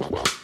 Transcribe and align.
The 0.00 0.39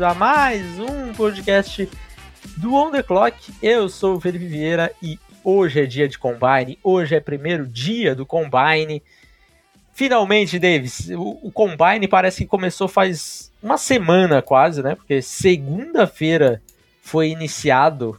bem-vindos 0.00 0.02
a 0.02 0.14
mais 0.14 0.78
um 0.78 1.12
podcast 1.12 1.88
do 2.56 2.74
On 2.74 2.90
The 2.90 3.02
Clock. 3.02 3.52
Eu 3.62 3.88
sou 3.88 4.16
o 4.16 4.20
Felipe 4.20 4.46
Vieira 4.46 4.90
e 5.02 5.18
hoje 5.44 5.82
é 5.82 5.86
dia 5.86 6.08
de 6.08 6.18
Combine, 6.18 6.78
hoje 6.82 7.14
é 7.14 7.20
primeiro 7.20 7.66
dia 7.66 8.14
do 8.14 8.24
Combine. 8.24 9.02
Finalmente, 9.92 10.58
Davis, 10.58 11.10
o, 11.10 11.38
o 11.42 11.52
Combine 11.52 12.08
parece 12.08 12.44
que 12.44 12.46
começou 12.48 12.88
faz 12.88 13.52
uma 13.62 13.76
semana 13.76 14.40
quase, 14.40 14.82
né? 14.82 14.94
Porque 14.94 15.20
segunda-feira 15.20 16.62
foi 17.02 17.28
iniciado, 17.28 18.18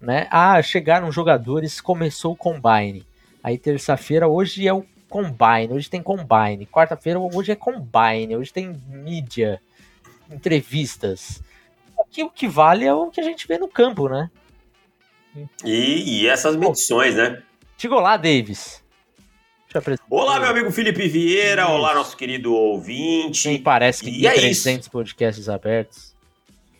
né? 0.00 0.28
Ah, 0.30 0.62
chegaram 0.62 1.10
jogadores, 1.10 1.80
começou 1.80 2.34
o 2.34 2.36
Combine. 2.36 3.04
Aí 3.42 3.58
terça-feira, 3.58 4.28
hoje 4.28 4.68
é 4.68 4.72
o 4.72 4.86
Combine, 5.08 5.72
hoje 5.72 5.90
tem 5.90 6.02
Combine. 6.02 6.66
Quarta-feira, 6.66 7.18
hoje 7.18 7.50
é 7.50 7.56
Combine, 7.56 8.36
hoje 8.36 8.52
tem 8.52 8.76
mídia, 8.88 9.60
entrevistas. 10.30 11.42
Aqui 11.98 12.22
o 12.22 12.30
que 12.30 12.46
vale 12.46 12.84
é 12.84 12.92
o 12.92 13.10
que 13.10 13.20
a 13.20 13.24
gente 13.24 13.46
vê 13.46 13.58
no 13.58 13.68
campo, 13.68 14.08
né? 14.08 14.30
E, 15.64 16.22
e 16.22 16.26
essas 16.26 16.56
medições, 16.56 17.14
né? 17.14 17.42
Chegou 17.76 18.00
lá, 18.00 18.16
Davis. 18.16 18.82
Olá, 20.08 20.40
meu 20.40 20.48
amigo 20.48 20.70
Felipe 20.70 21.06
Vieira. 21.06 21.68
Olá, 21.68 21.94
nosso 21.94 22.16
querido 22.16 22.54
ouvinte. 22.54 23.48
Nem 23.48 23.60
parece 23.60 24.02
que 24.02 24.10
E 24.10 24.20
tem 24.20 24.28
é 24.28 24.32
300 24.32 24.88
podcasts 24.88 25.48
abertos. 25.48 26.14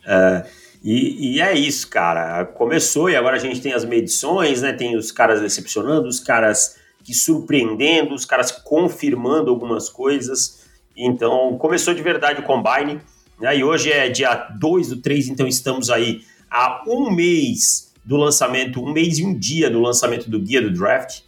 É, 0.03 0.47
e, 0.83 1.35
e 1.35 1.41
é 1.41 1.53
isso, 1.53 1.87
cara. 1.89 2.45
Começou 2.45 3.09
e 3.09 3.15
agora 3.15 3.35
a 3.35 3.39
gente 3.39 3.61
tem 3.61 3.73
as 3.73 3.85
medições, 3.85 4.63
né? 4.63 4.73
Tem 4.73 4.97
os 4.97 5.11
caras 5.11 5.41
decepcionando, 5.41 6.07
os 6.07 6.19
caras 6.19 6.79
que 7.03 7.13
surpreendendo, 7.13 8.15
os 8.15 8.25
caras 8.25 8.51
confirmando 8.51 9.51
algumas 9.51 9.89
coisas. 9.89 10.65
Então, 10.95 11.55
começou 11.59 11.93
de 11.93 12.01
verdade 12.01 12.39
o 12.39 12.43
Combine. 12.43 12.99
Né? 13.39 13.57
E 13.57 13.63
hoje 13.63 13.91
é 13.91 14.09
dia 14.09 14.33
2 14.59 14.89
do 14.89 14.97
3, 14.97 15.29
então 15.29 15.47
estamos 15.47 15.89
aí 15.89 16.21
há 16.49 16.83
um 16.87 17.11
mês 17.11 17.93
do 18.03 18.15
lançamento, 18.15 18.81
um 18.81 18.91
mês 18.91 19.17
e 19.17 19.25
um 19.25 19.37
dia 19.37 19.69
do 19.69 19.79
lançamento 19.79 20.29
do 20.29 20.39
guia 20.39 20.61
do 20.61 20.71
draft. 20.71 21.21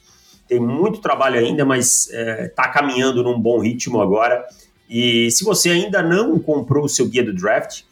Tem 0.47 0.59
muito 0.59 0.99
trabalho 0.99 1.39
ainda, 1.39 1.63
mas 1.63 2.09
está 2.09 2.67
caminhando 2.69 3.21
num 3.21 3.39
bom 3.39 3.59
ritmo 3.59 4.01
agora. 4.01 4.43
E 4.89 5.29
se 5.29 5.43
você 5.43 5.69
ainda 5.69 6.01
não 6.01 6.39
comprou 6.39 6.85
o 6.85 6.89
seu 6.89 7.07
guia 7.07 7.23
do 7.23 7.33
draft, 7.33 7.83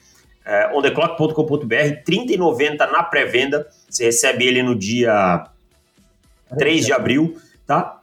é, 0.44 0.74
ontheclock.com.br, 0.74 1.76
R$ 1.76 2.04
30,90 2.08 2.90
na 2.90 3.04
pré-venda. 3.04 3.68
Você 3.90 4.06
recebe 4.06 4.48
ele 4.48 4.64
no 4.64 4.74
dia 4.74 5.46
3 6.58 6.86
de 6.86 6.94
abril, 6.94 7.38
tá? 7.66 8.00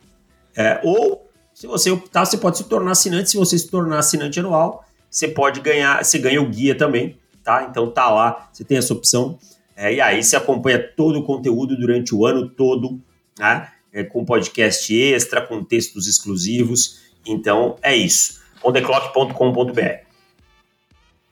É, 0.54 0.78
ou, 0.84 1.26
se 1.54 1.66
você 1.66 1.90
optar, 1.90 2.26
você 2.26 2.36
pode 2.36 2.58
se 2.58 2.64
tornar 2.64 2.90
assinante. 2.90 3.30
Se 3.30 3.36
você 3.38 3.58
se 3.58 3.68
tornar 3.68 3.98
assinante 3.98 4.38
anual, 4.38 4.83
você 5.14 5.28
pode 5.28 5.60
ganhar, 5.60 6.04
você 6.04 6.18
ganha 6.18 6.42
o 6.42 6.48
guia 6.48 6.76
também, 6.76 7.16
tá? 7.44 7.68
Então 7.70 7.88
tá 7.88 8.10
lá, 8.10 8.48
você 8.52 8.64
tem 8.64 8.76
essa 8.76 8.92
opção. 8.92 9.38
É, 9.76 9.94
e 9.94 10.00
aí 10.00 10.22
você 10.22 10.34
acompanha 10.34 10.78
todo 10.78 11.20
o 11.20 11.22
conteúdo 11.24 11.76
durante 11.76 12.12
o 12.12 12.26
ano 12.26 12.48
todo, 12.48 13.00
né? 13.39 13.70
É, 13.92 14.02
com 14.02 14.24
podcast 14.24 14.92
extra, 14.92 15.40
com 15.40 15.62
textos 15.62 16.08
exclusivos. 16.08 17.00
Então 17.24 17.77
é 17.80 17.94
isso. 17.94 18.42
ontheclock.com.br. 18.61 20.05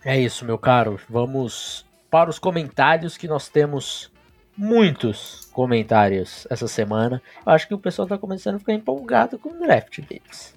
É 0.04 0.20
isso, 0.20 0.44
meu 0.44 0.58
caro. 0.58 1.00
Vamos 1.10 1.84
para 2.08 2.30
os 2.30 2.38
comentários 2.38 3.16
que 3.16 3.26
nós 3.26 3.48
temos 3.48 4.12
muitos 4.56 5.48
comentários 5.52 6.46
essa 6.48 6.68
semana. 6.68 7.20
Eu 7.44 7.52
acho 7.52 7.66
que 7.66 7.74
o 7.74 7.78
pessoal 7.78 8.06
está 8.06 8.16
começando 8.16 8.56
a 8.56 8.58
ficar 8.60 8.74
empolgado 8.74 9.40
com 9.40 9.48
o 9.48 9.58
draft 9.58 10.00
deles. 10.02 10.54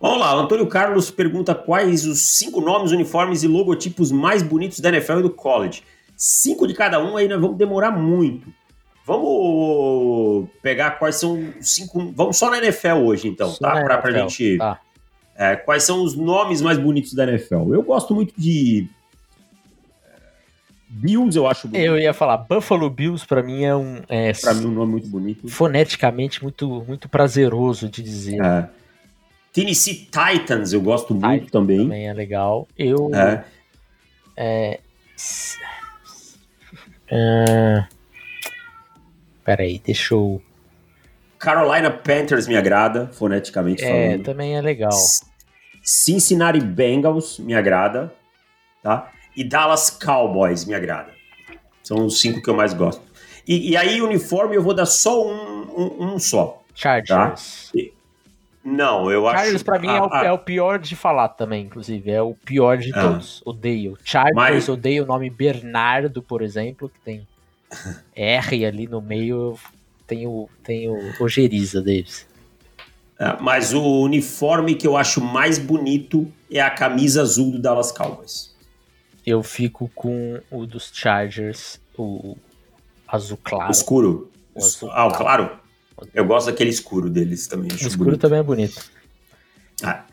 Vamos 0.00 0.20
lá, 0.20 0.36
o 0.36 0.40
Antônio 0.40 0.66
Carlos 0.66 1.10
pergunta 1.10 1.54
quais 1.54 2.06
os 2.06 2.20
cinco 2.20 2.60
nomes, 2.60 2.92
uniformes 2.92 3.42
e 3.42 3.48
logotipos 3.48 4.12
mais 4.12 4.42
bonitos 4.42 4.78
da 4.78 4.90
NFL 4.90 5.18
e 5.18 5.22
do 5.22 5.30
college. 5.30 5.82
Cinco 6.16 6.66
de 6.68 6.74
cada 6.74 7.02
um, 7.02 7.16
aí 7.16 7.26
nós 7.28 7.40
vamos 7.40 7.56
demorar 7.56 7.90
muito. 7.90 8.48
Vamos 9.04 10.48
pegar 10.62 10.92
quais 10.92 11.16
são 11.16 11.32
os 11.58 11.74
cinco. 11.74 12.12
Vamos 12.14 12.36
só 12.36 12.50
na 12.50 12.58
NFL 12.58 12.98
hoje, 13.04 13.26
então, 13.26 13.48
Só 13.50 13.58
tá? 13.58 13.82
Pra, 13.82 13.98
pra 13.98 14.10
NFL, 14.10 14.28
gente. 14.28 14.58
tá. 14.58 14.80
é, 15.34 15.56
quais 15.56 15.82
são 15.82 16.02
os 16.04 16.14
nomes 16.14 16.60
mais 16.60 16.78
bonitos 16.78 17.14
da 17.14 17.24
NFL? 17.24 17.72
Eu 17.74 17.82
gosto 17.82 18.14
muito 18.14 18.34
de. 18.36 18.86
é, 20.04 20.20
Bills, 20.88 21.36
eu 21.36 21.46
acho 21.48 21.68
bonito. 21.68 21.84
Eu 21.86 21.98
ia 21.98 22.12
falar, 22.12 22.36
Buffalo 22.36 22.88
Bills 22.90 23.26
pra 23.26 23.42
mim 23.42 23.64
é 23.64 23.74
um 23.74 23.96
é, 24.08 24.32
Pra 24.34 24.54
mim, 24.54 24.66
um 24.66 24.72
nome 24.72 24.92
muito 24.92 25.08
bonito. 25.08 25.48
foneticamente 25.48 26.42
muito, 26.42 26.84
muito 26.86 27.08
prazeroso 27.08 27.88
de 27.88 28.02
dizer. 28.02 28.40
É. 28.44 28.68
Tennessee 29.52 30.08
Titans, 30.10 30.72
eu 30.72 30.80
gosto 30.80 31.14
muito 31.14 31.50
também. 31.50 31.78
Também 31.78 32.08
é 32.08 32.12
legal. 32.12 32.68
Eu. 32.76 33.10
É. 33.14 33.44
É... 34.36 34.80
Ah, 37.10 37.88
Peraí, 39.44 39.80
deixa 39.84 40.14
eu. 40.14 40.42
Carolina 41.38 41.90
Panthers 41.90 42.46
me 42.46 42.56
agrada, 42.56 43.08
foneticamente 43.12 43.82
É, 43.82 44.10
falando. 44.10 44.24
também 44.24 44.56
é 44.56 44.60
legal. 44.60 44.92
Cincinnati 45.82 46.60
Bengals 46.60 47.38
me 47.38 47.54
agrada, 47.54 48.12
tá? 48.82 49.10
E 49.34 49.42
Dallas 49.42 49.88
Cowboys 49.88 50.66
me 50.66 50.74
agrada. 50.74 51.12
São 51.82 52.04
os 52.04 52.20
cinco 52.20 52.42
que 52.42 52.50
eu 52.50 52.54
mais 52.54 52.74
gosto. 52.74 53.00
E, 53.46 53.70
e 53.70 53.76
aí, 53.76 54.02
uniforme, 54.02 54.56
eu 54.56 54.62
vou 54.62 54.74
dar 54.74 54.84
só 54.84 55.26
um, 55.26 55.62
um, 55.74 56.14
um 56.14 56.18
só. 56.18 56.62
Chargers. 56.74 57.72
Não, 58.76 59.10
eu 59.10 59.26
acho. 59.28 59.38
Chargers 59.40 59.62
pra 59.62 59.78
mim 59.78 59.88
é, 59.88 60.00
o, 60.00 60.08
ah, 60.12 60.24
é 60.26 60.32
o 60.32 60.38
pior 60.38 60.78
de 60.78 60.94
falar 60.96 61.28
também, 61.28 61.64
inclusive. 61.64 62.10
É 62.10 62.20
o 62.22 62.34
pior 62.34 62.76
de 62.78 62.92
Ah. 62.94 63.00
todos. 63.02 63.42
Odeio. 63.44 63.96
Chargers, 64.04 64.34
Mas- 64.34 64.68
odeio 64.68 65.04
o 65.04 65.06
nome 65.06 65.30
Bernardo, 65.30 66.22
por 66.22 66.42
exemplo, 66.42 66.88
que 66.88 67.00
tem 67.00 67.26
R 68.14 68.64
ali 68.66 68.86
no 68.86 69.00
meio. 69.00 69.36
eu 69.36 69.58
Tenho, 70.06 70.48
tenho 70.64 70.94
ojeriza 71.20 71.82
deles. 71.82 72.26
ah, 73.20 73.36
mas 73.40 73.74
o 73.74 73.82
uniforme 74.02 74.74
que 74.74 74.86
eu 74.86 74.96
acho 74.96 75.20
mais 75.20 75.58
bonito 75.58 76.26
é 76.50 76.60
a 76.62 76.70
camisa 76.70 77.20
azul 77.20 77.50
do 77.52 77.58
Dallas 77.58 77.92
Cowboys. 77.92 78.56
Eu 79.26 79.42
fico 79.42 79.90
com 79.94 80.40
o 80.50 80.64
dos 80.64 80.90
Chargers, 80.94 81.78
o 81.98 82.38
azul 83.06 83.38
claro. 83.44 83.70
Escuro. 83.70 84.30
O 84.54 84.64
azul 84.64 84.90
Ah, 84.90 85.06
o 85.06 85.12
claro. 85.12 85.50
Eu 86.14 86.24
gosto 86.24 86.46
daquele 86.46 86.70
escuro 86.70 87.08
deles 87.08 87.46
também. 87.46 87.70
O 87.70 87.74
escuro 87.74 88.04
bonito. 88.04 88.20
também 88.20 88.38
é 88.38 88.42
bonito. 88.42 88.84
Ah. 89.82 90.04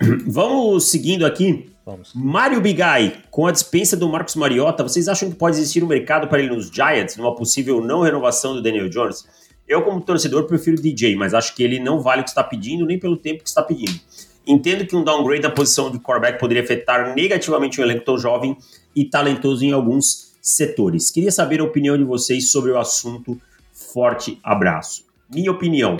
Vamos 0.26 0.90
seguindo 0.90 1.24
aqui. 1.24 1.70
Vamos. 1.84 2.12
Mário 2.14 2.60
Bigai, 2.60 3.22
com 3.30 3.46
a 3.46 3.52
dispensa 3.52 3.96
do 3.96 4.08
Marcos 4.08 4.34
Mariota, 4.34 4.82
vocês 4.82 5.06
acham 5.06 5.30
que 5.30 5.36
pode 5.36 5.56
existir 5.56 5.84
um 5.84 5.86
mercado 5.86 6.26
para 6.26 6.40
ele 6.40 6.54
nos 6.54 6.68
Giants, 6.68 7.16
numa 7.16 7.34
possível 7.34 7.80
não 7.80 8.02
renovação 8.02 8.54
do 8.54 8.62
Daniel 8.62 8.88
Jones? 8.88 9.24
Eu, 9.68 9.82
como 9.82 10.00
torcedor, 10.00 10.46
prefiro 10.46 10.76
o 10.76 10.80
DJ, 10.80 11.16
mas 11.16 11.34
acho 11.34 11.54
que 11.54 11.62
ele 11.62 11.78
não 11.78 12.00
vale 12.00 12.22
o 12.22 12.24
que 12.24 12.30
está 12.30 12.42
pedindo, 12.42 12.84
nem 12.84 12.98
pelo 12.98 13.16
tempo 13.16 13.42
que 13.42 13.48
está 13.48 13.62
pedindo. 13.62 13.98
Entendo 14.46 14.86
que 14.86 14.94
um 14.94 15.02
downgrade 15.02 15.42
na 15.42 15.50
posição 15.50 15.90
de 15.90 15.98
quarterback 15.98 16.38
poderia 16.38 16.62
afetar 16.62 17.14
negativamente 17.14 17.80
um 17.80 17.84
elenco 17.84 18.04
tão 18.04 18.16
jovem 18.16 18.56
e 18.94 19.04
talentoso 19.04 19.64
em 19.64 19.72
alguns 19.72 20.36
setores. 20.40 21.10
Queria 21.10 21.32
saber 21.32 21.60
a 21.60 21.64
opinião 21.64 21.98
de 21.98 22.04
vocês 22.04 22.52
sobre 22.52 22.70
o 22.70 22.78
assunto. 22.78 23.40
Forte 23.76 24.40
abraço. 24.42 25.04
Minha 25.30 25.50
opinião: 25.50 25.98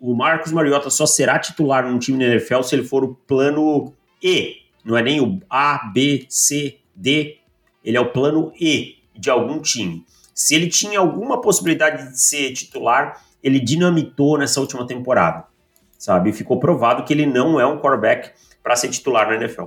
o 0.00 0.14
Marcos 0.14 0.50
Mariota 0.50 0.88
só 0.88 1.04
será 1.04 1.38
titular 1.38 1.86
num 1.86 1.98
time 1.98 2.18
da 2.18 2.24
NFL 2.24 2.62
se 2.62 2.74
ele 2.74 2.82
for 2.82 3.04
o 3.04 3.14
plano 3.14 3.92
E. 4.22 4.56
Não 4.82 4.96
é 4.96 5.02
nem 5.02 5.20
o 5.20 5.38
A, 5.50 5.90
B, 5.92 6.24
C, 6.30 6.78
D. 6.96 7.36
Ele 7.84 7.96
é 7.98 8.00
o 8.00 8.10
plano 8.10 8.50
E 8.58 8.96
de 9.14 9.28
algum 9.28 9.60
time. 9.60 10.06
Se 10.34 10.54
ele 10.54 10.68
tinha 10.68 10.98
alguma 10.98 11.38
possibilidade 11.42 12.10
de 12.10 12.18
ser 12.18 12.52
titular, 12.54 13.22
ele 13.42 13.60
dinamitou 13.60 14.38
nessa 14.38 14.58
última 14.58 14.86
temporada. 14.86 15.44
Sabe? 15.98 16.32
Ficou 16.32 16.58
provado 16.58 17.04
que 17.04 17.12
ele 17.12 17.26
não 17.26 17.60
é 17.60 17.66
um 17.66 17.78
quarterback 17.78 18.30
para 18.62 18.74
ser 18.76 18.88
titular 18.88 19.28
na 19.28 19.34
NFL. 19.34 19.66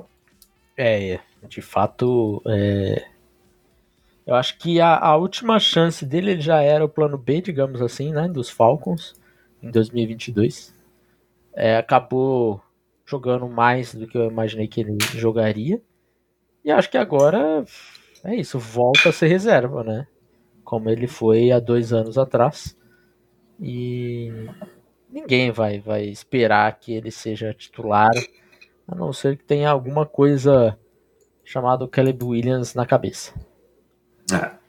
É, 0.75 1.19
de 1.47 1.61
fato, 1.61 2.41
é... 2.47 3.12
eu 4.25 4.35
acho 4.35 4.57
que 4.57 4.79
a, 4.79 4.97
a 4.97 5.17
última 5.17 5.59
chance 5.59 6.05
dele 6.05 6.31
ele 6.31 6.41
já 6.41 6.61
era 6.61 6.83
o 6.83 6.89
plano 6.89 7.17
B, 7.17 7.41
digamos 7.41 7.81
assim, 7.81 8.11
né, 8.11 8.27
dos 8.27 8.49
Falcons 8.49 9.15
em 9.61 9.69
2022. 9.69 10.73
É, 11.53 11.77
acabou 11.77 12.61
jogando 13.05 13.47
mais 13.47 13.93
do 13.93 14.07
que 14.07 14.17
eu 14.17 14.29
imaginei 14.29 14.67
que 14.67 14.81
ele 14.81 14.97
jogaria. 15.13 15.81
E 16.63 16.71
acho 16.71 16.89
que 16.89 16.97
agora 16.97 17.65
é 18.23 18.35
isso, 18.35 18.57
volta 18.57 19.09
a 19.09 19.11
ser 19.11 19.27
reserva, 19.27 19.83
né? 19.83 20.07
Como 20.63 20.89
ele 20.89 21.07
foi 21.07 21.51
há 21.51 21.59
dois 21.59 21.91
anos 21.91 22.17
atrás. 22.17 22.77
E 23.59 24.31
ninguém 25.09 25.51
vai, 25.51 25.79
vai 25.79 26.05
esperar 26.05 26.79
que 26.79 26.93
ele 26.93 27.11
seja 27.11 27.53
titular, 27.53 28.13
a 28.87 28.95
não 28.95 29.11
ser 29.11 29.37
que 29.37 29.43
tenha 29.43 29.69
alguma 29.69 30.05
coisa 30.05 30.77
chamada 31.43 31.87
Caleb 31.87 32.23
Williams 32.23 32.73
na 32.73 32.85
cabeça. 32.85 33.33
É. 34.38 34.63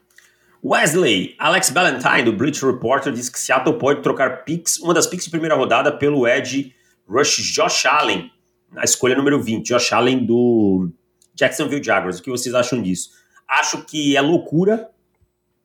Wesley, 0.63 1.35
Alex 1.37 1.69
Ballantyne, 1.69 2.23
do 2.23 2.33
British 2.33 2.63
Reporter, 2.63 3.13
diz 3.13 3.29
que 3.29 3.39
Seattle 3.39 3.77
pode 3.77 4.01
trocar 4.01 4.43
picks, 4.43 4.79
uma 4.79 4.95
das 4.95 5.05
picks 5.05 5.25
de 5.25 5.31
primeira 5.31 5.55
rodada 5.55 5.91
pelo 5.91 6.27
Ed 6.27 6.75
Rush 7.07 7.53
Josh 7.53 7.85
Allen, 7.85 8.31
na 8.71 8.83
escolha 8.83 9.15
número 9.15 9.39
20, 9.39 9.67
Josh 9.67 9.93
Allen 9.93 10.25
do 10.25 10.89
Jacksonville 11.35 11.83
Jaguars. 11.83 12.17
O 12.17 12.23
que 12.23 12.31
vocês 12.31 12.55
acham 12.55 12.81
disso? 12.81 13.11
Acho 13.47 13.83
que 13.83 14.17
é 14.17 14.21
loucura, 14.21 14.89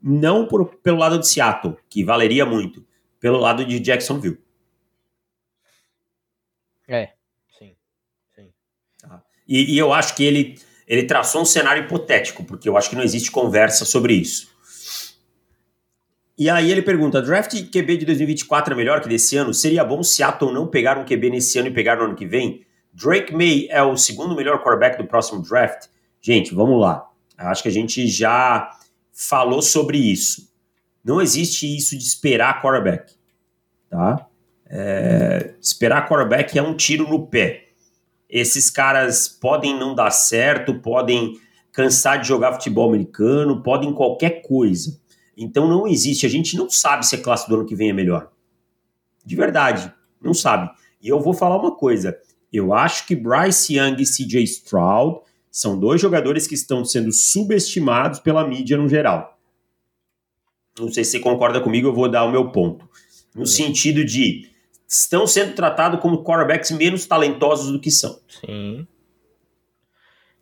não 0.03 0.46
por, 0.46 0.67
pelo 0.76 0.99
lado 0.99 1.19
de 1.19 1.26
Seattle, 1.26 1.76
que 1.88 2.05
valeria 2.05 2.44
muito, 2.44 2.85
pelo 3.19 3.38
lado 3.38 3.64
de 3.64 3.81
Jacksonville. 3.81 4.38
É, 6.87 7.12
sim, 7.58 7.75
sim. 8.35 8.53
Tá. 9.00 9.23
E, 9.49 9.75
e 9.75 9.79
eu 9.79 9.93
acho 9.94 10.14
que 10.14 10.25
ele, 10.25 10.61
ele 10.90 11.04
traçou 11.04 11.42
um 11.42 11.44
cenário 11.44 11.84
hipotético, 11.84 12.42
porque 12.42 12.69
eu 12.69 12.76
acho 12.76 12.90
que 12.90 12.96
não 12.96 13.04
existe 13.04 13.31
conversa 13.31 13.84
sobre 13.84 14.12
isso. 14.12 14.50
E 16.37 16.50
aí 16.50 16.72
ele 16.72 16.82
pergunta: 16.82 17.22
draft 17.22 17.52
QB 17.70 17.98
de 17.98 18.06
2024 18.06 18.75
é 18.75 18.76
melhor 18.76 19.00
que 19.00 19.08
desse 19.08 19.37
ano? 19.37 19.54
Seria 19.54 19.84
bom 19.84 20.02
Seattle 20.02 20.52
não 20.52 20.66
pegar 20.66 20.98
um 20.98 21.04
QB 21.04 21.31
nesse 21.31 21.56
ano 21.60 21.69
e 21.69 21.70
pegar 21.70 21.94
no 21.94 22.06
ano 22.06 22.16
que 22.16 22.26
vem? 22.26 22.66
Drake 22.92 23.32
May 23.32 23.69
é 23.70 23.81
o 23.84 23.96
segundo 23.96 24.34
melhor 24.34 24.58
quarterback 24.64 24.98
do 24.98 25.06
próximo 25.06 25.40
draft? 25.40 25.87
Gente, 26.20 26.52
vamos 26.52 26.81
lá. 26.81 27.08
Acho 27.38 27.62
que 27.62 27.69
a 27.69 27.72
gente 27.72 28.08
já 28.08 28.69
falou 29.12 29.62
sobre 29.62 29.96
isso. 29.96 30.52
Não 31.04 31.20
existe 31.20 31.72
isso 31.72 31.96
de 31.96 32.02
esperar 32.02 32.60
quarterback. 32.60 33.14
Tá? 33.88 34.26
É, 34.69 35.54
esperar 35.60 36.08
quarterback 36.08 36.58
é 36.58 36.62
um 36.62 36.75
tiro 36.75 37.08
no 37.08 37.28
pé. 37.28 37.69
Esses 38.31 38.71
caras 38.71 39.29
podem 39.29 39.77
não 39.77 39.94
dar 39.94 40.11
certo, 40.11 40.81
podem 40.81 41.38
cansar 41.73 42.21
de 42.21 42.29
jogar 42.29 42.53
futebol 42.53 42.88
americano, 42.88 43.62
podem 43.62 43.93
qualquer 43.93 44.43
coisa. 44.43 45.00
Então 45.37 45.69
não 45.69 45.88
existe, 45.88 46.27
a 46.27 46.29
gente 46.29 46.56
não 46.56 46.71
sabe 46.71 47.05
se 47.06 47.17
a 47.17 47.23
classe 47.23 47.49
do 47.49 47.56
ano 47.56 47.67
que 47.67 47.75
vem 47.75 47.91
é 47.91 47.93
melhor. 47.93 48.31
De 49.25 49.35
verdade, 49.35 49.93
não 50.23 50.32
sabe. 50.32 50.71
E 51.03 51.09
eu 51.09 51.21
vou 51.21 51.32
falar 51.32 51.56
uma 51.56 51.75
coisa, 51.75 52.17
eu 52.53 52.73
acho 52.73 53.06
que 53.06 53.17
Bryce 53.17 53.77
Young 53.77 53.97
e 54.00 54.05
CJ 54.05 54.43
Stroud 54.44 55.21
são 55.50 55.79
dois 55.79 56.00
jogadores 56.00 56.47
que 56.47 56.55
estão 56.55 56.85
sendo 56.85 57.12
subestimados 57.12 58.21
pela 58.21 58.47
mídia 58.47 58.77
no 58.77 58.88
geral. 58.88 59.38
Não 60.79 60.93
sei 60.93 61.05
se 61.05 61.12
você 61.12 61.21
concorda 61.21 61.61
comigo, 61.61 61.88
eu 61.88 61.94
vou 61.94 62.09
dar 62.09 62.25
o 62.25 62.31
meu 62.31 62.50
ponto. 62.50 62.88
No 63.35 63.47
sentido 63.47 64.05
de 64.05 64.49
estão 64.90 65.25
sendo 65.25 65.54
tratados 65.54 66.00
como 66.00 66.25
quarterbacks 66.25 66.72
menos 66.72 67.06
talentosos 67.06 67.70
do 67.70 67.81
que 67.81 67.92
são. 67.92 68.20
Sim. 68.28 68.87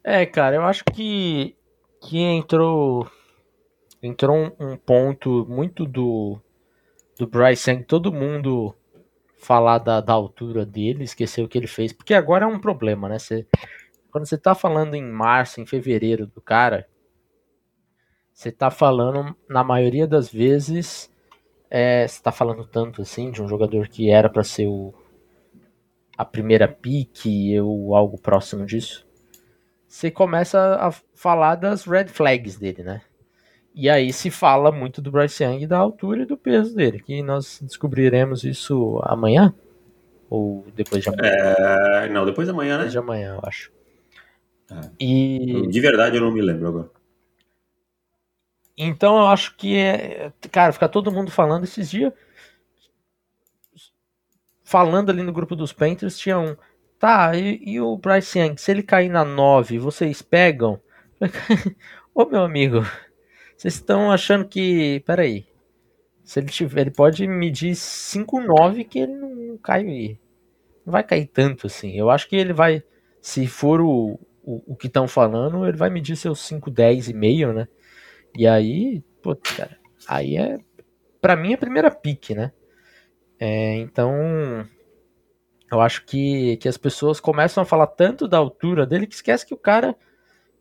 É, 0.02 0.24
cara, 0.24 0.56
eu 0.56 0.62
acho 0.62 0.82
que 0.84 1.54
que 2.00 2.18
entrou 2.18 3.10
entrou 4.02 4.54
um, 4.58 4.76
ponto 4.76 5.44
muito 5.48 5.84
do, 5.84 6.40
do 7.18 7.26
Bryce 7.26 7.70
Young, 7.70 7.82
todo 7.82 8.12
mundo 8.12 8.74
falar 9.36 9.78
da, 9.78 10.00
da 10.00 10.12
altura 10.12 10.64
dele, 10.64 11.04
esquecer 11.04 11.42
o 11.42 11.48
que 11.48 11.58
ele 11.58 11.66
fez, 11.66 11.92
porque 11.92 12.14
agora 12.14 12.44
é 12.44 12.48
um 12.48 12.60
problema, 12.60 13.08
né? 13.08 13.18
Você, 13.18 13.46
quando 14.10 14.26
você 14.26 14.38
tá 14.38 14.54
falando 14.54 14.94
em 14.94 15.02
março, 15.02 15.60
em 15.60 15.66
fevereiro 15.66 16.26
do 16.28 16.40
cara, 16.40 16.88
você 18.32 18.52
tá 18.52 18.70
falando, 18.70 19.36
na 19.48 19.64
maioria 19.64 20.06
das 20.06 20.30
vezes, 20.30 21.12
é, 21.70 22.06
você 22.06 22.22
tá 22.22 22.32
falando 22.32 22.64
tanto 22.64 23.02
assim 23.02 23.30
de 23.30 23.42
um 23.42 23.48
jogador 23.48 23.88
que 23.88 24.10
era 24.10 24.28
para 24.28 24.44
ser 24.44 24.66
o, 24.66 24.94
a 26.16 26.24
primeira 26.24 26.66
pique 26.66 27.60
ou 27.60 27.94
algo 27.94 28.18
próximo 28.18 28.64
disso. 28.64 29.06
Você 29.86 30.10
começa 30.10 30.58
a 30.80 30.90
falar 31.14 31.54
das 31.54 31.84
red 31.84 32.08
flags 32.08 32.58
dele, 32.58 32.82
né? 32.82 33.00
E 33.74 33.88
aí 33.88 34.12
se 34.12 34.30
fala 34.30 34.72
muito 34.72 35.00
do 35.00 35.10
Bryce 35.10 35.44
Young, 35.44 35.66
da 35.66 35.78
altura 35.78 36.22
e 36.22 36.26
do 36.26 36.36
peso 36.36 36.74
dele, 36.74 37.00
que 37.00 37.22
nós 37.22 37.60
descobriremos 37.62 38.44
isso 38.44 39.00
amanhã? 39.04 39.54
Ou 40.28 40.66
depois 40.74 41.02
de 41.02 41.08
amanhã? 41.08 41.32
É, 41.32 42.08
não, 42.08 42.26
depois 42.26 42.46
de 42.46 42.52
amanhã, 42.52 42.72
né? 42.72 42.84
Depois 42.84 42.92
de 42.92 42.98
amanhã, 42.98 43.34
eu 43.36 43.40
acho. 43.44 43.70
É. 44.70 44.80
E... 45.00 45.66
De 45.68 45.80
verdade 45.80 46.16
eu 46.16 46.22
não 46.22 46.32
me 46.32 46.42
lembro 46.42 46.68
agora. 46.68 46.90
Então 48.78 49.18
eu 49.18 49.26
acho 49.26 49.56
que 49.56 49.76
é. 49.76 50.32
Cara, 50.52 50.72
ficar 50.72 50.88
todo 50.88 51.10
mundo 51.10 51.32
falando 51.32 51.64
esses 51.64 51.90
dias. 51.90 52.12
Falando 54.62 55.10
ali 55.10 55.22
no 55.22 55.32
grupo 55.32 55.56
dos 55.56 55.72
Panthers, 55.72 56.16
tinha 56.16 56.38
um. 56.38 56.56
Tá, 56.96 57.36
e, 57.36 57.60
e 57.64 57.80
o 57.80 57.96
Bryce 57.96 58.38
Young, 58.38 58.56
se 58.56 58.70
ele 58.70 58.82
cair 58.82 59.08
na 59.08 59.24
9, 59.24 59.78
vocês 59.78 60.22
pegam? 60.22 60.80
Ô 62.14 62.24
meu 62.24 62.42
amigo, 62.42 62.82
vocês 63.56 63.74
estão 63.74 64.12
achando 64.12 64.46
que. 64.46 65.02
Peraí. 65.04 65.46
Se 66.22 66.38
ele 66.38 66.48
tiver. 66.48 66.82
Ele 66.82 66.90
pode 66.92 67.26
medir 67.26 67.72
5,9 67.72 68.84
que 68.84 69.00
ele 69.00 69.14
não 69.14 69.58
cai. 69.58 69.82
Não 70.86 70.92
vai 70.92 71.02
cair 71.02 71.26
tanto 71.26 71.66
assim. 71.66 71.96
Eu 71.96 72.10
acho 72.10 72.28
que 72.28 72.36
ele 72.36 72.52
vai. 72.52 72.84
Se 73.20 73.46
for 73.48 73.80
o, 73.80 74.20
o, 74.44 74.72
o 74.72 74.76
que 74.76 74.86
estão 74.86 75.08
falando, 75.08 75.66
ele 75.66 75.76
vai 75.76 75.90
medir 75.90 76.14
seus 76.16 76.38
5,10 76.48 77.10
e 77.10 77.14
meio, 77.14 77.52
né? 77.52 77.66
E 78.38 78.46
aí, 78.46 79.02
pô, 79.20 79.34
cara, 79.34 79.76
aí 80.06 80.36
é. 80.36 80.60
Pra 81.20 81.34
mim 81.34 81.50
é 81.50 81.54
a 81.54 81.58
primeira 81.58 81.90
pique, 81.90 82.36
né? 82.36 82.52
É, 83.36 83.74
então. 83.78 84.14
Eu 85.68 85.80
acho 85.80 86.04
que, 86.06 86.56
que 86.58 86.68
as 86.68 86.76
pessoas 86.76 87.18
começam 87.18 87.60
a 87.60 87.66
falar 87.66 87.88
tanto 87.88 88.28
da 88.28 88.38
altura 88.38 88.86
dele 88.86 89.08
que 89.08 89.14
esquece 89.16 89.44
que 89.44 89.52
o 89.52 89.58
cara 89.58 89.96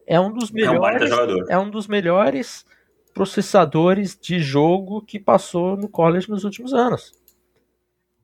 é 0.07 0.19
um 0.19 0.33
dos 0.33 0.49
melhores. 0.49 1.11
É 1.11 1.15
um, 1.15 1.45
é 1.49 1.59
um 1.59 1.69
dos 1.69 1.85
melhores 1.87 2.65
processadores 3.13 4.17
de 4.19 4.39
jogo 4.39 5.03
que 5.03 5.19
passou 5.19 5.77
no 5.77 5.87
college 5.87 6.27
nos 6.27 6.43
últimos 6.43 6.73
anos. 6.73 7.13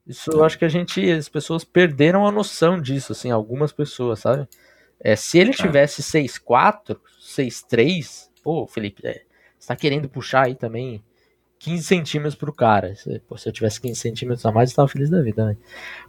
Isso 0.04 0.32
eu 0.32 0.42
acho 0.42 0.58
que 0.58 0.64
a 0.64 0.68
gente, 0.68 1.08
as 1.12 1.28
pessoas 1.28 1.62
perderam 1.62 2.26
a 2.26 2.32
noção 2.32 2.82
disso, 2.82 3.12
assim, 3.12 3.30
algumas 3.30 3.72
pessoas, 3.72 4.18
sabe? 4.18 4.48
É, 4.98 5.14
se 5.14 5.38
ele 5.38 5.52
tivesse 5.52 6.02
6'4, 6.02 6.98
6'3, 7.20 8.30
pô, 8.42 8.66
Felipe, 8.66 9.06
é, 9.06 9.22
você 9.64 9.68
tá 9.68 9.76
querendo 9.76 10.08
puxar 10.10 10.44
aí 10.44 10.54
também 10.54 11.02
15 11.58 11.82
centímetros 11.82 12.34
pro 12.34 12.52
cara. 12.52 12.94
Se, 12.94 13.18
pô, 13.20 13.38
se 13.38 13.48
eu 13.48 13.52
tivesse 13.52 13.80
15 13.80 13.98
centímetros 13.98 14.44
a 14.44 14.52
mais, 14.52 14.70
eu 14.70 14.76
tava 14.76 14.88
feliz 14.88 15.08
da 15.08 15.22
vida, 15.22 15.46
né? 15.46 15.56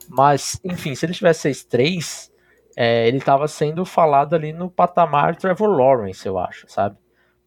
Mas, 0.10 0.60
enfim, 0.62 0.94
se 0.94 1.06
ele 1.06 1.14
tivesse 1.14 1.50
6'3, 1.50 2.30
é, 2.76 3.08
ele 3.08 3.22
tava 3.22 3.48
sendo 3.48 3.86
falado 3.86 4.34
ali 4.36 4.52
no 4.52 4.70
patamar 4.70 5.38
Trevor 5.38 5.70
Lawrence, 5.70 6.28
eu 6.28 6.38
acho, 6.38 6.66
sabe? 6.68 6.98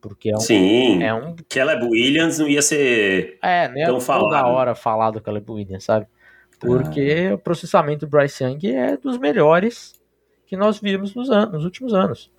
Porque 0.01 0.31
é 0.31 0.35
um. 0.35 0.41
Sim. 0.41 1.03
É 1.03 1.13
um... 1.13 1.37
Caleb 1.47 1.85
Williams 1.85 2.39
não 2.39 2.49
ia 2.49 2.63
ser. 2.63 3.39
É, 3.43 3.69
nem 3.69 3.85
tão 3.85 4.01
falado. 4.01 4.23
toda 4.23 4.47
hora 4.47 4.75
falar 4.75 5.11
do 5.11 5.21
Caleb 5.21 5.51
Williams, 5.51 5.85
sabe? 5.85 6.07
Porque 6.59 7.29
ah. 7.31 7.35
o 7.35 7.39
processamento 7.39 8.07
do 8.07 8.11
Bryce 8.11 8.43
Young 8.43 8.67
é 8.75 8.97
dos 8.97 9.19
melhores 9.19 10.01
que 10.47 10.57
nós 10.57 10.81
vimos 10.81 11.15
nos, 11.15 11.31
anos, 11.31 11.53
nos 11.53 11.65
últimos 11.65 11.93
anos. 11.93 12.31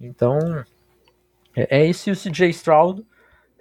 Então, 0.00 0.38
é, 1.56 1.80
é 1.80 1.86
esse 1.86 2.10
o 2.10 2.16
CJ 2.16 2.50
Stroud. 2.50 3.04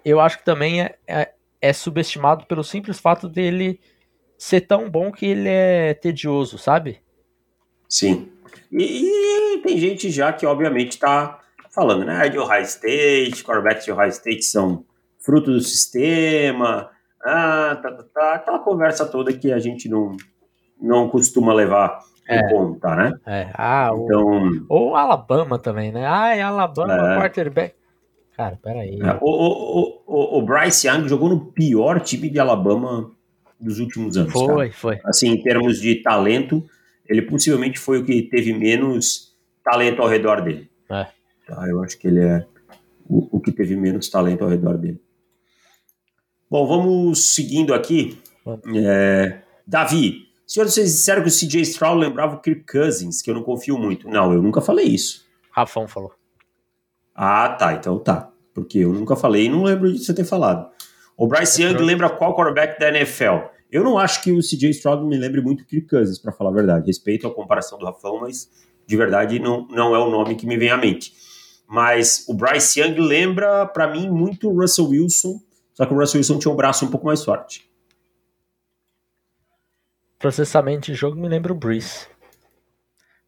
Eu 0.03 0.19
acho 0.19 0.39
que 0.39 0.45
também 0.45 0.81
é, 0.81 0.95
é, 1.07 1.31
é 1.61 1.73
subestimado 1.73 2.45
pelo 2.45 2.63
simples 2.63 2.99
fato 2.99 3.29
dele 3.29 3.79
ser 4.37 4.61
tão 4.61 4.89
bom 4.89 5.11
que 5.11 5.25
ele 5.25 5.49
é 5.49 5.93
tedioso, 5.93 6.57
sabe? 6.57 6.99
Sim. 7.87 8.31
E, 8.71 9.55
e 9.55 9.57
tem 9.59 9.77
gente 9.77 10.09
já 10.09 10.33
que, 10.33 10.45
obviamente, 10.45 10.91
está 10.91 11.39
falando, 11.69 12.05
né? 12.05 12.27
De 12.29 12.39
Ohio 12.39 12.63
State, 12.63 13.43
quarterbacks 13.43 13.85
de 13.85 13.91
Ohio 13.91 14.09
State 14.09 14.43
são 14.43 14.85
fruto 15.19 15.51
do 15.51 15.59
sistema, 15.59 16.89
ah, 17.23 17.77
tá, 17.81 17.91
tá, 17.91 18.03
tá, 18.13 18.33
aquela 18.33 18.59
conversa 18.59 19.05
toda 19.05 19.31
que 19.31 19.51
a 19.51 19.59
gente 19.59 19.87
não, 19.87 20.17
não 20.81 21.07
costuma 21.07 21.53
levar 21.53 21.99
em 22.27 22.37
é, 22.37 22.49
conta, 22.49 22.95
né? 22.95 23.13
É. 23.27 23.51
Ah, 23.53 23.91
então, 23.93 24.65
ou 24.67 24.95
Alabama 24.95 25.59
também, 25.59 25.91
né? 25.91 26.05
Ah, 26.07 26.35
é 26.35 26.41
Alabama, 26.41 27.13
é. 27.13 27.19
quarterback. 27.19 27.75
Cara, 28.35 28.57
peraí. 28.61 28.99
É, 29.01 29.17
o, 29.21 29.29
o, 29.29 30.03
o, 30.07 30.37
o, 30.39 30.41
Bryce 30.41 30.87
Young 30.87 31.07
jogou 31.07 31.29
no 31.29 31.51
pior 31.51 31.99
time 31.99 32.29
de 32.29 32.39
Alabama 32.39 33.11
dos 33.59 33.79
últimos 33.79 34.17
anos. 34.17 34.31
Foi, 34.31 34.69
cara. 34.69 34.71
foi. 34.71 34.99
Assim, 35.05 35.29
em 35.29 35.43
termos 35.43 35.79
de 35.79 35.95
talento, 35.95 36.65
ele 37.07 37.21
possivelmente 37.21 37.77
foi 37.77 37.99
o 37.99 38.05
que 38.05 38.21
teve 38.23 38.53
menos 38.53 39.35
talento 39.63 40.01
ao 40.01 40.07
redor 40.07 40.41
dele. 40.41 40.69
É. 40.89 41.07
Tá? 41.47 41.67
Eu 41.69 41.83
acho 41.83 41.97
que 41.97 42.07
ele 42.07 42.21
é 42.21 42.45
o, 43.07 43.37
o 43.37 43.39
que 43.39 43.51
teve 43.51 43.75
menos 43.75 44.09
talento 44.09 44.43
ao 44.43 44.49
redor 44.49 44.77
dele. 44.77 45.01
Bom, 46.49 46.65
vamos 46.65 47.33
seguindo 47.33 47.73
aqui. 47.73 48.17
É, 48.75 49.41
Davi, 49.67 50.27
senhores, 50.47 50.73
vocês 50.73 50.91
disseram 50.91 51.21
que 51.21 51.29
o 51.29 51.31
CJ 51.31 51.61
Stroud 51.61 51.99
lembrava 51.99 52.35
o 52.35 52.41
Kirk 52.41 52.65
Cousins, 52.65 53.21
que 53.21 53.29
eu 53.29 53.35
não 53.35 53.43
confio 53.43 53.77
muito. 53.77 54.09
Não, 54.09 54.33
eu 54.33 54.41
nunca 54.41 54.61
falei 54.61 54.85
isso. 54.85 55.25
Rafão 55.51 55.87
falou. 55.87 56.13
Ah, 57.13 57.49
tá. 57.49 57.73
Então 57.73 57.99
tá. 57.99 58.31
Porque 58.53 58.79
eu 58.79 58.91
nunca 58.91 59.15
falei 59.15 59.45
e 59.45 59.49
não 59.49 59.63
lembro 59.63 59.91
de 59.91 59.99
você 59.99 60.13
ter 60.13 60.25
falado. 60.25 60.69
O 61.17 61.27
Bryce 61.27 61.61
Young 61.61 61.77
lembra 61.77 62.09
qual 62.09 62.35
quarterback 62.35 62.79
da 62.79 62.89
NFL? 62.89 63.47
Eu 63.71 63.83
não 63.83 63.97
acho 63.97 64.21
que 64.21 64.31
o 64.31 64.39
CJ 64.39 64.71
Stroud 64.71 65.05
me 65.05 65.17
lembre 65.17 65.39
muito 65.39 65.65
Kirk 65.65 65.87
Cousins, 65.87 66.19
para 66.19 66.31
falar 66.31 66.49
a 66.49 66.53
verdade. 66.53 66.87
Respeito 66.87 67.27
a 67.27 67.33
comparação 67.33 67.77
do 67.77 67.85
Rafão, 67.85 68.19
mas 68.19 68.49
de 68.85 68.97
verdade 68.97 69.39
não, 69.39 69.67
não 69.69 69.95
é 69.95 69.99
o 69.99 70.09
nome 70.09 70.35
que 70.35 70.45
me 70.45 70.57
vem 70.57 70.69
à 70.69 70.77
mente. 70.77 71.13
Mas 71.67 72.25
o 72.27 72.33
Bryce 72.33 72.81
Young 72.81 72.99
lembra, 72.99 73.65
para 73.65 73.87
mim, 73.87 74.09
muito 74.09 74.49
o 74.49 74.59
Russell 74.59 74.89
Wilson, 74.89 75.39
só 75.73 75.85
que 75.85 75.93
o 75.93 75.97
Russell 75.97 76.19
Wilson 76.19 76.37
tinha 76.37 76.51
um 76.51 76.57
braço 76.57 76.85
um 76.85 76.89
pouco 76.89 77.05
mais 77.05 77.23
forte. 77.23 77.69
Processamento 80.19 80.91
de 80.91 80.93
jogo 80.93 81.15
me 81.15 81.29
lembra 81.29 81.53
o 81.53 81.55
Breeze. 81.55 82.07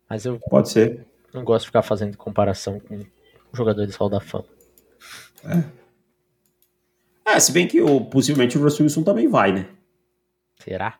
Mas 0.10 0.26
eu. 0.26 0.40
Pode 0.50 0.70
ser. 0.70 1.08
Não 1.34 1.44
gosto 1.44 1.64
de 1.64 1.68
ficar 1.68 1.82
fazendo 1.82 2.18
comparação 2.18 2.80
com 2.80 3.00
jogadores 3.54 3.96
Hall 3.96 4.10
da 4.10 4.20
Fama. 4.20 4.46
É. 7.26 7.34
é, 7.34 7.40
se 7.40 7.52
bem 7.52 7.68
que 7.68 7.82
o, 7.82 8.02
possivelmente 8.02 8.58
o 8.58 8.62
Russell 8.62 8.86
Wilson 8.86 9.04
também 9.04 9.28
vai, 9.28 9.52
né? 9.52 9.68
Será? 10.60 10.98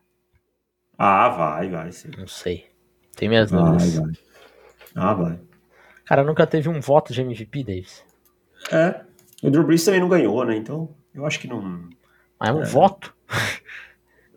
Ah, 0.98 1.30
vai, 1.30 1.70
vai. 1.70 1.92
Sim. 1.92 2.12
Não 2.18 2.28
sei. 2.28 2.68
Tem 3.16 3.30
minhas 3.30 3.52
dúvidas. 3.52 3.96
Vai, 3.96 4.06
vai. 4.06 4.14
Ah, 4.96 5.14
vai. 5.14 5.40
Cara, 6.06 6.24
nunca 6.24 6.46
teve 6.46 6.70
um 6.70 6.80
voto 6.80 7.14
de 7.14 7.22
MVP, 7.22 7.64
Davis. 7.64 8.04
É. 8.72 9.02
O 9.42 9.50
Drew 9.50 9.64
Brees 9.64 9.84
também 9.84 10.00
não 10.00 10.10
ganhou, 10.10 10.44
né? 10.46 10.56
Então, 10.56 10.90
eu 11.14 11.26
acho 11.26 11.40
que 11.40 11.48
não. 11.48 11.90
Mas 12.40 12.50
é 12.50 12.54
um 12.54 12.62
é. 12.62 12.66
voto? 12.66 13.16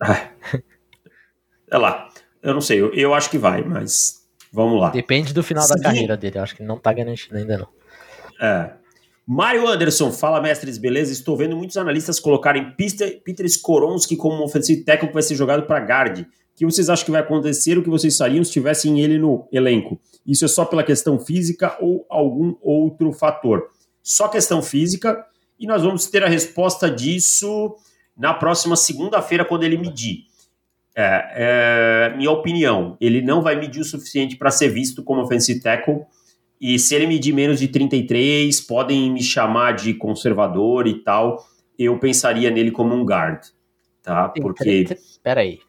É. 0.03 0.29
é 1.71 1.77
lá. 1.77 2.09
Eu 2.41 2.53
não 2.53 2.61
sei, 2.61 2.79
eu, 2.79 2.93
eu 2.93 3.13
acho 3.13 3.29
que 3.29 3.37
vai, 3.37 3.63
mas 3.63 4.27
vamos 4.53 4.79
lá. 4.79 4.91
Depende 4.91 5.33
do 5.33 5.43
final 5.43 5.63
Sim. 5.63 5.75
da 5.75 5.81
carreira 5.81 6.15
dele. 6.15 6.37
Eu 6.37 6.43
acho 6.43 6.55
que 6.55 6.63
não 6.63 6.77
tá 6.77 6.93
garantido 6.93 7.35
ainda, 7.35 7.57
não. 7.57 7.67
É. 8.41 8.71
Mário 9.25 9.67
Anderson, 9.67 10.11
fala 10.11 10.39
mestres, 10.39 10.77
beleza? 10.77 11.11
Estou 11.11 11.35
vendo 11.35 11.57
muitos 11.57 11.75
analistas 11.75 12.17
colocarem 12.17 12.71
Peter, 12.71 13.21
Peter 13.23 13.45
Skoronski 13.45 14.15
como 14.15 14.41
um 14.41 14.43
ofensivo 14.43 14.85
técnico 14.85 15.07
que 15.07 15.13
vai 15.13 15.23
ser 15.23 15.35
jogado 15.35 15.63
para 15.63 15.83
guard. 15.83 16.19
O 16.21 16.25
que 16.55 16.65
vocês 16.65 16.89
acham 16.89 17.05
que 17.05 17.11
vai 17.11 17.21
acontecer? 17.21 17.77
O 17.77 17.83
que 17.83 17.89
vocês 17.89 18.17
fariam 18.17 18.43
se 18.43 18.51
tivessem 18.51 19.01
ele 19.01 19.19
no 19.19 19.45
elenco? 19.51 19.99
Isso 20.25 20.45
é 20.45 20.47
só 20.47 20.63
pela 20.63 20.81
questão 20.81 21.19
física 21.19 21.77
ou 21.81 22.05
algum 22.09 22.55
outro 22.61 23.11
fator? 23.11 23.69
Só 24.01 24.29
questão 24.29 24.61
física 24.61 25.25
e 25.59 25.67
nós 25.67 25.83
vamos 25.83 26.05
ter 26.05 26.23
a 26.23 26.29
resposta 26.29 26.89
disso 26.89 27.75
na 28.17 28.33
próxima 28.33 28.77
segunda-feira 28.77 29.43
quando 29.43 29.63
ele 29.63 29.77
medir. 29.77 30.25
É, 30.95 32.09
é, 32.11 32.17
minha 32.17 32.31
opinião, 32.31 32.97
ele 32.99 33.21
não 33.21 33.41
vai 33.41 33.55
medir 33.55 33.81
o 33.81 33.85
suficiente 33.85 34.35
para 34.35 34.49
ser 34.49 34.69
visto 34.69 35.03
como 35.03 35.21
offensive 35.21 35.59
tackle 35.59 36.05
e 36.59 36.79
se 36.79 36.95
ele 36.95 37.07
medir 37.07 37.33
menos 37.33 37.59
de 37.59 37.67
33, 37.67 38.59
podem 38.61 39.11
me 39.11 39.21
chamar 39.21 39.73
de 39.73 39.93
conservador 39.93 40.87
e 40.87 40.95
tal. 41.03 41.45
Eu 41.77 41.99
pensaria 41.99 42.49
nele 42.49 42.71
como 42.71 42.95
um 42.95 43.05
guard, 43.05 43.43
tá? 44.01 44.29
Porque. 44.29 44.87
Espera 44.89 45.41
aí. 45.41 45.59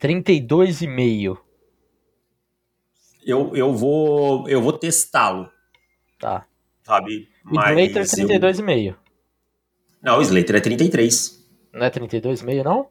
32,5. 0.00 1.36
Eu, 3.24 3.54
eu 3.54 3.74
vou 3.74 4.48
eu 4.48 4.62
vou 4.62 4.72
testá-lo. 4.72 5.50
Tá. 6.18 6.46
Sabe? 6.82 7.28
Mas 7.44 7.78
Slater 7.78 8.40
32,5. 8.40 8.86
Eu... 8.86 8.94
Não, 10.02 10.18
o 10.18 10.22
Slater 10.22 10.56
é 10.56 10.60
33. 10.60 11.46
Não 11.74 11.84
é 11.84 11.90
32,5 11.90 12.64
não? 12.64 12.88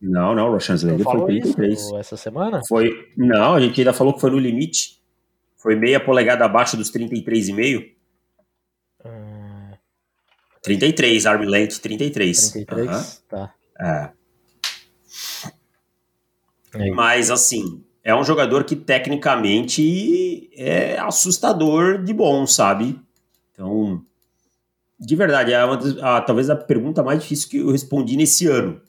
Não, 0.00 0.34
não, 0.34 0.48
o 0.48 0.52
Roshan 0.52 0.74
Slater 0.74 1.04
foi 1.04 1.26
33. 1.26 1.80
Isso 1.80 1.96
essa 1.96 2.16
semana? 2.16 2.60
Foi. 2.68 3.08
Não, 3.16 3.54
a 3.54 3.60
gente 3.60 3.80
ainda 3.80 3.92
falou 3.92 4.14
que 4.14 4.20
foi 4.20 4.30
no 4.30 4.38
limite. 4.38 4.97
Foi 5.58 5.74
meia 5.74 6.00
polegada 6.00 6.44
abaixo 6.44 6.76
dos 6.76 6.90
33,5? 6.90 7.92
Hum... 9.04 9.72
33, 10.62 11.26
arm 11.26 11.42
length 11.42 11.80
33. 11.80 12.50
33, 12.50 12.88
uhum. 12.88 13.02
tá. 13.28 13.54
É. 13.80 14.10
é. 16.74 16.90
Mas 16.90 17.30
assim, 17.30 17.84
é 18.02 18.14
um 18.14 18.24
jogador 18.24 18.64
que 18.64 18.76
tecnicamente 18.76 20.50
é 20.54 20.98
assustador 20.98 22.02
de 22.02 22.12
bom, 22.12 22.46
sabe? 22.46 23.00
Então, 23.52 24.04
de 24.98 25.16
verdade, 25.16 25.52
é 25.52 25.64
uma, 25.64 25.78
a, 26.02 26.20
talvez 26.20 26.50
a 26.50 26.56
pergunta 26.56 27.02
mais 27.02 27.20
difícil 27.20 27.48
que 27.48 27.58
eu 27.58 27.70
respondi 27.70 28.16
nesse 28.16 28.46
ano. 28.46 28.80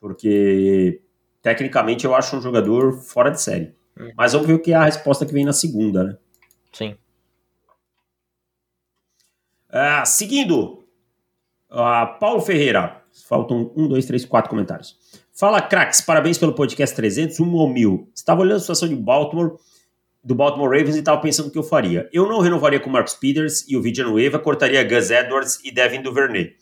Porque 0.00 1.00
tecnicamente 1.40 2.04
eu 2.04 2.14
acho 2.14 2.36
um 2.36 2.42
jogador 2.42 2.92
fora 2.92 3.30
de 3.30 3.40
série. 3.40 3.74
Hum. 3.98 4.10
Mas 4.16 4.32
vamos 4.32 4.46
ver 4.46 4.54
o 4.54 4.58
que 4.58 4.72
é 4.72 4.76
a 4.76 4.84
resposta 4.84 5.26
que 5.26 5.32
vem 5.32 5.44
na 5.44 5.52
segunda, 5.52 6.04
né? 6.04 6.16
Sim. 6.72 6.96
Uh, 9.68 10.04
seguindo, 10.04 10.84
uh, 11.70 12.18
Paulo 12.18 12.40
Ferreira. 12.40 13.00
Faltam 13.28 13.70
um, 13.76 13.86
dois, 13.88 14.06
três, 14.06 14.24
quatro 14.24 14.48
comentários. 14.48 14.96
Fala, 15.34 15.60
craques, 15.60 16.00
parabéns 16.00 16.38
pelo 16.38 16.54
podcast 16.54 16.94
300, 16.96 17.40
um 17.40 17.52
ou 17.54 17.68
mil. 17.68 18.10
Estava 18.14 18.40
olhando 18.40 18.56
a 18.56 18.60
situação 18.60 18.88
de 18.88 18.96
Baltimore, 18.96 19.56
do 20.24 20.34
Baltimore 20.34 20.70
Ravens 20.70 20.96
e 20.96 21.00
estava 21.00 21.20
pensando 21.20 21.48
o 21.48 21.50
que 21.50 21.58
eu 21.58 21.62
faria. 21.62 22.08
Eu 22.12 22.26
não 22.26 22.40
renovaria 22.40 22.80
com 22.80 22.88
Marcus 22.88 23.14
Peters 23.14 23.66
e 23.68 23.76
o 23.76 23.82
Villanueva, 23.82 24.38
cortaria 24.38 24.82
Gus 24.84 25.10
Edwards 25.10 25.58
e 25.64 25.70
Devin 25.70 26.00
Duvernay. 26.00 26.54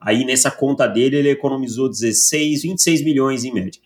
Aí 0.00 0.24
nessa 0.24 0.50
conta 0.50 0.86
dele 0.86 1.16
ele 1.16 1.30
economizou 1.30 1.88
16, 1.88 2.62
26 2.62 3.02
milhões 3.02 3.44
em 3.44 3.52
média. 3.52 3.80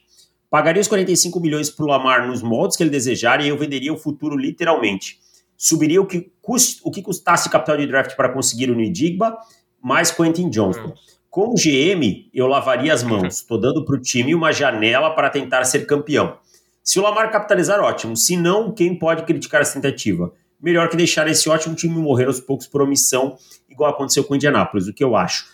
Pagaria 0.50 0.80
os 0.80 0.88
45 0.88 1.38
milhões 1.40 1.68
para 1.68 1.84
o 1.84 1.88
Lamar 1.88 2.26
nos 2.26 2.42
moldes 2.42 2.76
que 2.76 2.82
ele 2.82 2.90
desejar 2.90 3.40
e 3.40 3.48
eu 3.48 3.58
venderia 3.58 3.92
o 3.92 3.98
futuro 3.98 4.36
literalmente. 4.36 5.18
Subiria 5.56 6.00
o 6.00 6.06
que, 6.06 6.32
cust, 6.40 6.80
o 6.84 6.90
que 6.90 7.02
custasse 7.02 7.50
capital 7.50 7.76
de 7.76 7.86
draft 7.86 8.16
para 8.16 8.30
conseguir 8.30 8.70
o 8.70 8.74
Nidigba, 8.74 9.36
mais 9.82 10.10
Quentin 10.10 10.48
Johnston. 10.48 10.94
Como 11.28 11.54
GM, 11.54 12.30
eu 12.32 12.46
lavaria 12.46 12.94
as 12.94 13.02
mãos. 13.02 13.34
Estou 13.42 13.60
dando 13.60 13.84
para 13.84 13.96
o 13.96 14.00
time 14.00 14.34
uma 14.34 14.52
janela 14.52 15.10
para 15.10 15.28
tentar 15.28 15.64
ser 15.64 15.86
campeão. 15.86 16.38
Se 16.82 16.98
o 16.98 17.02
Lamar 17.02 17.30
capitalizar, 17.30 17.80
ótimo. 17.80 18.16
Se 18.16 18.34
não, 18.36 18.72
quem 18.72 18.98
pode 18.98 19.24
criticar 19.24 19.60
essa 19.60 19.74
tentativa? 19.74 20.32
Melhor 20.60 20.88
que 20.88 20.96
deixar 20.96 21.28
esse 21.28 21.48
ótimo 21.48 21.74
time 21.74 21.94
morrer 21.94 22.26
aos 22.26 22.40
poucos 22.40 22.66
por 22.66 22.80
omissão, 22.80 23.36
igual 23.68 23.90
aconteceu 23.90 24.24
com 24.24 24.32
o 24.32 24.36
Indianapolis, 24.36 24.88
o 24.88 24.94
que 24.94 25.04
eu 25.04 25.14
acho. 25.14 25.46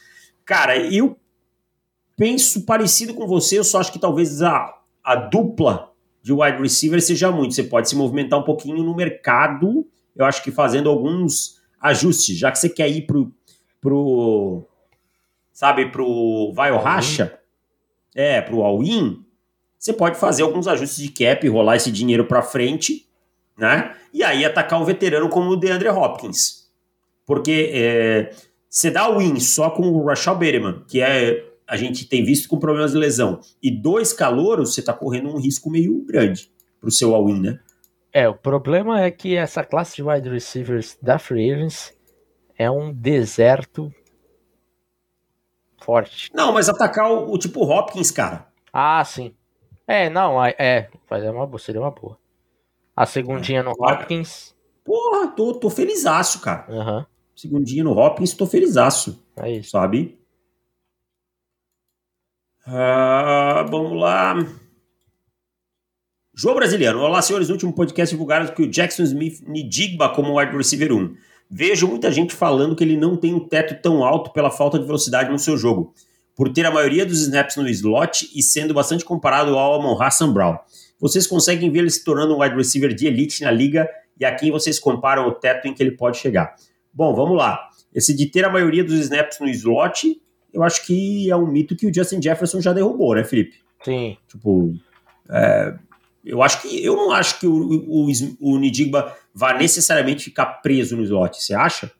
Cara, 0.44 0.76
eu 0.76 1.16
penso 2.16 2.64
parecido 2.64 3.12
com 3.14 3.26
você, 3.26 3.58
eu 3.58 3.64
só 3.64 3.80
acho 3.80 3.92
que 3.92 3.98
talvez 3.98 4.42
a, 4.42 4.72
a 5.04 5.14
dupla 5.14 5.92
de 6.23 6.32
wide 6.32 6.58
receiver 6.58 7.00
seja 7.02 7.30
muito. 7.30 7.54
Você 7.54 7.62
pode 7.62 7.88
se 7.88 7.94
movimentar 7.94 8.40
um 8.40 8.44
pouquinho 8.44 8.82
no 8.82 8.96
mercado, 8.96 9.87
eu 10.16 10.25
acho 10.25 10.42
que 10.42 10.50
fazendo 10.50 10.88
alguns 10.88 11.61
ajustes, 11.78 12.38
já 12.38 12.50
que 12.50 12.58
você 12.58 12.68
quer 12.68 12.88
ir 12.88 13.02
pro, 13.02 13.30
pro 13.80 14.66
sabe, 15.52 15.90
pro 15.90 16.50
vai 16.54 16.73
ou 16.73 16.78
racha, 16.78 17.38
é, 18.14 18.40
pro 18.40 18.62
all-in, 18.62 19.23
você 19.78 19.92
pode 19.92 20.18
fazer 20.18 20.42
alguns 20.42 20.66
ajustes 20.66 20.96
de 20.96 21.11
cap, 21.11 21.46
rolar 21.46 21.76
esse 21.76 21.92
dinheiro 21.92 22.25
para 22.25 22.40
frente, 22.40 23.06
né? 23.58 23.94
E 24.14 24.25
aí 24.25 24.44
atacar 24.44 24.80
um 24.80 24.84
veterano 24.84 25.28
como 25.28 25.50
o 25.50 25.56
DeAndre 25.56 25.90
Hopkins. 25.90 26.70
Porque 27.26 27.70
é, 27.73 28.34
você 28.68 28.90
dá 28.90 29.08
win 29.14 29.38
só 29.40 29.68
com 29.68 29.82
o 29.82 30.06
Rashad 30.06 30.38
Bateman, 30.38 30.84
que 30.88 31.02
é 31.02 31.44
a 31.66 31.76
gente 31.76 32.06
tem 32.06 32.25
visto 32.25 32.49
com 32.49 32.59
problemas 32.59 32.92
de 32.92 32.99
lesão, 32.99 33.40
e 33.62 33.71
dois 33.71 34.12
calouros, 34.12 34.75
você 34.75 34.80
está 34.80 34.92
correndo 34.92 35.28
um 35.28 35.40
risco 35.40 35.71
meio 35.71 36.04
grande 36.04 36.50
para 36.80 36.88
o 36.88 36.92
seu 36.92 37.14
all-in, 37.14 37.40
né? 37.40 37.61
É, 38.12 38.28
o 38.28 38.35
problema 38.35 39.02
é 39.02 39.11
que 39.11 39.35
essa 39.35 39.64
classe 39.64 39.97
de 39.97 40.02
wide 40.02 40.28
receivers 40.28 40.97
da 41.02 41.18
Free 41.18 41.52
Agents 41.52 41.92
é 42.56 42.71
um 42.71 42.92
deserto 42.92 43.92
forte. 45.83 46.30
Não, 46.33 46.52
mas 46.52 46.68
atacar 46.68 47.11
o, 47.11 47.33
o 47.33 47.38
tipo 47.38 47.64
Hopkins, 47.64 48.11
cara. 48.11 48.47
Ah, 48.73 49.04
sim. 49.04 49.35
É, 49.87 50.09
não, 50.09 50.42
é, 50.44 50.88
fazer 51.06 51.28
uma 51.30 51.47
boa, 51.47 51.59
seria 51.59 51.80
uma 51.80 51.90
boa. 51.90 52.16
A 52.97 53.04
segundinha 53.04 53.62
no 53.62 53.73
Hopkins. 53.73 54.54
Porra, 54.85 55.28
tô, 55.28 55.54
tô 55.54 55.68
felizaço, 55.68 56.40
cara. 56.40 56.66
Uhum. 56.68 57.04
Segundinha 57.35 57.83
no 57.83 57.99
Hopkins, 57.99 58.35
tô 58.35 58.47
felizaço. 58.47 59.23
É 59.37 59.50
isso. 59.50 59.71
Sabe? 59.71 60.18
Uh, 62.66 63.68
vamos 63.68 64.00
lá. 64.00 64.35
João 66.35 66.54
Brasiliano. 66.54 66.99
Olá, 67.00 67.21
senhores. 67.21 67.49
No 67.49 67.54
último 67.54 67.75
podcast 67.75 68.14
divulgaram 68.14 68.47
que 68.47 68.62
o 68.62 68.71
Jackson 68.71 69.02
Smith 69.02 69.42
Nidigba 69.47 70.09
como 70.09 70.38
wide 70.38 70.56
receiver 70.56 70.90
1. 70.92 71.14
Vejo 71.50 71.87
muita 71.87 72.11
gente 72.11 72.35
falando 72.35 72.75
que 72.75 72.83
ele 72.83 72.97
não 72.97 73.18
tem 73.18 73.35
um 73.35 73.47
teto 73.47 73.80
tão 73.83 74.02
alto 74.02 74.33
pela 74.33 74.50
falta 74.50 74.78
de 74.78 74.87
velocidade 74.87 75.30
no 75.30 75.38
seu 75.38 75.59
jogo, 75.59 75.92
por 76.35 76.50
ter 76.50 76.64
a 76.64 76.71
maioria 76.71 77.04
dos 77.04 77.21
snaps 77.21 77.56
no 77.56 77.68
slot 77.68 78.30
e 78.35 78.42
sendo 78.42 78.73
bastante 78.73 79.04
comparado 79.04 79.56
ao 79.56 79.75
Amon 79.75 80.00
Hassan 80.02 80.33
Brown. 80.33 80.56
Vocês 80.99 81.26
conseguem 81.26 81.71
ver 81.71 81.80
ele 81.80 81.90
se 81.90 82.02
tornando 82.02 82.35
um 82.35 82.40
wide 82.40 82.56
receiver 82.56 82.94
de 82.94 83.06
elite 83.06 83.42
na 83.42 83.50
liga 83.50 83.87
e 84.18 84.25
a 84.25 84.35
quem 84.35 84.50
vocês 84.50 84.80
comparam 84.80 85.28
o 85.28 85.33
teto 85.33 85.68
em 85.68 85.75
que 85.75 85.83
ele 85.83 85.92
pode 85.92 86.16
chegar? 86.16 86.54
Bom, 86.92 87.14
vamos 87.14 87.37
lá. 87.37 87.68
Esse 87.94 88.16
de 88.16 88.25
ter 88.26 88.44
a 88.47 88.50
maioria 88.50 88.83
dos 88.83 88.94
snaps 88.94 89.38
no 89.38 89.49
slot 89.49 90.18
eu 90.54 90.62
acho 90.62 90.87
que 90.87 91.30
é 91.30 91.37
um 91.37 91.46
mito 91.46 91.76
que 91.76 91.87
o 91.87 91.92
Justin 91.92 92.23
Jefferson 92.23 92.61
já 92.61 92.73
derrubou, 92.73 93.14
né, 93.14 93.25
Felipe? 93.25 93.61
Sim. 93.82 94.16
Tipo, 94.28 94.73
é, 95.28 95.76
eu 96.25 96.42
acho 96.42 96.62
que 96.62 96.82
eu 96.82 96.96
não 96.96 97.11
acho 97.11 97.38
que 97.38 97.46
o, 97.46 97.52
o, 97.52 98.06
o 98.40 98.58
Nidigba 98.58 99.14
vá 99.34 99.52
necessariamente 99.52 100.25
ficar 100.25 100.46
preso 100.46 100.96
no 100.96 101.02
slot. 101.02 101.42
Você 101.42 101.54
acha? 101.54 101.90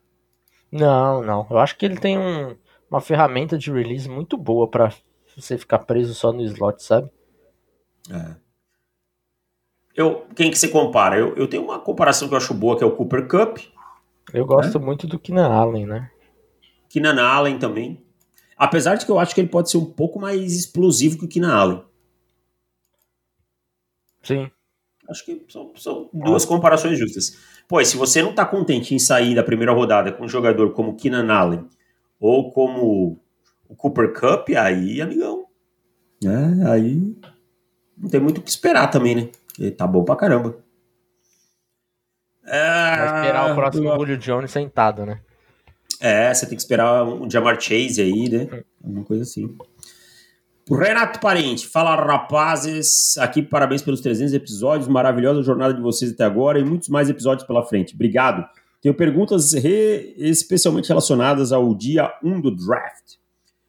Não, 0.73 1.23
não. 1.23 1.46
Eu 1.50 1.58
acho 1.58 1.76
que 1.76 1.84
ele 1.84 1.96
tem 1.96 2.18
um, 2.18 2.56
uma 2.90 3.00
ferramenta 3.00 3.58
de 3.58 3.70
release 3.70 4.08
muito 4.08 4.37
boa 4.37 4.68
para 4.68 4.92
você 5.37 5.58
ficar 5.58 5.80
preso 5.80 6.14
só 6.14 6.32
no 6.32 6.42
slot, 6.42 6.82
sabe? 6.82 7.11
É. 8.11 8.37
Eu, 9.96 10.26
quem 10.34 10.50
que 10.50 10.58
você 10.58 10.68
compara? 10.68 11.18
Eu, 11.18 11.37
eu 11.37 11.46
tenho 11.46 11.64
uma 11.64 11.78
comparação 11.78 12.28
que 12.28 12.34
eu 12.34 12.38
acho 12.38 12.54
boa, 12.54 12.76
que 12.76 12.82
é 12.82 12.87
o 12.87 12.96
Cooper 12.96 13.28
Cup. 13.28 13.58
Eu 14.32 14.46
gosto 14.46 14.78
é. 14.78 14.80
muito 14.80 15.06
do 15.06 15.18
Keenan 15.18 15.49
Allen, 15.49 15.87
né? 15.87 16.11
Keenan 16.88 17.23
Allen 17.23 17.58
também. 17.58 18.03
Apesar 18.56 18.94
de 18.96 19.04
que 19.04 19.11
eu 19.11 19.18
acho 19.18 19.34
que 19.34 19.40
ele 19.40 19.49
pode 19.49 19.70
ser 19.70 19.78
um 19.78 19.84
pouco 19.84 20.18
mais 20.18 20.52
explosivo 20.52 21.18
que 21.18 21.25
o 21.25 21.28
Keenan 21.28 21.54
Allen. 21.54 21.84
Sim. 24.23 24.50
Acho 25.08 25.25
que 25.25 25.44
são, 25.49 25.73
são 25.76 26.08
duas 26.12 26.44
comparações 26.44 26.99
justas. 26.99 27.37
Pois, 27.68 27.88
se 27.88 27.96
você 27.96 28.23
não 28.23 28.30
está 28.30 28.44
contente 28.44 28.94
em 28.94 28.99
sair 28.99 29.34
da 29.34 29.42
primeira 29.42 29.73
rodada 29.73 30.12
com 30.12 30.25
um 30.25 30.28
jogador 30.28 30.73
como 30.73 30.92
o 30.92 30.96
Keenan 30.96 31.32
Allen 31.32 31.68
ou 32.18 32.50
como 32.50 33.20
o 33.68 33.76
Cooper 33.76 34.12
Cup, 34.12 34.49
aí, 34.56 35.00
amigão. 35.00 35.46
É, 36.25 36.70
aí 36.70 37.14
não 37.96 38.08
tem 38.08 38.20
muito 38.20 38.38
o 38.38 38.42
que 38.42 38.50
esperar 38.50 38.90
também, 38.90 39.14
né? 39.14 39.28
Ele 39.58 39.70
tá 39.70 39.87
bom 39.87 40.04
pra 40.04 40.16
caramba. 40.16 40.56
É... 42.46 42.96
Vai 42.96 43.16
esperar 43.16 43.52
o 43.52 43.54
próximo 43.54 43.88
eu... 43.88 43.96
Julio 43.96 44.18
Jones 44.18 44.50
sentado, 44.50 45.04
né? 45.04 45.20
É, 46.00 46.32
você 46.32 46.46
tem 46.46 46.56
que 46.56 46.62
esperar 46.62 47.04
um 47.04 47.30
Jamar 47.30 47.60
Chase 47.60 48.00
aí, 48.00 48.28
né? 48.28 48.64
Alguma 48.82 49.04
coisa 49.04 49.22
assim. 49.22 49.56
Renato 50.70 51.20
Parente, 51.20 51.66
fala 51.66 51.94
rapazes, 51.94 53.18
aqui 53.18 53.42
parabéns 53.42 53.82
pelos 53.82 54.00
300 54.00 54.32
episódios, 54.32 54.88
maravilhosa 54.88 55.42
jornada 55.42 55.74
de 55.74 55.82
vocês 55.82 56.12
até 56.12 56.24
agora 56.24 56.58
e 56.58 56.64
muitos 56.64 56.88
mais 56.88 57.10
episódios 57.10 57.46
pela 57.46 57.62
frente. 57.62 57.94
Obrigado. 57.94 58.46
Tenho 58.80 58.94
perguntas 58.94 59.52
re... 59.52 60.14
especialmente 60.16 60.88
relacionadas 60.88 61.52
ao 61.52 61.74
dia 61.74 62.10
1 62.22 62.40
do 62.40 62.50
draft. 62.50 63.16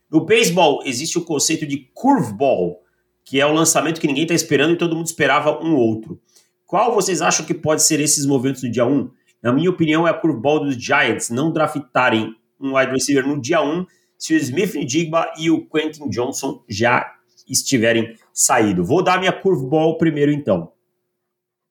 No 0.10 0.26
beisebol 0.26 0.82
existe 0.86 1.18
o 1.18 1.26
conceito 1.26 1.66
de 1.66 1.90
curveball, 1.94 2.82
que 3.26 3.42
é 3.42 3.46
o 3.46 3.52
lançamento 3.52 4.00
que 4.00 4.08
ninguém 4.08 4.24
está 4.24 4.36
esperando 4.36 4.74
e 4.74 4.78
todo 4.78 4.96
mundo 4.96 5.08
esperava 5.08 5.62
um 5.62 5.76
outro. 5.76 6.22
Qual 6.66 6.96
vocês 6.96 7.22
acham 7.22 7.46
que 7.46 7.54
pode 7.54 7.84
ser 7.84 8.00
esses 8.00 8.26
movimentos 8.26 8.62
do 8.62 8.72
dia 8.72 8.86
1? 8.86 9.10
Na 9.46 9.54
minha 9.54 9.70
opinião, 9.70 10.08
é 10.08 10.10
a 10.10 10.14
curveball 10.16 10.60
dos 10.60 10.74
Giants 10.74 11.30
não 11.30 11.52
draftarem 11.52 12.36
um 12.60 12.76
wide 12.76 12.92
receiver 12.92 13.28
no 13.28 13.40
dia 13.40 13.62
1 13.62 13.86
se 14.18 14.34
o 14.34 14.38
Smith 14.38 14.74
Ndigba 14.74 15.32
e 15.38 15.52
o 15.52 15.64
Quentin 15.70 16.10
Johnson 16.10 16.64
já 16.68 17.16
estiverem 17.48 18.18
saído. 18.34 18.84
Vou 18.84 19.04
dar 19.04 19.20
minha 19.20 19.32
curveball 19.32 20.00
primeiro 20.00 20.32
então, 20.32 20.74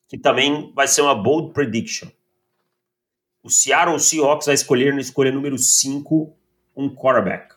que 0.07 0.16
também 0.16 0.73
vai 0.73 0.87
ser 0.87 1.02
uma 1.02 1.16
bold 1.16 1.52
prediction. 1.52 2.07
O 3.43 3.50
Seattle 3.50 3.99
Seahawks 3.99 4.47
vai 4.47 4.54
escolher 4.54 4.95
na 4.95 5.00
escolha 5.00 5.33
número 5.33 5.59
5 5.59 6.33
um 6.76 6.88
quarterback. 6.88 7.53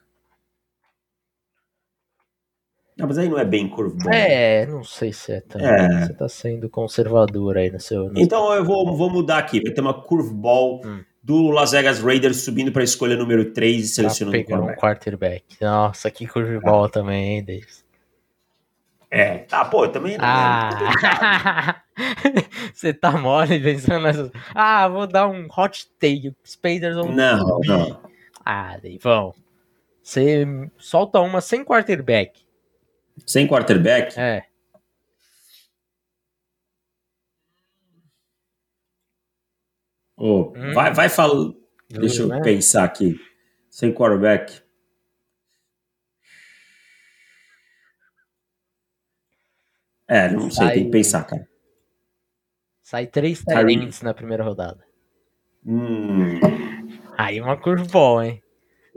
Não, 2.98 3.08
mas 3.08 3.18
aí 3.18 3.30
não 3.30 3.38
é 3.38 3.46
bem 3.46 3.68
curveball. 3.68 4.12
É, 4.12 4.66
não 4.66 4.84
sei 4.84 5.13
se 5.13 5.32
é 5.32 5.42
também. 5.42 5.68
É. 5.68 6.06
Você 6.06 6.13
tá 6.13 6.27
sendo 6.27 6.70
conservador 6.70 7.58
aí 7.58 7.70
no 7.70 7.80
seu. 7.80 8.12
No 8.12 8.20
então 8.20 8.51
eu 8.54 8.66
vou, 8.66 8.96
vou 8.96 9.10
mudar 9.10 9.38
aqui. 9.38 9.62
Vai 9.62 9.72
ter 9.72 9.82
uma 9.82 9.94
curveball 9.94 10.82
hum 10.84 11.04
do 11.27 11.50
Las 11.50 11.74
Vegas 11.74 12.00
Raiders 12.00 12.38
subindo 12.38 12.72
para 12.72 12.86
escolha 12.86 13.18
número 13.18 13.51
3 13.51 13.84
e 13.84 13.88
selecionando 13.89 14.46
tá 14.46 14.62
um 14.62 14.74
quarterback. 14.75 15.44
Nossa, 15.60 16.10
que 16.10 16.25
curveball 16.25 16.86
ah. 16.86 16.89
também, 16.89 17.36
hein, 17.36 17.44
Davis? 17.44 17.86
É, 19.12 19.39
tá, 19.39 19.66
pô, 19.66 19.89
também 19.89 20.18
não 20.18 20.24
ah. 20.25 21.82
Você 22.74 22.94
tá 22.94 23.12
mole 23.12 23.60
pensando 23.60 24.04
nessas. 24.04 24.32
Ah, 24.56 24.88
vou 24.88 25.06
dar 25.06 25.27
um 25.27 25.48
hot 25.48 25.89
take. 26.00 26.34
Spaders 26.46 26.96
ou 26.96 27.12
Não, 27.12 27.60
não. 27.66 28.00
Ah, 28.46 28.77
Deivão. 28.82 29.34
Você 30.01 30.46
solta 30.77 31.20
uma 31.20 31.42
sem 31.42 31.66
quarterback. 31.66 32.47
Sem 33.25 33.48
quarterback? 33.48 34.18
É. 34.20 34.46
Oh, 40.16 40.53
hum. 40.56 40.74
Vai, 40.74 40.94
vai 40.94 41.10
falando. 41.10 41.56
Deixa 41.90 42.24
eu 42.24 42.42
pensar 42.42 42.84
aqui. 42.84 43.16
Sem 43.70 43.94
quarterback. 43.94 44.62
É, 50.08 50.30
não 50.30 50.50
sei, 50.50 50.70
tem 50.70 50.86
que 50.86 50.92
pensar, 50.92 51.24
cara. 51.25 51.48
Sai 52.82 53.06
três 53.06 53.44
talents 53.44 54.01
na 54.01 54.14
primeira 54.14 54.44
rodada. 54.44 54.82
Hum. 55.66 56.40
Aí 57.18 57.42
uma 57.42 57.58
curveball, 57.58 58.24
hein? 58.24 58.42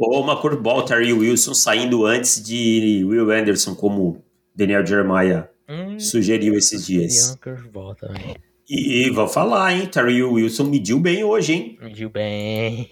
Ou 0.00 0.22
uma 0.22 0.40
curveball, 0.40 0.82
Terry 0.82 1.12
Wilson 1.12 1.52
saindo 1.52 2.06
antes 2.06 2.42
de 2.42 3.04
Will 3.04 3.30
Anderson, 3.30 3.74
como 3.74 4.24
Daniel 4.56 4.84
Jeremiah 4.86 5.50
hum, 5.68 6.00
sugeriu 6.00 6.54
esses 6.54 6.86
dias. 6.86 7.36
Curveball 7.36 7.94
também. 7.94 8.34
E 8.66 9.10
vou 9.10 9.28
falar, 9.28 9.74
hein? 9.74 9.86
Terry 9.86 10.22
Wilson 10.22 10.64
mediu 10.64 10.98
bem 10.98 11.22
hoje, 11.22 11.52
hein? 11.52 11.78
Mediu 11.82 12.08
bem. 12.08 12.88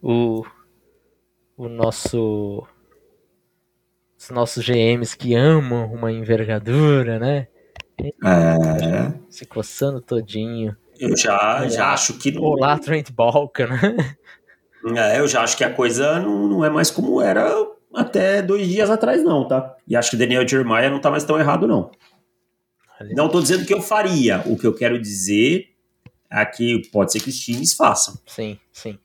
O, 0.00 0.44
o 1.56 1.68
nosso. 1.68 2.64
Os 4.16 4.30
nossos 4.30 4.64
GMs 4.64 5.16
que 5.16 5.34
amam 5.34 5.92
uma 5.92 6.12
envergadura, 6.12 7.18
né? 7.18 7.48
É. 8.00 9.12
Se 9.28 9.44
coçando 9.44 10.00
todinho. 10.00 10.76
Eu 11.00 11.16
já, 11.16 11.66
já 11.66 11.92
acho 11.92 12.16
que. 12.16 12.30
Não... 12.30 12.42
Olá, 12.42 12.78
Trent 12.78 13.10
Balkan, 13.10 13.66
né? 13.66 14.16
É, 14.96 15.20
eu 15.20 15.28
já 15.28 15.42
acho 15.42 15.56
que 15.56 15.64
a 15.64 15.72
coisa 15.72 16.18
não, 16.20 16.48
não 16.48 16.64
é 16.64 16.70
mais 16.70 16.90
como 16.90 17.20
era 17.20 17.50
até 17.94 18.42
dois 18.42 18.66
dias 18.66 18.90
atrás, 18.90 19.22
não, 19.22 19.46
tá? 19.46 19.76
E 19.86 19.94
acho 19.94 20.10
que 20.10 20.16
Daniel 20.16 20.46
Jeremiah 20.46 20.90
não 20.90 21.00
tá 21.00 21.10
mais 21.10 21.24
tão 21.24 21.38
errado, 21.38 21.66
não. 21.68 21.90
Não 23.14 23.26
estou 23.26 23.40
dizendo 23.40 23.66
que 23.66 23.74
eu 23.74 23.80
faria. 23.80 24.42
O 24.46 24.56
que 24.56 24.66
eu 24.66 24.74
quero 24.74 25.00
dizer 25.00 25.68
é 26.30 26.44
que 26.44 26.88
pode 26.90 27.12
ser 27.12 27.20
que 27.20 27.30
os 27.30 27.38
times 27.38 27.74
façam. 27.74 28.14
Sim, 28.26 28.58
sim. 28.72 28.98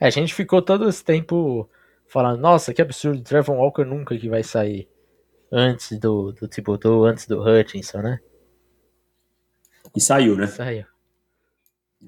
É, 0.00 0.06
a 0.06 0.10
gente 0.10 0.34
ficou 0.34 0.60
todo 0.60 0.88
esse 0.88 1.04
tempo 1.04 1.68
falando, 2.06 2.40
nossa, 2.40 2.74
que 2.74 2.82
absurdo, 2.82 3.22
Trevor 3.22 3.56
Walker 3.56 3.84
nunca 3.84 4.16
que 4.18 4.28
vai 4.28 4.42
sair 4.42 4.88
antes 5.52 5.98
do, 5.98 6.32
do 6.32 6.48
Thibodeau, 6.48 7.04
antes 7.04 7.26
do 7.26 7.40
Hutchinson, 7.40 7.98
né? 7.98 8.20
E 9.94 10.00
saiu, 10.00 10.36
né? 10.36 10.46
Saiu. 10.46 10.86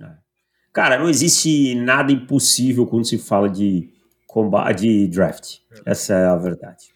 É. 0.00 0.21
Cara, 0.72 0.98
não 0.98 1.08
existe 1.08 1.74
nada 1.74 2.10
impossível 2.10 2.86
quando 2.86 3.06
se 3.06 3.18
fala 3.18 3.48
de 3.48 3.90
combate 4.26 4.80
de 4.80 5.08
draft. 5.08 5.58
Essa 5.84 6.14
é 6.14 6.26
a 6.26 6.36
verdade. 6.36 6.92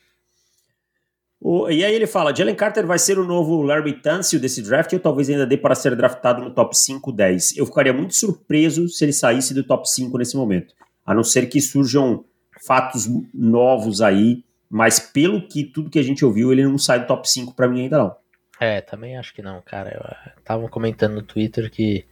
O, 1.38 1.68
e 1.68 1.84
aí 1.84 1.94
ele 1.94 2.06
fala: 2.06 2.34
Jalen 2.34 2.54
Carter 2.54 2.86
vai 2.86 2.98
ser 2.98 3.18
o 3.18 3.24
novo 3.24 3.62
Larry 3.62 4.00
Tunsil 4.00 4.40
desse 4.40 4.62
draft, 4.62 4.92
ou 4.94 4.98
talvez 4.98 5.28
ainda 5.28 5.46
dê 5.46 5.58
para 5.58 5.74
ser 5.74 5.94
draftado 5.94 6.42
no 6.42 6.50
top 6.50 6.76
5, 6.76 7.12
10. 7.12 7.58
Eu 7.58 7.66
ficaria 7.66 7.92
muito 7.92 8.14
surpreso 8.14 8.88
se 8.88 9.04
ele 9.04 9.12
saísse 9.12 9.52
do 9.52 9.62
top 9.62 9.88
5 9.88 10.16
nesse 10.16 10.36
momento. 10.36 10.74
A 11.04 11.14
não 11.14 11.22
ser 11.22 11.46
que 11.46 11.60
surjam 11.60 12.24
fatos 12.66 13.06
novos 13.34 14.00
aí, 14.00 14.42
mas 14.68 14.98
pelo 14.98 15.46
que 15.46 15.62
tudo 15.62 15.90
que 15.90 15.98
a 15.98 16.02
gente 16.02 16.24
ouviu, 16.24 16.50
ele 16.50 16.64
não 16.64 16.78
sai 16.78 17.00
do 17.00 17.06
top 17.06 17.28
5 17.28 17.54
para 17.54 17.68
mim 17.68 17.82
ainda 17.82 17.98
não. 17.98 18.16
É, 18.58 18.80
também 18.80 19.18
acho 19.18 19.34
que 19.34 19.42
não, 19.42 19.60
cara. 19.60 20.34
Estavam 20.38 20.66
comentando 20.68 21.14
no 21.14 21.22
Twitter 21.22 21.70
que 21.70 22.06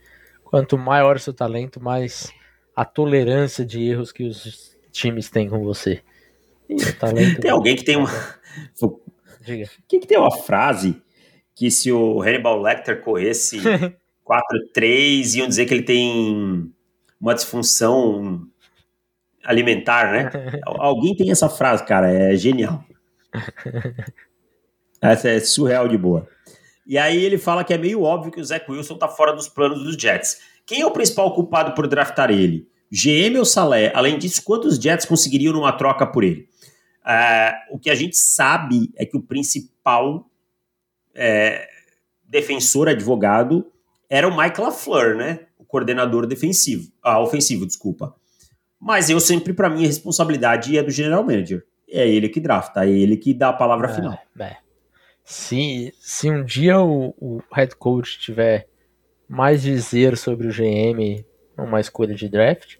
quanto 0.54 0.78
maior 0.78 1.16
o 1.16 1.18
seu 1.18 1.34
talento, 1.34 1.82
mais 1.82 2.32
a 2.76 2.84
tolerância 2.84 3.66
de 3.66 3.82
erros 3.82 4.12
que 4.12 4.22
os 4.22 4.76
times 4.92 5.28
têm 5.28 5.48
com 5.48 5.64
você. 5.64 6.00
tem 7.42 7.50
alguém 7.50 7.74
que 7.74 7.82
tem 7.82 7.96
uma. 7.96 8.08
Diga. 9.40 9.68
que, 9.88 9.98
que 9.98 10.06
tem 10.06 10.16
uma 10.16 10.30
frase 10.30 11.02
que 11.56 11.72
se 11.72 11.90
o 11.90 12.22
Hannibal 12.22 12.62
Lecter 12.62 13.00
corresse 13.00 13.58
4-3, 14.76 15.34
iam 15.34 15.48
dizer 15.48 15.66
que 15.66 15.74
ele 15.74 15.82
tem 15.82 16.72
uma 17.20 17.34
disfunção 17.34 18.46
alimentar, 19.42 20.12
né? 20.12 20.30
Alguém 20.64 21.16
tem 21.16 21.32
essa 21.32 21.48
frase, 21.48 21.84
cara, 21.84 22.08
é 22.12 22.36
genial. 22.36 22.84
Essa 25.00 25.30
é 25.30 25.40
surreal 25.40 25.88
de 25.88 25.98
boa. 25.98 26.28
E 26.86 26.98
aí 26.98 27.24
ele 27.24 27.38
fala 27.38 27.64
que 27.64 27.72
é 27.72 27.78
meio 27.78 28.02
óbvio 28.02 28.32
que 28.32 28.40
o 28.40 28.44
Zach 28.44 28.70
Wilson 28.70 28.96
tá 28.96 29.08
fora 29.08 29.32
dos 29.32 29.48
planos 29.48 29.82
dos 29.82 29.96
Jets. 29.96 30.38
Quem 30.66 30.80
é 30.80 30.86
o 30.86 30.90
principal 30.90 31.34
culpado 31.34 31.72
por 31.74 31.86
draftar 31.86 32.30
ele? 32.30 32.68
GM 32.90 33.38
ou 33.38 33.44
Salé? 33.44 33.90
Além 33.94 34.18
disso, 34.18 34.42
quantos 34.42 34.76
Jets 34.76 35.06
conseguiriam 35.06 35.52
numa 35.52 35.72
troca 35.72 36.06
por 36.06 36.22
ele? 36.22 36.48
Uh, 37.04 37.74
o 37.74 37.78
que 37.78 37.90
a 37.90 37.94
gente 37.94 38.16
sabe 38.16 38.90
é 38.96 39.04
que 39.04 39.16
o 39.16 39.22
principal 39.22 40.30
é, 41.14 41.68
defensor 42.26 42.88
advogado 42.88 43.70
era 44.08 44.28
o 44.28 44.36
Mike 44.36 44.60
LaFleur, 44.60 45.16
né? 45.16 45.40
O 45.58 45.64
coordenador 45.64 46.26
defensivo, 46.26 46.90
ah, 47.02 47.20
ofensivo, 47.20 47.66
desculpa. 47.66 48.14
Mas 48.78 49.08
eu 49.08 49.18
sempre, 49.20 49.52
para 49.52 49.70
mim, 49.70 49.84
a 49.84 49.86
responsabilidade 49.86 50.76
é 50.76 50.82
do 50.82 50.90
general 50.90 51.24
manager. 51.24 51.64
É 51.88 52.08
ele 52.08 52.28
que 52.28 52.40
drafta, 52.40 52.84
é 52.84 52.90
ele 52.90 53.16
que 53.16 53.32
dá 53.32 53.50
a 53.50 53.52
palavra 53.52 53.88
é, 53.90 53.94
final. 53.94 54.12
É. 54.38 54.56
Se, 55.24 55.92
se 55.98 56.30
um 56.30 56.44
dia 56.44 56.80
o, 56.80 57.14
o 57.18 57.42
head 57.52 57.74
coach 57.76 58.18
tiver 58.18 58.68
mais 59.28 59.62
dizer 59.62 60.16
sobre 60.16 60.46
o 60.46 60.52
GM 60.52 61.24
numa 61.56 61.80
escolha 61.80 62.14
de 62.14 62.28
draft, 62.28 62.76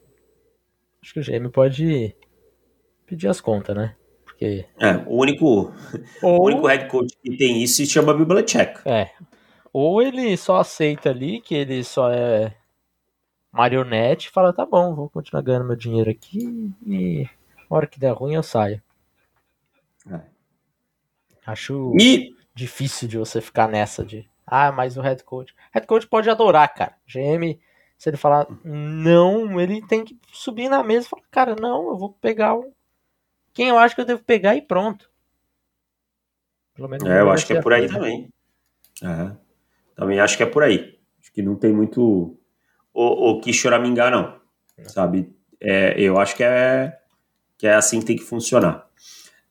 Acho 1.04 1.12
que 1.12 1.20
o 1.20 1.22
GM 1.22 1.50
pode 1.50 2.16
pedir 3.04 3.28
as 3.28 3.38
contas, 3.38 3.76
né? 3.76 3.94
Porque. 4.24 4.64
É, 4.80 4.96
o 5.06 5.20
único, 5.20 5.70
Ou, 6.22 6.40
o 6.40 6.44
único 6.46 6.66
head 6.66 6.88
coach 6.88 7.14
que 7.22 7.36
tem 7.36 7.62
isso 7.62 7.76
se 7.76 7.86
chama 7.86 8.14
Belichick. 8.14 8.80
é. 8.88 9.10
Ou 9.70 10.00
ele 10.00 10.34
só 10.36 10.56
aceita 10.60 11.10
ali 11.10 11.42
que 11.42 11.54
ele 11.54 11.84
só 11.84 12.10
é 12.10 12.54
marionete 13.52 14.28
e 14.28 14.30
fala, 14.30 14.52
tá 14.52 14.64
bom, 14.64 14.94
vou 14.94 15.10
continuar 15.10 15.42
ganhando 15.42 15.66
meu 15.66 15.76
dinheiro 15.76 16.08
aqui 16.08 16.72
e 16.86 17.28
na 17.68 17.76
hora 17.76 17.86
que 17.86 17.98
der 17.98 18.12
ruim 18.12 18.34
eu 18.34 18.42
saio. 18.42 18.80
É. 21.46 21.50
Acho 21.50 21.92
E 21.98 22.34
difícil 22.54 23.08
de 23.08 23.18
você 23.18 23.40
ficar 23.40 23.68
nessa 23.68 24.04
de. 24.04 24.28
Ah, 24.46 24.70
mas 24.70 24.96
o 24.96 25.00
head 25.00 25.22
coach. 25.24 25.54
Head 25.72 25.86
coach 25.86 26.06
pode 26.06 26.28
adorar, 26.28 26.72
cara. 26.74 26.94
GM, 27.06 27.58
se 27.96 28.10
ele 28.10 28.16
falar 28.16 28.46
não, 28.62 29.60
ele 29.60 29.86
tem 29.86 30.04
que 30.04 30.18
subir 30.32 30.68
na 30.68 30.82
mesa 30.82 31.06
e 31.06 31.10
falar, 31.10 31.22
cara, 31.30 31.56
não, 31.58 31.88
eu 31.88 31.96
vou 31.96 32.12
pegar 32.12 32.54
o. 32.54 32.72
Quem 33.52 33.68
eu 33.68 33.78
acho 33.78 33.94
que 33.94 34.00
eu 34.00 34.04
devo 34.06 34.22
pegar 34.22 34.56
e 34.56 34.62
pronto. 34.62 35.10
Pelo 36.74 36.88
menos 36.88 37.08
é, 37.08 37.20
eu 37.20 37.30
acho 37.30 37.46
que 37.46 37.52
é 37.52 37.62
por 37.62 37.72
aí 37.72 37.84
assim, 37.84 37.94
né? 37.94 37.98
também. 37.98 38.32
É. 39.02 39.36
Também 39.94 40.20
acho 40.20 40.36
que 40.36 40.42
é 40.42 40.46
por 40.46 40.62
aí. 40.62 40.98
Acho 41.20 41.32
que 41.32 41.40
não 41.40 41.54
tem 41.54 41.72
muito 41.72 42.36
o, 42.92 43.30
o 43.30 43.40
que 43.40 43.52
choramingar, 43.52 44.10
não. 44.10 44.40
Sabe? 44.88 45.32
É, 45.60 45.94
eu 46.00 46.18
acho 46.18 46.36
que 46.36 46.42
é, 46.42 46.98
que 47.56 47.66
é 47.66 47.74
assim 47.74 48.00
que 48.00 48.06
tem 48.06 48.16
que 48.16 48.24
funcionar. 48.24 48.88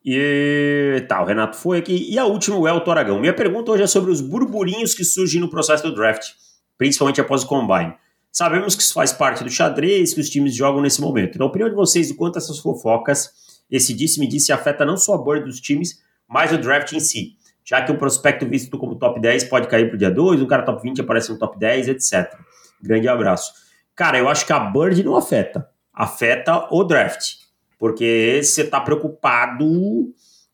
E 0.05 1.05
tá, 1.07 1.21
o 1.21 1.25
Renato 1.25 1.55
foi 1.55 1.79
aqui. 1.79 2.11
E 2.11 2.19
a 2.19 2.25
última, 2.25 2.57
o 2.57 2.67
Elton 2.67 2.91
Aragão. 2.91 3.19
Minha 3.19 3.33
pergunta 3.33 3.71
hoje 3.71 3.83
é 3.83 3.87
sobre 3.87 4.11
os 4.11 4.19
burburinhos 4.19 4.93
que 4.93 5.03
surgem 5.03 5.39
no 5.39 5.49
processo 5.49 5.83
do 5.83 5.95
draft, 5.95 6.31
principalmente 6.77 7.21
após 7.21 7.43
o 7.43 7.47
combine. 7.47 7.93
Sabemos 8.31 8.75
que 8.75 8.81
isso 8.81 8.93
faz 8.93 9.13
parte 9.13 9.43
do 9.43 9.49
xadrez 9.49 10.13
que 10.13 10.19
os 10.19 10.29
times 10.29 10.55
jogam 10.55 10.81
nesse 10.81 10.99
momento. 10.99 11.37
Na 11.37 11.45
opinião 11.45 11.69
de 11.69 11.75
vocês, 11.75 12.09
o 12.09 12.15
quanto 12.15 12.37
essas 12.37 12.59
fofocas, 12.59 13.29
esse 13.69 13.93
disse-me-disse, 13.93 14.51
afeta 14.51 14.83
não 14.83 14.97
só 14.97 15.13
a 15.13 15.17
board 15.17 15.45
dos 15.45 15.61
times, 15.61 16.01
mas 16.27 16.51
o 16.51 16.57
draft 16.57 16.91
em 16.93 16.99
si? 16.99 17.37
Já 17.63 17.81
que 17.81 17.91
um 17.91 17.95
prospecto 17.95 18.45
visto 18.45 18.77
como 18.77 18.95
top 18.95 19.21
10 19.21 19.45
pode 19.45 19.67
cair 19.67 19.87
pro 19.87 19.97
dia 19.97 20.11
2, 20.11 20.41
um 20.41 20.47
cara 20.47 20.63
top 20.63 20.81
20 20.81 21.01
aparece 21.01 21.31
no 21.31 21.37
top 21.37 21.57
10, 21.57 21.87
etc. 21.89 22.35
Grande 22.81 23.07
abraço. 23.07 23.53
Cara, 23.95 24.17
eu 24.17 24.27
acho 24.27 24.45
que 24.45 24.51
a 24.51 24.59
Bird 24.59 25.01
não 25.03 25.15
afeta. 25.15 25.69
Afeta 25.93 26.67
o 26.71 26.83
draft. 26.83 27.42
Porque 27.83 28.39
você 28.41 28.63
tá 28.63 28.79
preocupado 28.79 29.65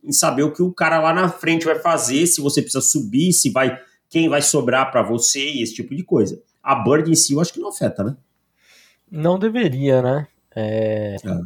em 0.04 0.12
saber 0.12 0.42
o 0.42 0.52
que 0.52 0.64
o 0.64 0.74
cara 0.74 1.00
lá 1.00 1.14
na 1.14 1.30
frente 1.30 1.64
vai 1.64 1.78
fazer, 1.78 2.26
se 2.26 2.42
você 2.42 2.60
precisa 2.60 2.82
subir, 2.82 3.32
se 3.34 3.52
vai 3.52 3.80
quem 4.10 4.28
vai 4.28 4.42
sobrar 4.42 4.90
para 4.90 5.04
você 5.04 5.48
e 5.48 5.62
esse 5.62 5.76
tipo 5.76 5.96
de 5.96 6.04
coisa. 6.04 6.42
A 6.64 6.74
Bird 6.74 7.08
em 7.08 7.14
si 7.14 7.34
eu 7.34 7.40
acho 7.40 7.54
que 7.54 7.60
não 7.60 7.70
afeta, 7.70 8.04
né? 8.04 8.18
Não 9.12 9.38
deveria, 9.38 10.02
né? 10.02 10.28
É, 10.56 11.18
É. 11.24 11.40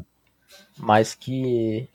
Mas 0.77 1.13
que, 1.13 1.89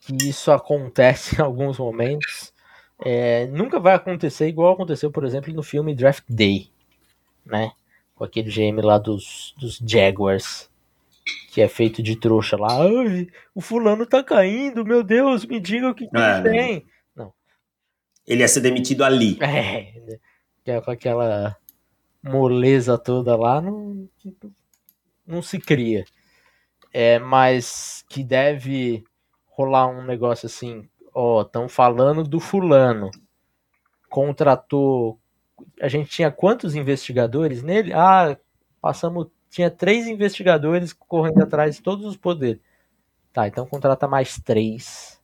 que 0.00 0.28
isso 0.28 0.50
acontece 0.50 1.36
em 1.38 1.42
alguns 1.42 1.78
momentos. 1.78 2.52
É, 2.98 3.46
nunca 3.46 3.78
vai 3.78 3.94
acontecer 3.94 4.48
igual 4.48 4.74
aconteceu, 4.74 5.12
por 5.12 5.24
exemplo, 5.24 5.54
no 5.54 5.62
filme 5.62 5.94
Draft 5.94 6.24
Day, 6.28 6.72
né? 7.46 7.70
Com 8.16 8.24
aquele 8.24 8.50
GM 8.50 8.82
lá 8.82 8.98
dos, 8.98 9.54
dos 9.60 9.78
Jaguars, 9.78 10.68
que 11.50 11.60
é 11.60 11.68
feito 11.68 12.02
de 12.02 12.16
trouxa 12.16 12.56
lá. 12.56 12.68
Ai, 12.82 13.26
o 13.54 13.60
fulano 13.60 14.06
tá 14.06 14.22
caindo, 14.22 14.84
meu 14.84 15.02
Deus, 15.02 15.44
me 15.46 15.60
diga 15.60 15.90
o 15.90 15.94
que, 15.94 16.06
que 16.08 16.16
É, 16.16 16.38
ele 16.38 16.50
tem. 16.50 16.86
Ele 18.26 18.40
ia 18.40 18.48
ser 18.48 18.60
demitido 18.60 19.04
ali. 19.04 19.38
É, 19.40 20.00
né? 20.00 20.18
é 20.64 20.80
com 20.80 20.90
aquela 20.90 21.56
moleza 22.22 22.96
toda 22.96 23.36
lá, 23.36 23.60
não, 23.60 24.08
não 25.26 25.42
se 25.42 25.58
cria. 25.58 26.04
É, 26.92 27.18
mas 27.18 28.04
que 28.08 28.24
deve 28.24 29.04
rolar 29.46 29.88
um 29.88 30.04
negócio 30.04 30.46
assim, 30.46 30.88
ó, 31.12 31.42
estão 31.42 31.68
falando 31.68 32.24
do 32.24 32.40
fulano. 32.40 33.10
Contratou. 34.08 35.18
A 35.80 35.88
gente 35.88 36.08
tinha 36.08 36.30
quantos 36.30 36.74
investigadores 36.74 37.62
nele? 37.62 37.92
Ah, 37.92 38.38
passamos. 38.80 39.28
Tinha 39.54 39.70
três 39.70 40.08
investigadores 40.08 40.92
correndo 40.92 41.40
atrás 41.40 41.76
de 41.76 41.80
todos 41.80 42.04
os 42.04 42.16
poderes. 42.16 42.60
Tá, 43.32 43.46
então 43.46 43.64
contrata 43.64 44.08
mais 44.08 44.36
três 44.36 45.20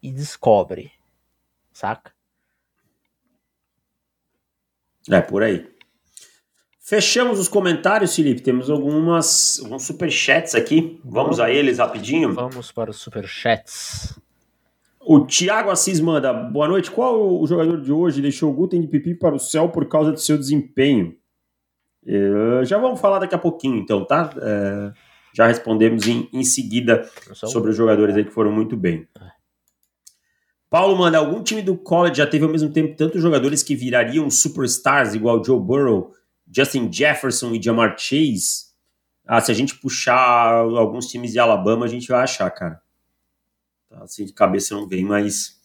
e 0.00 0.12
descobre. 0.12 0.92
Saca? 1.72 2.12
É, 5.10 5.20
por 5.20 5.42
aí. 5.42 5.68
Fechamos 6.78 7.40
os 7.40 7.48
comentários, 7.48 8.14
Felipe. 8.14 8.40
Temos 8.40 8.70
algumas, 8.70 9.58
alguns 9.64 9.82
superchats 9.82 10.54
aqui. 10.54 11.00
Vamos 11.04 11.40
a 11.40 11.50
eles 11.50 11.78
rapidinho. 11.78 12.32
Vamos 12.32 12.70
para 12.70 12.92
os 12.92 12.98
superchats. 12.98 14.16
O 15.00 15.26
Thiago 15.26 15.70
Assis 15.70 15.98
manda, 15.98 16.32
boa 16.32 16.68
noite. 16.68 16.88
Qual 16.88 17.40
o 17.42 17.44
jogador 17.48 17.80
de 17.80 17.90
hoje 17.90 18.22
deixou 18.22 18.52
o 18.52 18.54
Guten 18.54 18.80
de 18.80 18.86
pipi 18.86 19.12
para 19.12 19.34
o 19.34 19.40
céu 19.40 19.70
por 19.70 19.88
causa 19.88 20.12
do 20.12 20.20
seu 20.20 20.38
desempenho? 20.38 21.20
Eh, 22.06 22.64
já 22.64 22.78
vamos 22.78 23.00
falar 23.00 23.18
daqui 23.18 23.34
a 23.34 23.38
pouquinho, 23.38 23.76
então, 23.76 24.04
tá? 24.04 24.32
Eh, 24.36 24.92
já 25.34 25.46
respondemos 25.46 26.06
em, 26.06 26.28
em 26.32 26.44
seguida 26.44 27.08
sobre 27.32 27.70
os 27.70 27.76
jogadores 27.76 28.16
aí 28.16 28.24
que 28.24 28.30
foram 28.30 28.52
muito 28.52 28.76
bem. 28.76 29.08
Paulo 30.68 30.96
manda, 30.96 31.18
algum 31.18 31.42
time 31.42 31.60
do 31.62 31.76
college 31.76 32.16
já 32.16 32.26
teve 32.26 32.44
ao 32.44 32.50
mesmo 32.50 32.70
tempo 32.70 32.96
tantos 32.96 33.20
jogadores 33.20 33.62
que 33.62 33.76
virariam 33.76 34.30
superstars, 34.30 35.14
igual 35.14 35.44
Joe 35.44 35.60
Burrow, 35.60 36.12
Justin 36.50 36.90
Jefferson 36.90 37.52
e 37.52 37.62
Jamar 37.62 37.96
Chase? 37.98 38.72
Ah, 39.26 39.40
se 39.40 39.50
a 39.50 39.54
gente 39.54 39.78
puxar 39.78 40.54
alguns 40.54 41.06
times 41.08 41.32
de 41.32 41.38
Alabama, 41.38 41.84
a 41.84 41.88
gente 41.88 42.08
vai 42.08 42.22
achar, 42.22 42.50
cara. 42.50 42.80
Tá, 43.88 44.02
Assim, 44.02 44.24
de 44.24 44.32
cabeça 44.32 44.74
não 44.74 44.88
vem, 44.88 45.04
mas 45.04 45.60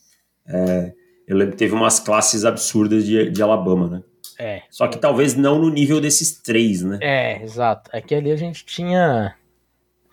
é, 0.46 0.94
eu 1.28 1.36
lembro 1.36 1.54
que 1.54 1.60
teve 1.60 1.74
umas 1.74 2.00
classes 2.00 2.46
absurdas 2.46 3.06
de, 3.06 3.30
de 3.30 3.42
Alabama, 3.42 3.88
né? 3.88 4.04
É, 4.40 4.62
Só 4.70 4.88
que 4.88 4.98
talvez 5.00 5.36
não 5.36 5.58
no 5.58 5.70
nível 5.70 6.00
desses 6.00 6.40
três, 6.40 6.84
né? 6.84 7.00
é, 7.02 7.42
exato. 7.42 7.90
É 7.94 8.00
que 8.00 8.14
ali 8.14 8.32
a 8.32 8.36
gente 8.36 8.64
tinha 8.66 9.36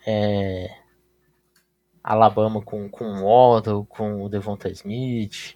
é, 0.05 0.67
Alabama 2.03 2.61
com, 2.61 2.89
com 2.89 3.05
o 3.05 3.23
Waddle, 3.23 3.85
com 3.85 4.23
o 4.23 4.29
Devonta 4.29 4.69
Smith, 4.69 5.55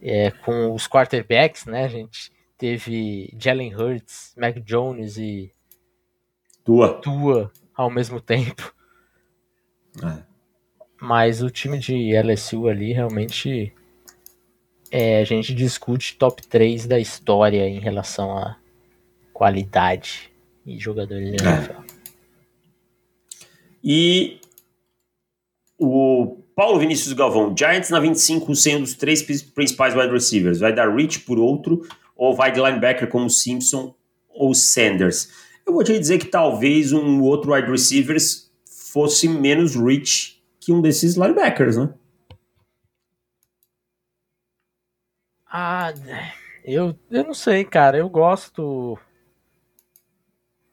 é, 0.00 0.30
com 0.30 0.72
os 0.72 0.86
quarterbacks, 0.86 1.66
né? 1.66 1.84
A 1.84 1.88
gente 1.88 2.32
teve 2.56 3.34
Jalen 3.38 3.74
Hurts, 3.74 4.34
Mac 4.36 4.56
Jones 4.60 5.16
e 5.18 5.52
Tua. 6.64 7.00
Tua 7.00 7.52
ao 7.74 7.90
mesmo 7.90 8.20
tempo. 8.20 8.74
É. 10.02 10.22
Mas 11.00 11.42
o 11.42 11.50
time 11.50 11.78
de 11.78 12.12
LSU 12.14 12.68
ali 12.68 12.92
realmente 12.92 13.72
é, 14.90 15.20
a 15.20 15.24
gente 15.24 15.54
discute 15.54 16.16
top 16.16 16.46
3 16.46 16.86
da 16.86 16.98
história 16.98 17.68
em 17.68 17.78
relação 17.78 18.36
a 18.36 18.56
qualidade 19.32 20.30
e 20.66 20.78
jogadores 20.78 21.30
de 21.30 21.44
É. 21.46 21.48
NFL. 21.48 21.80
E 23.82 24.40
o 25.78 26.38
Paulo 26.54 26.78
Vinícius 26.80 27.12
Galvão, 27.12 27.54
Giants 27.56 27.90
na 27.90 28.00
25 28.00 28.54
sendo 28.54 28.82
os 28.82 28.94
três 28.94 29.22
pri- 29.22 29.38
principais 29.54 29.94
wide 29.94 30.12
receivers. 30.12 30.58
Vai 30.58 30.74
dar 30.74 30.92
Rich 30.94 31.20
por 31.20 31.38
outro 31.38 31.86
ou 32.16 32.34
vai 32.34 32.50
de 32.50 32.60
linebacker 32.60 33.08
como 33.08 33.30
Simpson 33.30 33.94
ou 34.28 34.52
Sanders? 34.54 35.28
Eu 35.64 35.72
vou 35.72 35.84
te 35.84 35.96
dizer 35.98 36.18
que 36.18 36.26
talvez 36.26 36.92
um 36.92 37.22
outro 37.22 37.52
wide 37.52 37.70
receiver 37.70 38.16
fosse 38.66 39.28
menos 39.28 39.76
Rich 39.76 40.42
que 40.58 40.72
um 40.72 40.80
desses 40.80 41.14
linebackers, 41.14 41.76
né? 41.76 41.90
Ah, 45.50 45.92
eu, 46.64 46.94
eu 47.10 47.24
não 47.24 47.34
sei, 47.34 47.64
cara. 47.64 47.98
Eu 47.98 48.08
gosto. 48.08 48.98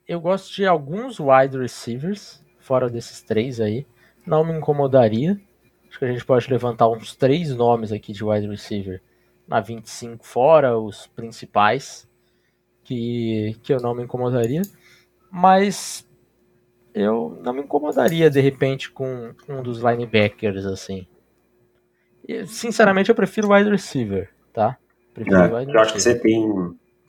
Eu 0.07 0.19
gosto 0.19 0.53
de 0.53 0.65
alguns 0.65 1.19
wide 1.19 1.57
receivers, 1.57 2.43
fora 2.59 2.89
desses 2.89 3.21
três 3.21 3.59
aí. 3.59 3.85
Não 4.25 4.43
me 4.43 4.53
incomodaria. 4.53 5.39
Acho 5.87 5.99
que 5.99 6.05
a 6.05 6.11
gente 6.11 6.25
pode 6.25 6.49
levantar 6.49 6.89
uns 6.89 7.15
três 7.15 7.55
nomes 7.55 7.91
aqui 7.91 8.11
de 8.11 8.23
wide 8.23 8.47
receiver 8.47 9.01
na 9.47 9.59
25, 9.59 10.25
fora 10.25 10.77
os 10.77 11.07
principais, 11.07 12.07
que, 12.83 13.55
que 13.63 13.73
eu 13.73 13.79
não 13.79 13.95
me 13.95 14.03
incomodaria. 14.03 14.61
Mas 15.31 16.07
eu 16.93 17.39
não 17.43 17.53
me 17.53 17.61
incomodaria 17.61 18.29
de 18.29 18.39
repente 18.39 18.91
com 18.91 19.33
um 19.47 19.61
dos 19.61 19.79
linebackers 19.79 20.65
assim. 20.65 21.07
Sinceramente, 22.47 23.09
eu 23.09 23.15
prefiro 23.15 23.53
wide 23.53 23.69
receiver, 23.69 24.29
tá? 24.55 24.77
É, 25.17 25.71
eu 25.73 25.79
acho 25.79 25.93
que 25.93 26.01
você 26.01 26.17
tem. 26.17 26.43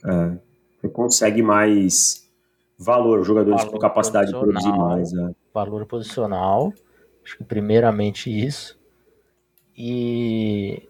é, 0.05 0.37
você 0.79 0.89
consegue 0.89 1.41
mais 1.41 2.29
valor, 2.77 3.23
jogadores 3.23 3.61
Valor 3.61 3.71
com 3.73 3.79
capacidade 3.79 4.31
de 4.31 4.37
produzir 4.37 4.71
mais. 4.71 5.11
é. 5.13 5.31
valor 5.53 5.85
posicional. 5.85 6.73
Acho 7.23 7.37
que 7.37 7.43
primeiramente 7.43 8.29
isso. 8.29 8.77
E 9.75 10.87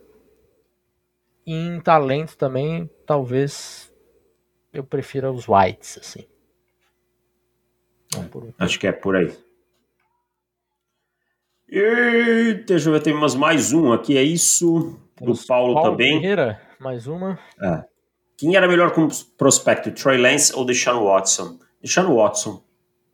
em 1.45 1.79
talento 1.79 2.35
também, 2.37 2.89
talvez 3.05 3.91
eu 4.73 4.83
prefira 4.83 5.31
os 5.31 5.47
whites, 5.47 5.97
assim. 5.97 6.25
Um- 8.15 8.51
Acho 8.59 8.79
que 8.79 8.87
é 8.87 8.91
por 8.91 9.15
aí. 9.15 9.35
E 11.69 12.53
deixa 12.65 12.89
eu 12.89 12.93
ver, 12.93 13.01
temos 13.01 13.35
mais 13.35 13.73
um 13.73 13.91
aqui, 13.91 14.17
é 14.17 14.23
isso? 14.23 14.97
Do 15.19 15.33
Paulo, 15.47 15.73
Paulo 15.73 15.91
também. 15.91 16.19
Ferreira, 16.19 16.61
mais 16.79 17.07
uma. 17.07 17.39
É. 17.61 17.83
Quem 18.37 18.55
era 18.55 18.67
melhor 18.67 18.91
como 18.91 19.09
prospecto, 19.37 19.91
Troy 19.91 20.17
Lance 20.17 20.55
ou 20.55 20.63
Deshaun 20.63 21.03
Watson? 21.03 21.57
Deshaun 21.81 22.15
Watson. 22.15 22.63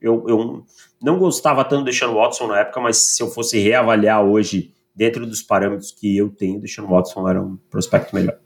Eu, 0.01 0.25
eu 0.27 0.65
não 1.01 1.17
gostava 1.17 1.63
tanto 1.63 1.83
do 1.83 1.85
Deshaun 1.85 2.13
Watson 2.13 2.47
na 2.47 2.59
época, 2.59 2.81
mas 2.81 2.97
se 2.97 3.23
eu 3.23 3.29
fosse 3.29 3.57
reavaliar 3.57 4.21
hoje, 4.21 4.73
dentro 4.93 5.25
dos 5.25 5.41
parâmetros 5.41 5.91
que 5.91 6.17
eu 6.17 6.29
tenho, 6.29 6.59
Deshaun 6.59 6.87
Watson 6.87 7.27
era 7.27 7.41
um 7.41 7.55
prospecto 7.69 8.13
melhor. 8.13 8.37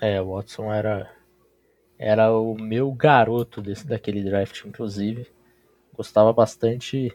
É, 0.00 0.20
o 0.20 0.34
Watson 0.34 0.72
era, 0.72 1.10
era 1.98 2.32
o 2.32 2.54
meu 2.54 2.90
garoto 2.92 3.60
desse, 3.60 3.86
daquele 3.86 4.24
draft, 4.24 4.64
inclusive. 4.64 5.26
Gostava 5.92 6.32
bastante 6.32 7.14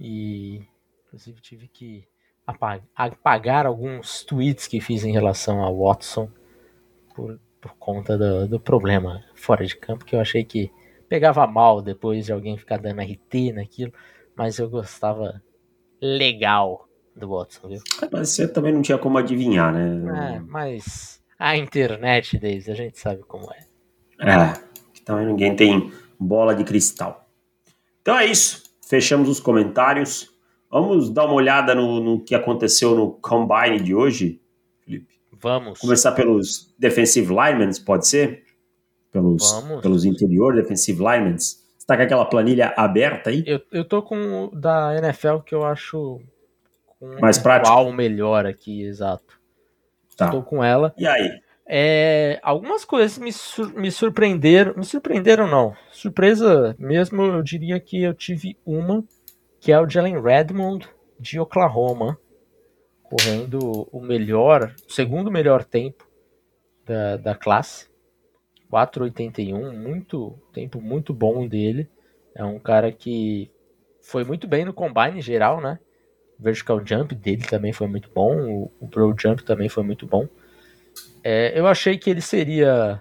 e, 0.00 0.62
inclusive, 1.06 1.40
tive 1.40 1.68
que 1.68 2.04
apagar, 2.46 3.66
alguns 3.66 4.24
tweets 4.24 4.66
que 4.66 4.80
fiz 4.80 5.04
em 5.04 5.12
relação 5.12 5.64
a 5.64 5.70
Watson 5.70 6.28
por, 7.14 7.38
por 7.60 7.74
conta 7.78 8.18
do, 8.18 8.48
do 8.48 8.60
problema 8.60 9.22
fora 9.34 9.64
de 9.64 9.76
campo, 9.76 10.04
que 10.04 10.14
eu 10.14 10.20
achei 10.20 10.44
que 10.44 10.70
pegava 11.08 11.46
mal 11.46 11.82
depois 11.82 12.26
de 12.26 12.32
alguém 12.32 12.56
ficar 12.56 12.78
dando 12.78 13.00
RT 13.00 13.52
naquilo, 13.54 13.92
mas 14.34 14.58
eu 14.58 14.68
gostava 14.68 15.42
legal 16.00 16.88
do 17.14 17.28
Watson, 17.28 17.68
viu? 17.68 17.80
É, 18.02 18.08
mas 18.10 18.30
você 18.30 18.48
também 18.48 18.72
não 18.72 18.82
tinha 18.82 18.98
como 18.98 19.18
adivinhar, 19.18 19.72
né? 19.72 20.36
É, 20.36 20.40
mas 20.40 21.22
a 21.38 21.56
internet 21.56 22.38
deles, 22.38 22.68
a 22.68 22.74
gente 22.74 22.98
sabe 22.98 23.22
como 23.22 23.48
é. 23.52 23.72
É, 24.20 24.54
também 25.04 25.26
ninguém 25.26 25.54
tem 25.54 25.92
bola 26.18 26.54
de 26.54 26.64
cristal. 26.64 27.28
Então 28.00 28.18
é 28.18 28.26
isso. 28.26 28.62
Fechamos 28.88 29.28
os 29.28 29.40
comentários. 29.40 30.31
Vamos 30.72 31.10
dar 31.10 31.26
uma 31.26 31.34
olhada 31.34 31.74
no, 31.74 32.00
no 32.00 32.24
que 32.24 32.34
aconteceu 32.34 32.96
no 32.96 33.10
Combine 33.10 33.78
de 33.78 33.94
hoje, 33.94 34.40
Felipe? 34.82 35.20
Vamos. 35.30 35.78
Começar 35.78 36.12
pelos 36.12 36.74
defensive 36.78 37.28
linemen, 37.28 37.68
pode 37.84 38.06
ser? 38.06 38.44
Pelos, 39.10 39.52
Vamos. 39.52 39.82
pelos 39.82 40.06
interior 40.06 40.54
defensive 40.54 40.98
linemen. 40.98 41.36
Você 41.36 41.86
tá 41.86 41.94
com 41.94 42.02
aquela 42.02 42.24
planilha 42.24 42.72
aberta 42.74 43.28
aí? 43.28 43.44
Eu, 43.46 43.60
eu 43.70 43.84
tô 43.84 44.00
com 44.00 44.44
o 44.44 44.50
da 44.56 44.96
NFL 44.96 45.40
que 45.44 45.54
eu 45.54 45.62
acho 45.62 46.22
mais 47.20 47.36
prático. 47.36 47.70
Qual 47.70 47.92
melhor 47.92 48.46
aqui, 48.46 48.82
exato. 48.82 49.38
Tá. 50.16 50.30
Tô 50.30 50.42
com 50.42 50.64
ela. 50.64 50.94
E 50.96 51.06
aí? 51.06 51.38
É, 51.66 52.40
algumas 52.42 52.82
coisas 52.82 53.18
me, 53.18 53.30
sur 53.30 53.74
me 53.74 53.90
surpreenderam. 53.90 54.72
Me 54.74 54.84
surpreenderam, 54.86 55.46
não. 55.46 55.76
Surpresa 55.90 56.74
mesmo, 56.78 57.22
eu 57.24 57.42
diria 57.42 57.78
que 57.78 58.02
eu 58.02 58.14
tive 58.14 58.56
uma 58.64 59.04
que 59.62 59.70
é 59.70 59.80
o 59.80 59.88
Jalen 59.88 60.20
Redmond 60.20 60.88
de 61.20 61.38
Oklahoma, 61.38 62.18
correndo 63.04 63.88
o 63.92 64.00
melhor, 64.00 64.74
segundo 64.88 65.30
melhor 65.30 65.62
tempo 65.62 66.04
da, 66.84 67.16
da 67.16 67.34
classe, 67.36 67.88
4,81, 68.68 69.72
muito 69.72 70.36
tempo 70.52 70.80
muito 70.80 71.14
bom 71.14 71.46
dele. 71.46 71.88
É 72.34 72.44
um 72.44 72.58
cara 72.58 72.90
que 72.90 73.52
foi 74.02 74.24
muito 74.24 74.48
bem 74.48 74.64
no 74.64 74.72
combine 74.72 75.18
em 75.18 75.22
geral, 75.22 75.60
né? 75.60 75.78
O 76.40 76.42
vertical 76.42 76.84
jump 76.84 77.14
dele 77.14 77.44
também 77.44 77.72
foi 77.72 77.86
muito 77.86 78.10
bom, 78.12 78.34
o, 78.44 78.72
o 78.80 78.88
pro 78.88 79.14
jump 79.16 79.44
também 79.44 79.68
foi 79.68 79.84
muito 79.84 80.08
bom. 80.08 80.26
É, 81.22 81.56
eu 81.56 81.68
achei 81.68 81.96
que 81.96 82.10
ele 82.10 82.20
seria 82.20 83.00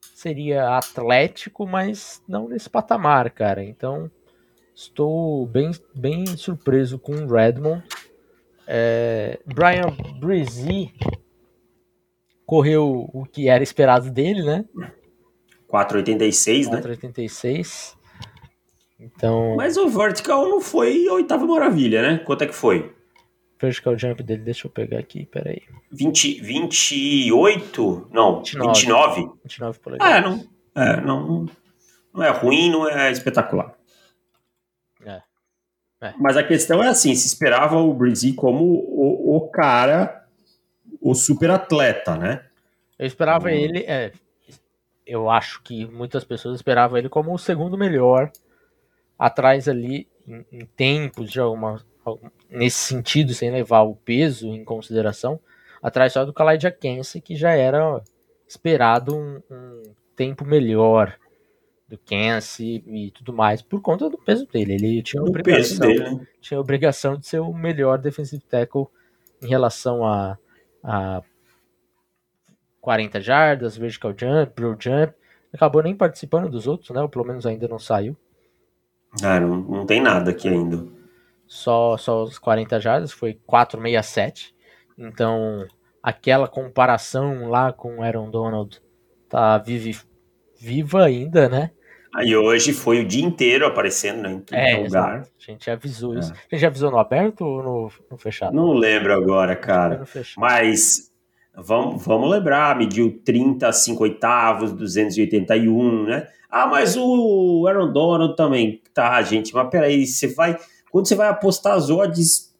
seria 0.00 0.76
atlético, 0.76 1.64
mas 1.68 2.20
não 2.26 2.48
nesse 2.48 2.68
patamar, 2.68 3.30
cara. 3.30 3.62
Então 3.62 4.10
Estou 4.78 5.44
bem, 5.44 5.72
bem 5.92 6.24
surpreso 6.36 7.00
com 7.00 7.10
o 7.10 7.26
Redmond. 7.26 7.82
É, 8.64 9.40
Brian 9.44 9.90
Breezy 10.20 10.94
correu 12.46 13.10
o 13.12 13.24
que 13.24 13.48
era 13.48 13.60
esperado 13.60 14.08
dele, 14.08 14.44
né? 14.44 14.64
4,86, 15.68 16.70
né? 16.70 16.80
4,86. 16.80 17.96
Então. 19.00 19.56
Mas 19.56 19.76
o 19.76 19.88
vertical 19.88 20.48
não 20.48 20.60
foi 20.60 21.08
a 21.08 21.14
oitava 21.14 21.44
maravilha, 21.44 22.00
né? 22.00 22.18
Quanto 22.18 22.42
é 22.42 22.46
que 22.46 22.54
foi? 22.54 22.94
Vertical 23.60 23.98
jump 23.98 24.22
dele, 24.22 24.42
deixa 24.42 24.68
eu 24.68 24.70
pegar 24.70 25.00
aqui, 25.00 25.26
peraí. 25.26 25.62
20, 25.90 26.40
28? 26.40 28.10
Não, 28.12 28.36
29. 28.36 28.68
29, 28.68 29.30
29 29.42 29.78
polegadas. 29.80 30.14
É, 30.14 30.20
não, 30.20 30.48
é, 30.76 31.00
não, 31.00 31.46
não 32.14 32.22
é 32.22 32.30
ruim, 32.30 32.70
não 32.70 32.88
é 32.88 33.10
espetacular. 33.10 33.76
É. 36.00 36.12
Mas 36.18 36.36
a 36.36 36.42
questão 36.42 36.82
é 36.82 36.88
assim: 36.88 37.14
se 37.14 37.26
esperava 37.26 37.76
o 37.76 37.92
Breezy 37.92 38.32
como 38.32 38.64
o, 38.64 39.36
o 39.36 39.48
cara, 39.48 40.24
o 41.00 41.14
super 41.14 41.50
atleta, 41.50 42.16
né? 42.16 42.44
Eu 42.98 43.06
esperava 43.06 43.52
ele, 43.52 43.84
é, 43.86 44.12
eu 45.06 45.30
acho 45.30 45.62
que 45.62 45.86
muitas 45.86 46.24
pessoas 46.24 46.56
esperavam 46.56 46.98
ele 46.98 47.08
como 47.08 47.32
o 47.32 47.38
segundo 47.38 47.78
melhor, 47.78 48.30
atrás 49.18 49.68
ali 49.68 50.08
em, 50.26 50.44
em 50.52 50.66
tempos 50.66 51.30
de 51.30 51.40
alguma, 51.40 51.80
nesse 52.50 52.78
sentido, 52.78 53.32
sem 53.34 53.50
levar 53.50 53.82
o 53.82 53.94
peso 53.94 54.48
em 54.48 54.64
consideração, 54.64 55.38
atrás 55.80 56.12
só 56.12 56.24
do 56.24 56.32
Khalid 56.32 56.66
Akense, 56.66 57.20
que 57.20 57.36
já 57.36 57.52
era 57.52 58.02
esperado 58.48 59.16
um, 59.16 59.40
um 59.50 59.82
tempo 60.16 60.44
melhor 60.44 61.16
do 61.88 61.96
Kansas 61.96 62.60
e 62.60 63.10
tudo 63.14 63.32
mais, 63.32 63.62
por 63.62 63.80
conta 63.80 64.10
do 64.10 64.18
peso 64.18 64.46
dele. 64.46 64.74
Ele 64.74 65.02
tinha 65.02 65.22
do 65.22 65.30
obrigação, 65.30 65.88
dele, 65.88 66.00
né? 66.00 66.26
tinha 66.40 66.60
obrigação 66.60 67.16
de 67.16 67.26
ser 67.26 67.40
o 67.40 67.52
melhor 67.52 67.98
defensive 67.98 68.42
tackle 68.42 68.86
em 69.42 69.48
relação 69.48 70.04
a, 70.04 70.36
a 70.84 71.22
40 72.80 73.20
jardas, 73.20 73.76
vertical 73.76 74.12
jump, 74.16 74.52
broad 74.54 74.84
jump. 74.84 75.14
Acabou 75.52 75.82
nem 75.82 75.96
participando 75.96 76.50
dos 76.50 76.66
outros, 76.66 76.90
né? 76.90 77.00
Ou 77.00 77.08
pelo 77.08 77.24
menos 77.24 77.46
ainda 77.46 77.66
não 77.66 77.78
saiu. 77.78 78.14
Ah, 79.22 79.40
não, 79.40 79.56
não 79.56 79.86
tem 79.86 80.02
nada 80.02 80.30
aqui 80.30 80.46
ainda. 80.46 80.86
Só, 81.46 81.96
só 81.96 82.22
os 82.24 82.38
40 82.38 82.78
jardas, 82.78 83.10
foi 83.10 83.40
467. 83.46 84.54
Então, 84.98 85.66
aquela 86.02 86.46
comparação 86.46 87.48
lá 87.48 87.72
com 87.72 87.96
o 87.96 88.02
Aaron 88.02 88.30
Donald 88.30 88.82
tá 89.28 89.56
vive, 89.56 89.98
viva 90.60 91.04
ainda, 91.04 91.48
né? 91.48 91.70
Aí 92.14 92.34
hoje 92.34 92.72
foi 92.72 93.00
o 93.00 93.06
dia 93.06 93.24
inteiro 93.24 93.66
aparecendo 93.66 94.22
né, 94.22 94.32
em 94.32 94.40
todo 94.40 94.56
é, 94.56 94.76
lugar. 94.76 95.16
Exato. 95.16 95.30
A 95.40 95.50
gente 95.52 95.70
avisou 95.70 96.18
isso. 96.18 96.32
É. 96.32 96.36
A 96.36 96.54
gente 96.56 96.66
avisou 96.66 96.90
no 96.90 96.98
aberto 96.98 97.42
ou 97.42 97.62
no, 97.62 97.92
no 98.10 98.18
fechado? 98.18 98.54
Não 98.54 98.72
lembro 98.72 99.12
agora, 99.12 99.54
cara. 99.54 100.04
Mas 100.36 101.10
vamos, 101.54 102.04
vamos 102.04 102.30
lembrar, 102.30 102.76
mediu 102.76 103.20
30, 103.24 103.70
5 103.72 104.02
oitavos, 104.02 104.72
281, 104.72 106.04
né? 106.04 106.28
Ah, 106.50 106.66
mas 106.66 106.96
o 106.96 107.66
Aaron 107.66 107.92
Donald 107.92 108.34
também. 108.34 108.82
Tá, 108.94 109.20
gente, 109.22 109.54
mas 109.54 109.68
peraí, 109.68 110.06
você 110.06 110.28
vai. 110.28 110.56
Quando 110.90 111.06
você 111.06 111.14
vai 111.14 111.28
apostar 111.28 111.74
as 111.74 111.90
odds 111.90 112.54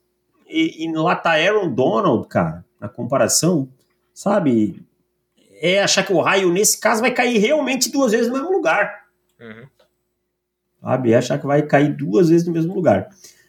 e, 0.46 0.84
e 0.84 0.92
lá 0.92 1.16
tá 1.16 1.32
Aaron 1.32 1.72
Donald, 1.72 2.28
cara, 2.28 2.64
na 2.78 2.88
comparação, 2.88 3.68
sabe? 4.12 4.82
É 5.60 5.82
achar 5.82 6.04
que 6.04 6.12
o 6.12 6.20
raio, 6.20 6.52
nesse 6.52 6.78
caso, 6.78 7.00
vai 7.00 7.10
cair 7.10 7.38
realmente 7.38 7.90
duas 7.90 8.12
vezes 8.12 8.28
no 8.28 8.34
mesmo 8.34 8.52
lugar. 8.52 9.07
Uhum. 9.40 9.66
Sabe? 10.80 11.12
É 11.12 11.16
achar 11.16 11.38
que 11.38 11.46
vai 11.46 11.62
cair 11.62 11.94
duas 11.96 12.28
vezes 12.28 12.46
no 12.46 12.52
mesmo 12.52 12.74
lugar. 12.74 13.08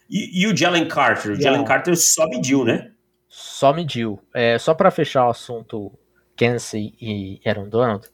E, 0.09 0.41
e 0.41 0.47
o 0.47 0.55
Jalen 0.55 0.87
Carter? 0.87 1.33
O 1.33 1.41
Jalen 1.41 1.63
Carter 1.63 1.95
só 1.95 2.27
mediu, 2.27 2.65
né? 2.65 2.91
Só 3.27 3.71
mediu. 3.71 4.19
É, 4.33 4.57
só 4.57 4.73
para 4.73 4.89
fechar 4.89 5.27
o 5.27 5.29
assunto 5.29 5.91
Kensey 6.35 6.95
e 6.99 7.39
Aaron 7.45 7.69
Donald, 7.69 8.07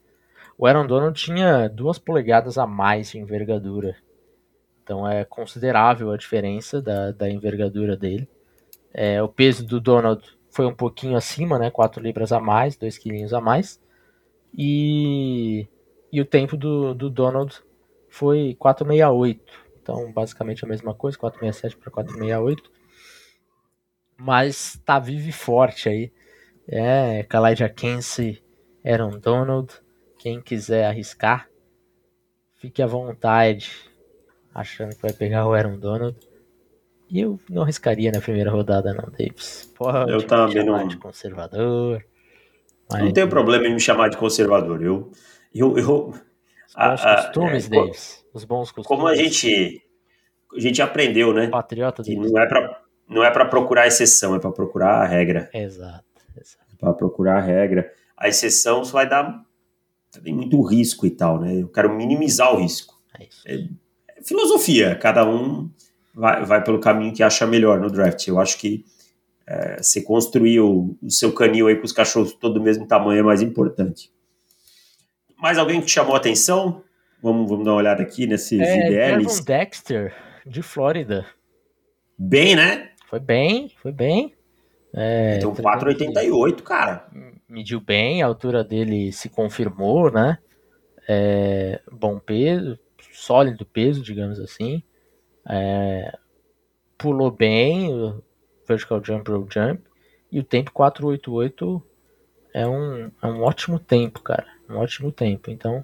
o 0.57 0.65
Aaron 0.67 0.85
Donald 0.85 1.19
tinha 1.19 1.69
duas 1.69 1.97
polegadas 1.97 2.57
a 2.57 2.67
mais 2.67 3.11
de 3.11 3.19
envergadura. 3.19 3.95
Então 4.83 5.07
é 5.09 5.23
considerável 5.23 6.11
a 6.11 6.17
diferença 6.17 6.81
da, 6.81 7.11
da 7.11 7.29
envergadura 7.29 7.95
dele. 7.95 8.27
É, 8.93 9.21
o 9.21 9.27
peso 9.27 9.65
do 9.65 9.79
Donald 9.79 10.23
foi 10.49 10.65
um 10.65 10.73
pouquinho 10.73 11.17
acima, 11.17 11.57
né? 11.57 11.71
4 11.71 12.01
libras 12.01 12.31
a 12.31 12.39
mais, 12.39 12.77
2 12.77 12.97
quilinhos 12.97 13.33
a 13.33 13.41
mais. 13.41 13.81
E, 14.57 15.67
e 16.11 16.21
o 16.21 16.25
tempo 16.25 16.55
do, 16.55 16.93
do 16.93 17.09
Donald 17.09 17.61
foi 18.15 18.55
468. 18.57 19.43
Então, 19.81 20.09
basicamente 20.13 20.63
a 20.63 20.67
mesma 20.67 20.93
coisa, 20.93 21.17
467 21.17 21.75
para 21.75 21.91
468. 21.91 22.71
Mas 24.17 24.79
tá 24.85 24.97
vivo 24.97 25.27
e 25.27 25.33
forte 25.33 25.89
aí. 25.89 26.13
É, 26.65 27.25
Khalid 27.29 27.67
Kense, 27.75 28.41
Aaron 28.85 29.19
Donald. 29.19 29.73
Quem 30.17 30.39
quiser 30.41 30.85
arriscar, 30.85 31.49
fique 32.55 32.81
à 32.81 32.87
vontade. 32.87 33.69
Achando 34.53 34.95
que 34.95 35.01
vai 35.01 35.11
pegar 35.11 35.45
o 35.45 35.53
Aaron 35.53 35.77
Donald. 35.77 36.17
E 37.09 37.19
eu 37.19 37.37
não 37.49 37.63
arriscaria 37.63 38.13
na 38.13 38.21
primeira 38.21 38.49
rodada, 38.49 38.93
não, 38.93 39.11
Davis. 39.11 39.73
Pode 39.77 40.09
eu 40.09 40.25
também 40.25 40.65
não. 40.65 40.87
de 40.87 40.95
conservador. 40.95 42.03
Não 42.89 43.11
tenho 43.11 43.27
problema 43.27 43.67
em 43.67 43.73
me 43.73 43.79
chamar 43.79 44.09
de 44.09 44.15
conservador. 44.15 44.81
Eu, 44.81 45.11
eu, 45.53 45.77
eu 45.77 46.13
bons 46.75 47.05
a, 47.05 47.15
costumes, 47.15 47.71
é, 47.71 47.77
Os 48.33 48.43
bons 48.43 48.71
costumes. 48.71 48.87
Como 48.87 49.07
a 49.07 49.15
gente, 49.15 49.81
a 50.55 50.59
gente 50.59 50.81
aprendeu, 50.81 51.33
né? 51.33 51.47
Patriota 51.47 52.03
que 52.03 52.15
não 52.15 52.39
é 52.39 52.47
para 52.47 52.81
não 53.07 53.23
é 53.23 53.29
para 53.29 53.45
procurar 53.45 53.85
exceção, 53.85 54.35
é 54.35 54.39
para 54.39 54.51
procurar 54.51 55.01
a 55.01 55.05
regra. 55.05 55.49
Exato. 55.53 56.03
exato. 56.35 56.65
É 56.73 56.77
para 56.77 56.93
procurar 56.93 57.37
a 57.37 57.41
regra. 57.41 57.91
A 58.17 58.27
exceção 58.27 58.83
você 58.83 58.91
vai 58.91 59.07
dar 59.07 59.45
tem 60.23 60.33
muito 60.33 60.61
risco 60.61 61.05
e 61.05 61.11
tal, 61.11 61.39
né? 61.39 61.61
Eu 61.61 61.67
quero 61.67 61.93
minimizar 61.93 62.53
o 62.53 62.59
risco. 62.59 62.99
É 63.19 63.25
isso. 63.25 63.41
É, 63.45 63.55
é 64.17 64.21
filosofia, 64.23 64.95
cada 64.95 65.29
um 65.29 65.69
vai, 66.13 66.45
vai 66.45 66.63
pelo 66.63 66.79
caminho 66.79 67.13
que 67.13 67.23
acha 67.23 67.45
melhor 67.45 67.79
no 67.79 67.89
draft. 67.89 68.27
Eu 68.27 68.39
acho 68.39 68.57
que 68.57 68.85
é, 69.47 69.81
você 69.81 70.01
construir 70.01 70.59
o, 70.59 70.97
o, 71.01 71.11
seu 71.11 71.31
canil 71.33 71.67
aí 71.67 71.75
com 71.75 71.85
os 71.85 71.91
cachorros 71.91 72.33
todos 72.33 72.57
do 72.57 72.63
mesmo 72.63 72.87
tamanho 72.87 73.19
é 73.19 73.23
mais 73.23 73.41
importante. 73.41 74.11
Mais 75.37 75.57
alguém 75.57 75.79
que 75.79 75.87
te 75.87 75.93
chamou 75.93 76.13
a 76.13 76.17
atenção? 76.17 76.83
Vamos, 77.21 77.49
vamos 77.49 77.65
dar 77.65 77.71
uma 77.71 77.77
olhada 77.77 78.03
aqui 78.03 78.27
nesses 78.27 78.59
é, 78.59 78.87
IDLs. 78.87 79.39
Devon 79.39 79.43
Dexter, 79.43 80.15
de 80.45 80.61
Flórida. 80.61 81.25
Bem, 82.17 82.55
né? 82.55 82.91
Foi 83.09 83.19
bem, 83.19 83.71
foi 83.81 83.91
bem. 83.91 84.33
É, 84.93 85.37
então 85.37 85.53
4,88, 85.53 86.61
cara. 86.61 87.07
Mediu 87.49 87.81
bem, 87.81 88.23
a 88.23 88.27
altura 88.27 88.63
dele 88.63 89.11
se 89.11 89.29
confirmou, 89.29 90.11
né? 90.11 90.37
É, 91.07 91.81
bom 91.91 92.17
peso, 92.17 92.79
sólido 93.11 93.65
peso, 93.65 94.01
digamos 94.01 94.39
assim. 94.39 94.81
É, 95.47 96.17
pulou 96.97 97.29
bem, 97.29 97.93
o 97.93 98.23
vertical 98.67 99.03
jump, 99.03 99.29
roll 99.29 99.47
jump. 99.49 99.81
E 100.31 100.39
o 100.39 100.43
tempo 100.43 100.71
488 100.71 101.83
é 102.53 102.67
um, 102.67 103.11
é 103.21 103.27
um 103.27 103.41
ótimo 103.41 103.77
tempo, 103.77 104.21
cara. 104.21 104.47
Um 104.69 104.77
ótimo 104.77 105.11
tempo. 105.11 105.51
Então, 105.51 105.83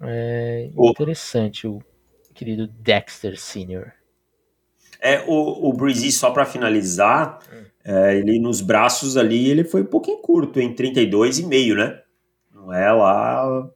é 0.00 0.70
interessante 0.72 1.66
o 1.66 1.80
querido 2.34 2.66
Dexter 2.66 3.38
Senior. 3.38 3.92
É, 5.00 5.20
o, 5.26 5.68
o 5.68 5.72
Breezy, 5.72 6.10
só 6.10 6.30
para 6.30 6.44
finalizar, 6.44 7.40
hum. 7.52 7.64
é, 7.84 8.16
ele 8.16 8.38
nos 8.38 8.60
braços 8.60 9.16
ali, 9.16 9.48
ele 9.48 9.64
foi 9.64 9.82
um 9.82 9.86
pouquinho 9.86 10.18
curto, 10.18 10.60
em 10.60 10.74
32,5, 10.74 11.74
né? 11.76 12.02
Não 12.52 12.72
é 12.72 12.92
lá 12.92 13.70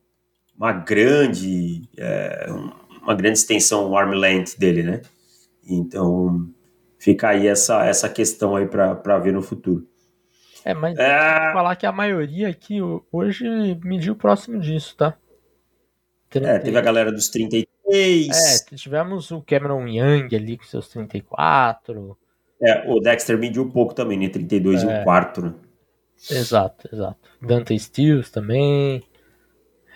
uma 0.57 0.73
grande, 0.73 1.83
é, 1.97 2.47
uma 3.03 3.15
grande 3.15 3.39
extensão 3.39 3.97
arm 3.97 4.13
length 4.13 4.59
dele, 4.59 4.83
né? 4.83 5.03
Então, 5.65 6.49
fica 6.99 7.29
aí 7.29 7.47
essa, 7.47 7.85
essa 7.85 8.09
questão 8.09 8.57
aí 8.57 8.67
para 8.67 9.19
ver 9.19 9.33
no 9.33 9.43
futuro. 9.43 9.87
É, 10.65 10.75
mas 10.75 10.99
é... 10.99 11.53
falar 11.53 11.77
que 11.77 11.87
a 11.87 11.93
maioria 11.93 12.49
aqui 12.49 12.79
hoje 13.11 13.45
mediu 13.85 14.15
próximo 14.15 14.61
disso, 14.61 14.97
tá? 14.97 15.17
30... 16.31 16.49
É, 16.49 16.59
teve 16.59 16.79
a 16.79 16.81
galera 16.81 17.13
dos 17.13 17.29
33. 17.29 17.67
É, 18.29 18.77
tivemos 18.77 19.31
o 19.31 19.43
Cameron 19.43 19.87
Young 19.87 20.35
ali 20.35 20.57
com 20.57 20.65
seus 20.65 20.89
34. 20.89 22.17
É, 22.61 22.91
o 22.91 23.01
Dexter 23.01 23.37
mediu 23.37 23.65
um 23.65 23.71
pouco 23.71 23.93
também, 23.93 24.19
né? 24.19 24.29
32 24.29 24.83
é. 24.83 24.87
e 24.87 25.01
um 25.01 25.05
quarto, 25.05 25.43
né? 25.43 25.55
Exato, 26.31 26.89
exato. 26.93 27.19
Dante 27.41 27.77
Stills 27.79 28.31
também. 28.31 29.03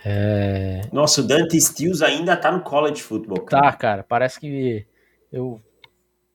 É... 0.04 0.82
Nossa, 0.92 1.20
o 1.20 1.24
Dante 1.24 1.60
Stills 1.60 2.02
ainda 2.02 2.36
tá 2.36 2.50
no 2.50 2.62
college 2.62 3.02
football. 3.02 3.42
Cara. 3.42 3.62
Tá, 3.62 3.72
cara. 3.72 4.02
Parece 4.02 4.40
que 4.40 4.84
eu 5.32 5.60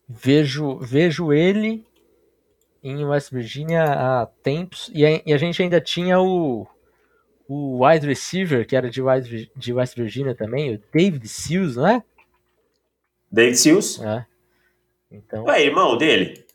vejo, 0.07 0.79
vejo 0.79 1.33
ele 1.33 1.85
em 2.83 3.05
West 3.05 3.31
Virginia 3.31 3.83
há 3.83 4.25
tempos. 4.25 4.89
E 4.93 5.05
a, 5.05 5.21
e 5.25 5.33
a 5.33 5.37
gente 5.37 5.61
ainda 5.61 5.79
tinha 5.79 6.19
o, 6.19 6.67
o 7.47 7.85
wide 7.85 8.07
receiver, 8.07 8.65
que 8.65 8.75
era 8.75 8.89
de 8.89 9.01
West, 9.01 9.29
de 9.55 9.73
West 9.73 9.95
Virginia 9.95 10.33
também, 10.35 10.75
o 10.75 10.81
David 10.93 11.27
Seals, 11.27 11.75
não 11.75 11.87
é? 11.87 12.03
David 13.31 13.57
Seals? 13.57 14.01
É. 14.01 14.25
Então, 15.11 15.49
é 15.49 15.65
irmão 15.65 15.97
dele? 15.97 16.45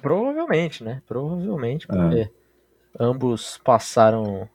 Provavelmente, 0.00 0.82
né? 0.82 1.02
Provavelmente, 1.06 1.86
porque 1.86 2.20
é. 2.20 2.30
ambos 2.98 3.58
passaram 3.64 4.48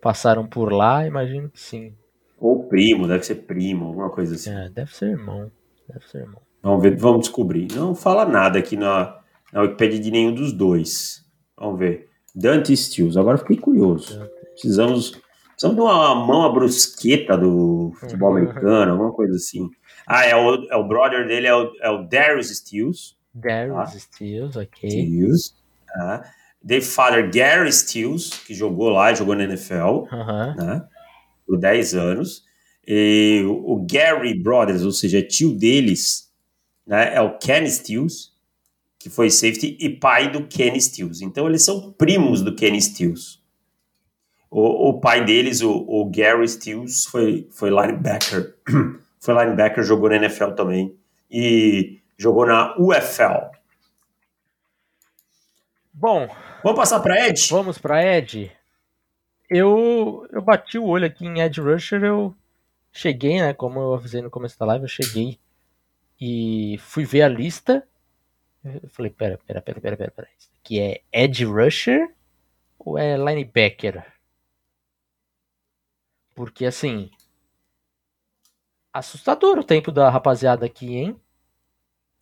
passaram 0.00 0.46
por 0.46 0.72
lá, 0.72 1.06
imagino 1.06 1.48
que 1.50 1.60
sim. 1.60 1.92
Ou 2.38 2.64
primo, 2.64 3.08
deve 3.08 3.24
ser 3.24 3.34
primo, 3.34 3.86
alguma 3.86 4.10
coisa 4.10 4.36
assim. 4.36 4.50
É, 4.50 4.68
deve 4.68 4.94
ser 4.94 5.06
irmão. 5.06 5.50
Deve 5.88 6.06
ser 6.06 6.18
irmão. 6.18 6.40
Vamos 6.62 6.82
ver, 6.82 6.96
vamos 6.96 7.22
descobrir. 7.22 7.68
Não 7.74 7.94
fala 7.94 8.24
nada 8.24 8.58
aqui 8.58 8.76
na, 8.76 9.17
na 9.52 9.62
Wikipedia 9.62 10.00
de 10.00 10.10
nenhum 10.10 10.34
dos 10.34 10.52
dois. 10.52 11.24
Vamos 11.56 11.78
ver. 11.78 12.08
Dante 12.34 12.76
Stills, 12.76 13.18
agora 13.18 13.38
fiquei 13.38 13.56
curioso. 13.56 14.18
Precisamos 14.52 15.20
Precisamos 15.58 15.76
de 15.76 15.82
uma 15.82 16.14
mão 16.14 16.44
a 16.44 16.52
brusqueta 16.52 17.36
do 17.36 17.92
futebol 17.98 18.30
americano, 18.30 18.92
alguma 18.92 19.12
coisa 19.12 19.34
assim. 19.34 19.68
Ah, 20.06 20.24
é 20.24 20.36
o, 20.36 20.54
é 20.70 20.76
o 20.76 20.86
brother 20.86 21.26
dele, 21.26 21.48
é 21.48 21.54
o, 21.54 21.72
é 21.82 21.90
o 21.90 22.08
Darius 22.08 22.48
Stills. 22.50 23.16
Darius 23.34 23.74
tá? 23.74 23.98
Stills, 23.98 24.56
ok. 24.56 24.88
Stills. 24.88 25.54
Tá? 25.84 26.22
The 26.64 26.80
father 26.80 27.28
Gary 27.28 27.72
Stills, 27.72 28.44
que 28.46 28.54
jogou 28.54 28.90
lá, 28.90 29.12
jogou 29.12 29.34
na 29.34 29.42
NFL, 29.44 30.06
uhum. 30.12 30.54
né? 30.56 30.84
Por 31.44 31.58
10 31.58 31.94
anos. 31.94 32.44
E 32.86 33.42
o 33.44 33.84
Gary 33.90 34.40
Brothers, 34.40 34.84
ou 34.84 34.92
seja, 34.92 35.20
tio 35.22 35.58
deles, 35.58 36.30
né? 36.86 37.16
É 37.16 37.20
o 37.20 37.36
Ken 37.36 37.66
Stills, 37.66 38.30
que 38.98 39.08
foi 39.08 39.30
safety 39.30 39.76
e 39.80 39.88
pai 39.88 40.30
do 40.30 40.46
Kenny 40.46 40.80
Stills. 40.80 41.24
Então 41.24 41.46
eles 41.46 41.64
são 41.64 41.92
primos 41.92 42.42
do 42.42 42.54
Kenny 42.54 42.80
Stills. 42.80 43.38
O, 44.50 44.88
o 44.88 45.00
pai 45.00 45.24
deles, 45.24 45.60
o, 45.60 45.70
o, 45.70 46.10
Gary 46.10 46.48
Stills, 46.48 47.06
foi, 47.08 47.46
foi 47.50 47.68
linebacker. 47.70 48.56
foi 49.20 49.34
linebacker, 49.34 49.84
jogou 49.84 50.08
na 50.08 50.16
NFL 50.16 50.52
também. 50.52 50.96
E 51.30 52.00
jogou 52.16 52.46
na 52.46 52.74
UFL. 52.78 53.50
Bom. 55.92 56.28
Vamos 56.64 56.78
passar 56.78 57.00
para 57.00 57.28
Ed? 57.28 57.48
Vamos 57.50 57.78
para 57.78 58.04
Ed. 58.04 58.50
Eu, 59.50 60.26
eu 60.32 60.42
bati 60.42 60.78
o 60.78 60.86
olho 60.86 61.06
aqui 61.06 61.26
em 61.26 61.40
Ed 61.40 61.60
Rusher, 61.60 62.02
eu 62.02 62.34
cheguei, 62.92 63.40
né? 63.40 63.52
Como 63.52 63.78
eu 63.78 63.94
avisei 63.94 64.20
no 64.20 64.30
começo 64.30 64.58
da 64.58 64.66
live, 64.66 64.84
eu 64.84 64.88
cheguei 64.88 65.38
e 66.20 66.76
fui 66.80 67.04
ver 67.04 67.22
a 67.22 67.28
lista. 67.28 67.86
Eu 68.64 68.88
falei, 68.88 69.10
pera, 69.10 69.38
pera, 69.46 69.62
pera, 69.62 69.80
pera, 69.80 69.96
pera, 69.96 70.10
pera. 70.10 70.28
Isso 70.38 70.50
aqui 70.60 70.80
é 70.80 71.00
Ed 71.12 71.44
Rusher 71.44 72.12
ou 72.78 72.98
é 72.98 73.16
linebacker? 73.16 74.04
Porque, 76.34 76.66
assim. 76.66 77.10
Assustador 78.92 79.58
o 79.58 79.64
tempo 79.64 79.92
da 79.92 80.10
rapaziada 80.10 80.66
aqui, 80.66 80.96
hein? 80.96 81.20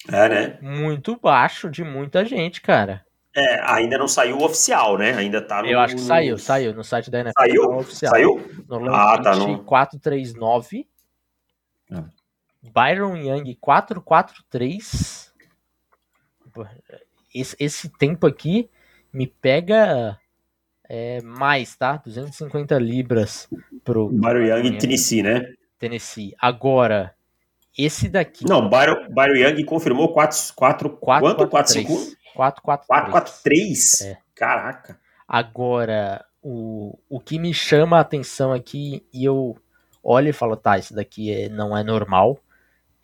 É, 0.08 0.28
né? 0.28 0.58
Muito 0.60 1.18
baixo 1.18 1.70
de 1.70 1.82
muita 1.82 2.24
gente, 2.24 2.60
cara. 2.60 3.04
É, 3.34 3.60
ainda 3.70 3.98
não 3.98 4.08
saiu 4.08 4.38
o 4.38 4.44
oficial, 4.44 4.96
né? 4.96 5.12
Ainda 5.12 5.42
tá 5.42 5.62
no. 5.62 5.68
Eu 5.68 5.78
acho 5.78 5.96
que 5.96 6.00
saiu, 6.00 6.38
saiu. 6.38 6.72
No 6.72 6.82
site 6.82 7.10
da 7.10 7.20
NFL. 7.20 7.38
Saiu? 7.38 7.68
Tá 7.68 7.76
oficial. 7.76 8.10
Saiu? 8.10 8.64
No 8.66 8.94
ah, 8.94 9.20
tá. 9.20 9.36
No... 9.36 9.62
439. 9.62 10.88
Ah. 11.92 12.04
Byron 12.62 13.16
Young 13.16 13.54
443. 13.60 15.34
Esse, 17.34 17.56
esse 17.58 17.88
tempo 17.88 18.26
aqui 18.26 18.70
me 19.12 19.26
pega 19.26 20.18
é, 20.88 21.20
mais, 21.22 21.74
tá? 21.76 21.96
250 22.04 22.78
libras 22.78 23.48
pro. 23.84 24.10
Young 24.12 24.78
Tennessee, 24.78 25.22
né? 25.22 25.52
Tennessee. 25.78 26.34
Agora, 26.38 27.14
esse 27.76 28.08
daqui. 28.08 28.46
Não, 28.48 28.68
Byron, 28.68 29.08
Byron 29.10 29.36
Young 29.36 29.64
confirmou 29.64 30.12
4, 30.12 30.54
4, 30.54 30.90
4 30.90 31.28
quanto? 31.28 31.50
4, 31.50 31.72
5? 31.72 31.92
4, 32.34 32.62
4, 32.62 32.86
4, 32.86 33.10
4, 33.10 33.34
3? 33.42 34.00
É. 34.02 34.18
Caraca. 34.34 34.98
Agora, 35.26 36.24
o, 36.42 36.98
o 37.08 37.18
que 37.18 37.38
me 37.38 37.52
chama 37.52 37.98
a 37.98 38.00
atenção 38.00 38.52
aqui, 38.52 39.04
e 39.12 39.24
eu 39.24 39.56
olho 40.02 40.28
e 40.28 40.32
falo, 40.32 40.56
tá, 40.56 40.78
isso 40.78 40.94
daqui 40.94 41.32
é, 41.32 41.48
não 41.48 41.76
é 41.76 41.82
normal, 41.82 42.38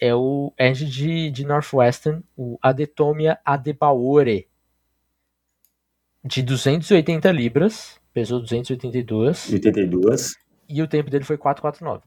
é 0.02 0.12
o 0.12 0.52
Edge 0.58 0.84
de, 0.84 1.30
de 1.30 1.46
Northwestern, 1.46 2.24
o 2.36 2.58
Adetomia 2.60 3.38
Adebaore 3.44 4.48
de 6.24 6.42
280 6.42 7.30
libras, 7.30 8.00
pesou 8.12 8.40
282. 8.40 9.52
82. 9.52 10.34
E 10.68 10.82
o 10.82 10.88
tempo 10.88 11.08
dele 11.08 11.22
foi 11.22 11.36
449. 11.36 12.02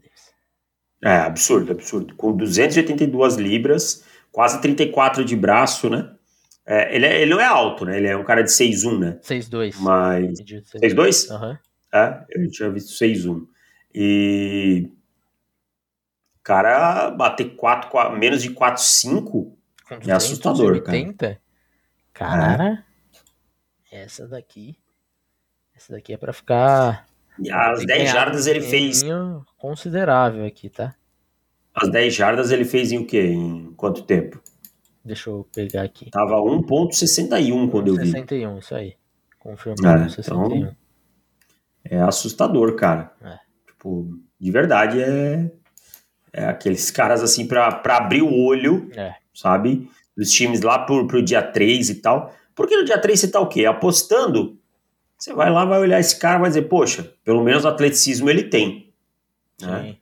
É, 1.06 1.20
absurdo, 1.20 1.72
absurdo. 1.72 2.16
Com 2.16 2.36
282 2.36 3.38
libras, 3.38 4.04
quase 4.30 4.60
34 4.62 5.24
de 5.24 5.36
braço, 5.38 5.90
né? 5.90 6.14
É, 6.66 6.94
ele, 6.94 7.06
é, 7.06 7.22
ele 7.22 7.32
não 7.32 7.40
é 7.40 7.46
alto, 7.46 7.86
né? 7.86 7.96
Ele 7.96 8.08
é 8.08 8.18
um 8.18 8.26
cara 8.26 8.42
de 8.42 8.50
6'1, 8.50 9.00
né? 9.00 9.20
6'2. 9.24 9.76
Mas... 9.80 10.42
6'2? 10.42 11.32
Aham. 11.32 11.52
Uhum. 11.52 11.58
É, 11.94 12.26
eu 12.32 12.52
tinha 12.52 12.70
visto 12.70 12.92
6'1. 13.02 13.46
E... 13.94 14.92
Cara, 16.46 17.10
bater 17.10 17.56
4, 17.56 17.90
4 17.90 18.16
menos 18.20 18.40
de 18.44 18.52
4,5 18.52 19.52
é 20.08 20.12
assustador, 20.12 20.80
cara. 20.84 21.36
Cara... 22.14 22.86
É. 23.92 24.04
Essa 24.04 24.28
daqui. 24.28 24.78
Essa 25.76 25.94
daqui 25.94 26.14
é 26.14 26.18
para 26.18 26.32
ficar. 26.32 27.08
As 27.52 27.84
10 27.84 28.12
jardas 28.12 28.46
ele 28.46 28.62
fez. 28.62 29.02
Considerável 29.58 30.46
aqui, 30.46 30.70
tá? 30.70 30.94
As 31.74 31.90
10 31.90 32.14
jardas 32.14 32.52
ele 32.52 32.64
fez 32.64 32.92
em 32.92 33.00
o 33.00 33.08
quê? 33.08 33.24
Em 33.24 33.74
quanto 33.74 34.04
tempo? 34.04 34.40
Deixa 35.04 35.32
eu 35.32 35.48
pegar 35.52 35.82
aqui. 35.82 36.12
Tava 36.12 36.36
1.61 36.36 37.72
quando 37.72 37.88
eu 37.88 37.96
vi. 37.96 38.12
61, 38.12 38.60
isso 38.60 38.76
aí. 38.76 38.96
Confirmado, 39.40 40.04
É, 40.04 40.10
61. 40.10 40.56
então- 40.58 40.76
É 41.84 42.00
assustador, 42.02 42.76
cara. 42.76 43.12
É. 43.24 43.40
Tipo, 43.66 44.16
de 44.40 44.52
verdade, 44.52 45.02
é, 45.02 45.52
é 46.38 46.46
aqueles 46.46 46.92
caras 46.92 47.24
assim 47.24 47.48
pra, 47.48 47.72
pra 47.72 47.98
abrir 47.98 48.22
o 48.22 48.34
olho, 48.34 48.90
É. 48.96 49.16
sabe? 49.34 49.90
Dos 50.18 50.32
times 50.32 50.62
lá 50.62 50.80
pro, 50.80 51.08
pro 51.08 51.22
dia 51.24 51.42
3 51.42 51.90
e 51.90 51.96
tal. 51.96 52.34
Porque 52.54 52.76
no 52.76 52.86
dia 52.86 52.98
3 52.98 53.20
você 53.20 53.28
tá 53.30 53.40
o 53.40 53.48
quê? 53.48 53.66
Apostando. 53.66 54.58
Você 55.18 55.34
vai 55.34 55.50
lá, 55.50 55.64
vai 55.66 55.80
olhar 55.80 56.00
esse 56.00 56.18
cara 56.20 56.40
vai 56.40 56.50
dizer, 56.50 56.64
poxa, 56.64 57.14
pelo 57.24 57.44
menos 57.44 57.66
atleticismo 57.66 58.30
ele 58.30 58.44
tem. 58.44 58.94
né? 59.62 59.96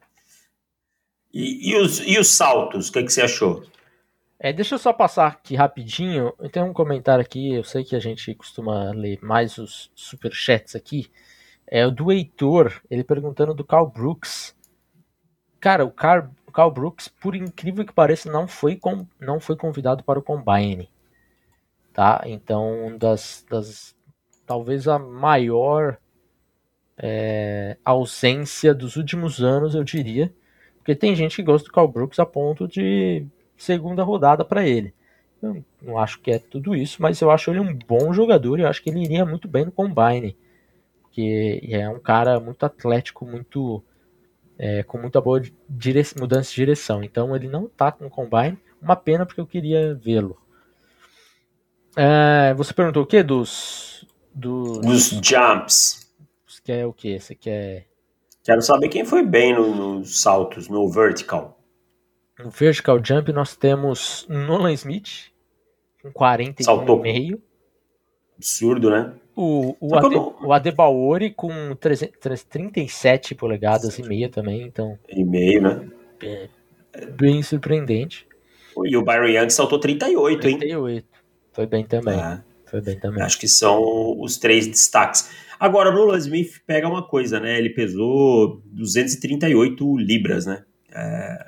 E, 1.33 1.71
e 1.71 1.75
os, 1.77 1.99
e 2.05 2.17
os 2.19 2.27
saltos, 2.27 2.89
o 2.89 2.91
que, 2.93 3.03
que 3.03 3.11
você 3.13 3.21
achou? 3.21 3.63
É, 4.39 4.51
deixa 4.51 4.75
eu 4.75 4.79
só 4.79 4.91
passar 4.93 5.27
aqui 5.27 5.55
rapidinho. 5.55 6.31
Tem 6.51 6.61
um 6.61 6.73
comentário 6.73 7.23
aqui, 7.23 7.53
eu 7.55 7.63
sei 7.63 7.83
que 7.83 7.95
a 7.95 7.99
gente 7.99 8.33
costuma 8.35 8.91
ler 8.91 9.17
mais 9.21 9.57
os 9.57 9.89
superchats 9.95 10.75
aqui. 10.75 11.09
É 11.65 11.87
o 11.87 11.91
do 11.91 12.11
Heitor, 12.11 12.73
ele 12.89 13.03
perguntando 13.03 13.53
do 13.53 13.63
Carl 13.63 13.87
Brooks. 13.87 14.53
Cara, 15.63 15.85
o 15.85 15.91
Carl, 15.91 16.27
o 16.45 16.51
Carl 16.51 16.69
Brooks, 16.69 17.07
por 17.07 17.37
incrível 17.37 17.85
que 17.85 17.93
pareça, 17.93 18.29
não 18.29 18.49
foi, 18.49 18.75
com, 18.75 19.07
não 19.17 19.39
foi 19.39 19.55
convidado 19.55 20.03
para 20.03 20.19
o 20.19 20.21
Combine. 20.21 20.89
Tá? 21.93 22.21
Então, 22.25 22.97
das, 22.97 23.45
das 23.49 23.95
talvez 24.45 24.89
a 24.89 24.99
maior 24.99 25.97
é, 26.97 27.77
ausência 27.85 28.73
dos 28.73 28.97
últimos 28.97 29.41
anos, 29.41 29.73
eu 29.73 29.85
diria. 29.85 30.33
Porque 30.79 30.93
tem 30.93 31.15
gente 31.15 31.37
que 31.37 31.43
gosta 31.43 31.69
do 31.69 31.73
Carl 31.73 31.87
Brooks 31.87 32.19
a 32.19 32.25
ponto 32.25 32.67
de 32.67 33.25
segunda 33.55 34.03
rodada 34.03 34.43
para 34.43 34.67
ele. 34.67 34.93
Eu 35.41 35.63
não 35.81 35.97
acho 35.97 36.19
que 36.19 36.29
é 36.29 36.39
tudo 36.39 36.75
isso, 36.75 37.01
mas 37.01 37.21
eu 37.21 37.31
acho 37.31 37.51
ele 37.51 37.61
um 37.61 37.73
bom 37.73 38.11
jogador 38.11 38.59
e 38.59 38.63
eu 38.63 38.67
acho 38.67 38.83
que 38.83 38.89
ele 38.89 39.01
iria 39.01 39.25
muito 39.25 39.47
bem 39.47 39.63
no 39.63 39.71
Combine. 39.71 40.35
Porque 41.03 41.61
é 41.71 41.87
um 41.87 41.99
cara 41.99 42.37
muito 42.37 42.65
atlético, 42.65 43.25
muito 43.25 43.81
é, 44.57 44.83
com 44.83 44.97
muita 44.97 45.19
boa 45.21 45.41
mudança 46.19 46.49
de 46.49 46.55
direção. 46.55 47.03
Então 47.03 47.35
ele 47.35 47.47
não 47.47 47.67
tá 47.67 47.91
com 47.91 48.05
o 48.05 48.09
Combine. 48.09 48.57
Uma 48.81 48.95
pena 48.95 49.25
porque 49.25 49.41
eu 49.41 49.47
queria 49.47 49.95
vê-lo. 49.95 50.37
É, 51.95 52.53
você 52.55 52.73
perguntou 52.73 53.03
o 53.03 53.05
que 53.05 53.21
dos. 53.23 54.05
Dos. 54.33 54.79
Dos 54.79 55.09
jumps. 55.23 56.11
Você 56.47 56.61
quer 56.63 56.85
o 56.85 56.93
que? 56.93 57.19
Você 57.19 57.35
quer. 57.35 57.87
Quero 58.43 58.61
saber 58.61 58.89
quem 58.89 59.05
foi 59.05 59.25
bem 59.25 59.53
no- 59.53 59.99
nos 59.99 60.19
saltos, 60.21 60.67
no 60.67 60.89
vertical. 60.89 61.59
No 62.39 62.49
Vertical 62.49 62.99
Jump 63.03 63.31
nós 63.31 63.55
temos 63.55 64.25
Nolan 64.27 64.73
Smith 64.73 65.31
com 66.01 66.11
Saltou. 66.61 66.99
41,5. 67.01 67.39
Absurdo, 68.35 68.89
né? 68.89 69.13
O, 69.35 69.75
o, 69.79 69.95
Ade, 69.95 70.15
não- 70.15 70.35
o 70.43 70.53
Adebaori 70.53 71.31
com 71.31 71.75
300 71.75 72.19
3- 72.19 72.45
37 72.47 73.33
polegadas 73.33 73.97
e 73.97 74.03
meia 74.03 74.29
também, 74.29 74.61
então 74.61 74.97
E 75.09 75.23
meio, 75.23 75.61
né? 75.61 75.89
é 76.21 77.05
bem 77.07 77.41
surpreendente. 77.41 78.27
E 78.85 78.95
o 78.95 79.03
Byron 79.03 79.27
Young 79.27 79.49
saltou 79.49 79.79
38, 79.79 80.47
hein? 80.47 80.57
38. 80.59 81.07
Foi 81.51 81.65
bem 81.65 81.83
também. 81.83 82.19
É, 82.19 82.41
Foi 82.65 82.81
bem 82.81 82.99
também. 82.99 83.23
acho 83.23 83.39
que 83.39 83.47
são 83.47 83.81
os 84.19 84.37
três 84.37 84.67
destaques. 84.67 85.29
Agora, 85.59 85.89
o 85.89 85.93
Nolan 85.93 86.17
Smith 86.17 86.61
pega 86.65 86.87
uma 86.87 87.07
coisa, 87.07 87.39
né? 87.39 87.57
Ele 87.57 87.69
pesou 87.69 88.61
238 88.65 89.97
libras, 89.97 90.45
né? 90.45 90.63
É, 90.91 91.47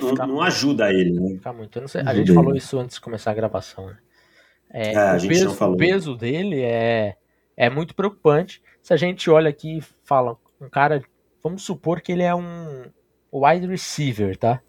Não, 0.00 0.08
fica, 0.10 0.26
não 0.26 0.42
ajuda 0.42 0.92
ele, 0.92 1.12
né? 1.18 1.30
fica 1.36 1.52
muito. 1.52 1.76
Eu 1.78 1.82
não 1.82 1.88
sei, 1.88 2.02
a 2.02 2.14
gente 2.14 2.32
falou 2.34 2.54
isso 2.54 2.78
antes 2.78 2.96
de 2.96 3.00
começar 3.00 3.30
a 3.30 3.34
gravação, 3.34 3.86
né? 3.86 3.96
É, 4.72 4.92
É, 4.94 5.16
o, 5.16 5.28
peso, 5.28 5.64
o 5.64 5.76
peso 5.76 6.16
dele 6.16 6.62
é, 6.62 7.16
é 7.56 7.68
muito 7.68 7.94
preocupante. 7.94 8.62
Se 8.82 8.94
a 8.94 8.96
gente 8.96 9.28
olha 9.28 9.50
aqui 9.50 9.78
e 9.78 9.84
fala, 10.04 10.36
um 10.60 10.68
cara, 10.68 11.02
vamos 11.42 11.62
supor 11.62 12.00
que 12.00 12.12
ele 12.12 12.22
é 12.22 12.34
um 12.34 12.84
wide 13.32 13.66
receiver, 13.66 14.36
tá? 14.36 14.60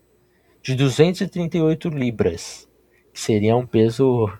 De 0.61 0.75
238 0.75 1.89
libras, 1.89 2.69
que 3.13 3.19
seria 3.19 3.55
um 3.55 3.65
peso, 3.65 4.31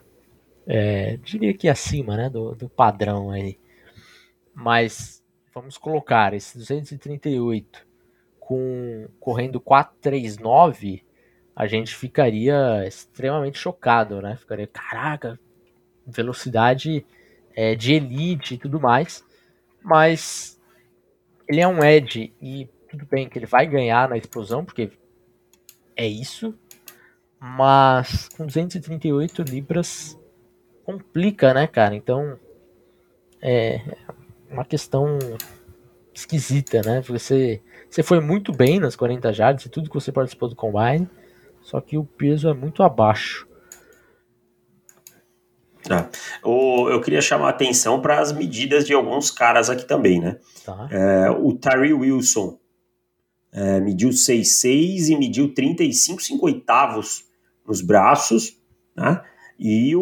é, 0.68 1.18
diria 1.18 1.54
que 1.54 1.68
acima, 1.68 2.16
né, 2.16 2.30
do, 2.30 2.54
do 2.54 2.70
padrão 2.70 3.32
aí. 3.32 3.60
Mas 4.54 5.24
vamos 5.54 5.78
colocar 5.78 6.34
esse 6.34 6.58
238 6.58 7.88
com 8.40 9.08
correndo 9.20 9.60
439, 9.60 11.04
a 11.56 11.68
gente 11.68 11.96
ficaria 11.96 12.86
extremamente 12.86 13.58
chocado, 13.58 14.22
né? 14.22 14.36
Ficaria, 14.36 14.68
caraca, 14.68 15.40
velocidade 16.12 17.06
é, 17.56 17.76
de 17.76 17.94
elite 17.94 18.56
e 18.56 18.58
tudo 18.58 18.80
mais. 18.80 19.24
Mas 19.82 20.60
ele 21.48 21.62
é 21.62 21.68
um 21.68 21.84
edge 21.84 22.34
e 22.42 22.70
tudo 22.90 23.06
bem 23.06 23.28
que 23.28 23.40
ele 23.40 23.46
vai 23.46 23.66
ganhar 23.66 24.10
na 24.10 24.18
explosão, 24.18 24.64
porque 24.64 24.92
é 25.96 26.06
isso. 26.06 26.54
Mas 27.40 28.30
com 28.30 28.46
238 28.46 29.42
libras 29.44 30.20
complica, 30.84 31.54
né, 31.54 31.68
cara? 31.68 31.96
Então 31.96 32.38
é 33.42 33.82
uma 34.50 34.66
questão 34.66 35.18
esquisita, 36.14 36.82
né? 36.82 37.02
Você, 37.02 37.62
você 37.90 38.04
foi 38.04 38.20
muito 38.20 38.52
bem 38.52 38.80
nas 38.80 38.96
40 38.96 39.34
jardas 39.34 39.66
e 39.66 39.70
tudo 39.70 39.90
que 39.90 39.96
você 39.96 40.12
participou 40.12 40.50
do 40.50 40.56
combine, 40.56 41.10
só 41.62 41.80
que 41.82 41.98
o 41.98 42.04
peso 42.04 42.50
é 42.50 42.54
muito 42.54 42.84
abaixo. 42.84 43.48
Tá. 45.84 46.10
O- 46.44 46.90
eu 46.90 47.02
queria 47.02 47.22
chamar 47.22 47.48
a 47.48 47.50
atenção 47.50 48.02
para 48.02 48.20
as 48.20 48.32
medidas 48.32 48.86
de 48.86 48.94
alguns 48.94 49.32
caras 49.32 49.70
aqui 49.70 49.86
também, 49.86 50.20
né? 50.20 50.38
Tá? 50.66 50.88
É, 50.92 51.30
o 51.32 51.54
Tyree 51.54 51.94
Wilson 51.94 52.58
é, 53.54 53.80
mediu 53.80 54.10
6,6 54.10 55.10
e 55.10 55.16
mediu 55.18 55.54
35 55.54 56.46
oitavos 56.46 57.26
nos 57.68 57.82
braços, 57.82 58.58
né? 58.96 59.22
E 59.60 59.96
o, 59.96 60.02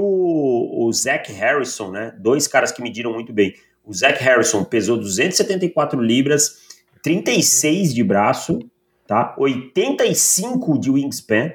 o 0.85 0.93
Zach 0.93 1.31
Harrison, 1.33 1.91
né? 1.91 2.13
Dois 2.19 2.47
caras 2.47 2.71
que 2.71 2.81
mediram 2.81 3.11
muito 3.13 3.33
bem. 3.33 3.53
O 3.83 3.93
Zach 3.93 4.21
Harrison 4.23 4.63
pesou 4.63 4.97
274 4.97 5.99
libras, 6.01 6.59
36 7.03 7.93
de 7.93 8.03
braço, 8.03 8.59
tá? 9.07 9.35
85 9.37 10.77
de 10.79 10.91
wingspan, 10.91 11.51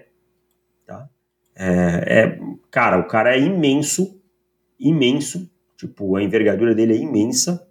tá? 0.87 1.09
É, 1.57 2.05
é- 2.07 2.39
cara, 2.75 2.99
o 2.99 3.05
cara 3.07 3.37
é 3.37 3.39
imenso, 3.39 4.21
imenso. 4.81 5.49
Tipo, 5.77 6.17
a 6.17 6.23
envergadura 6.25 6.75
dele 6.75 6.95
é 6.95 6.97
imensa, 6.97 7.65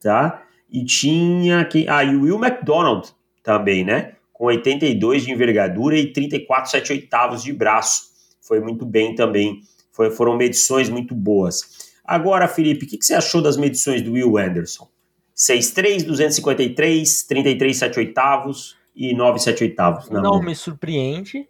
tá? 0.00 0.44
E 0.70 0.84
tinha 0.84 1.64
quem? 1.64 1.88
Ah, 1.88 2.04
e 2.04 2.14
o 2.14 2.22
Will 2.22 2.36
McDonald 2.44 3.08
também, 3.42 3.84
né? 3.84 4.12
Com 4.32 4.44
82 4.44 5.24
de 5.24 5.32
envergadura 5.32 5.98
e 5.98 6.12
34, 6.12 6.70
7 6.70 6.92
oitavos 6.92 7.42
de 7.42 7.52
braço. 7.52 8.12
Foi 8.40 8.60
muito 8.60 8.86
bem 8.86 9.12
também. 9.16 9.60
Foi- 9.90 10.12
foram 10.12 10.36
medições 10.36 10.88
muito 10.88 11.16
boas. 11.16 11.90
Agora, 12.04 12.46
Felipe, 12.46 12.86
o 12.86 12.88
que, 12.88 12.96
que 12.96 13.04
você 13.04 13.14
achou 13.14 13.42
das 13.42 13.56
medições 13.56 14.02
do 14.02 14.12
Will 14.12 14.38
Anderson? 14.38 14.88
6'3, 15.34 16.04
253, 16.04 17.24
33, 17.24 17.76
7 17.76 17.98
oitavos 17.98 18.76
e 18.94 19.14
9, 19.14 19.40
7 19.40 19.64
oitavos. 19.64 20.08
Não 20.10 20.22
mão. 20.22 20.42
me 20.42 20.54
surpreende, 20.54 21.48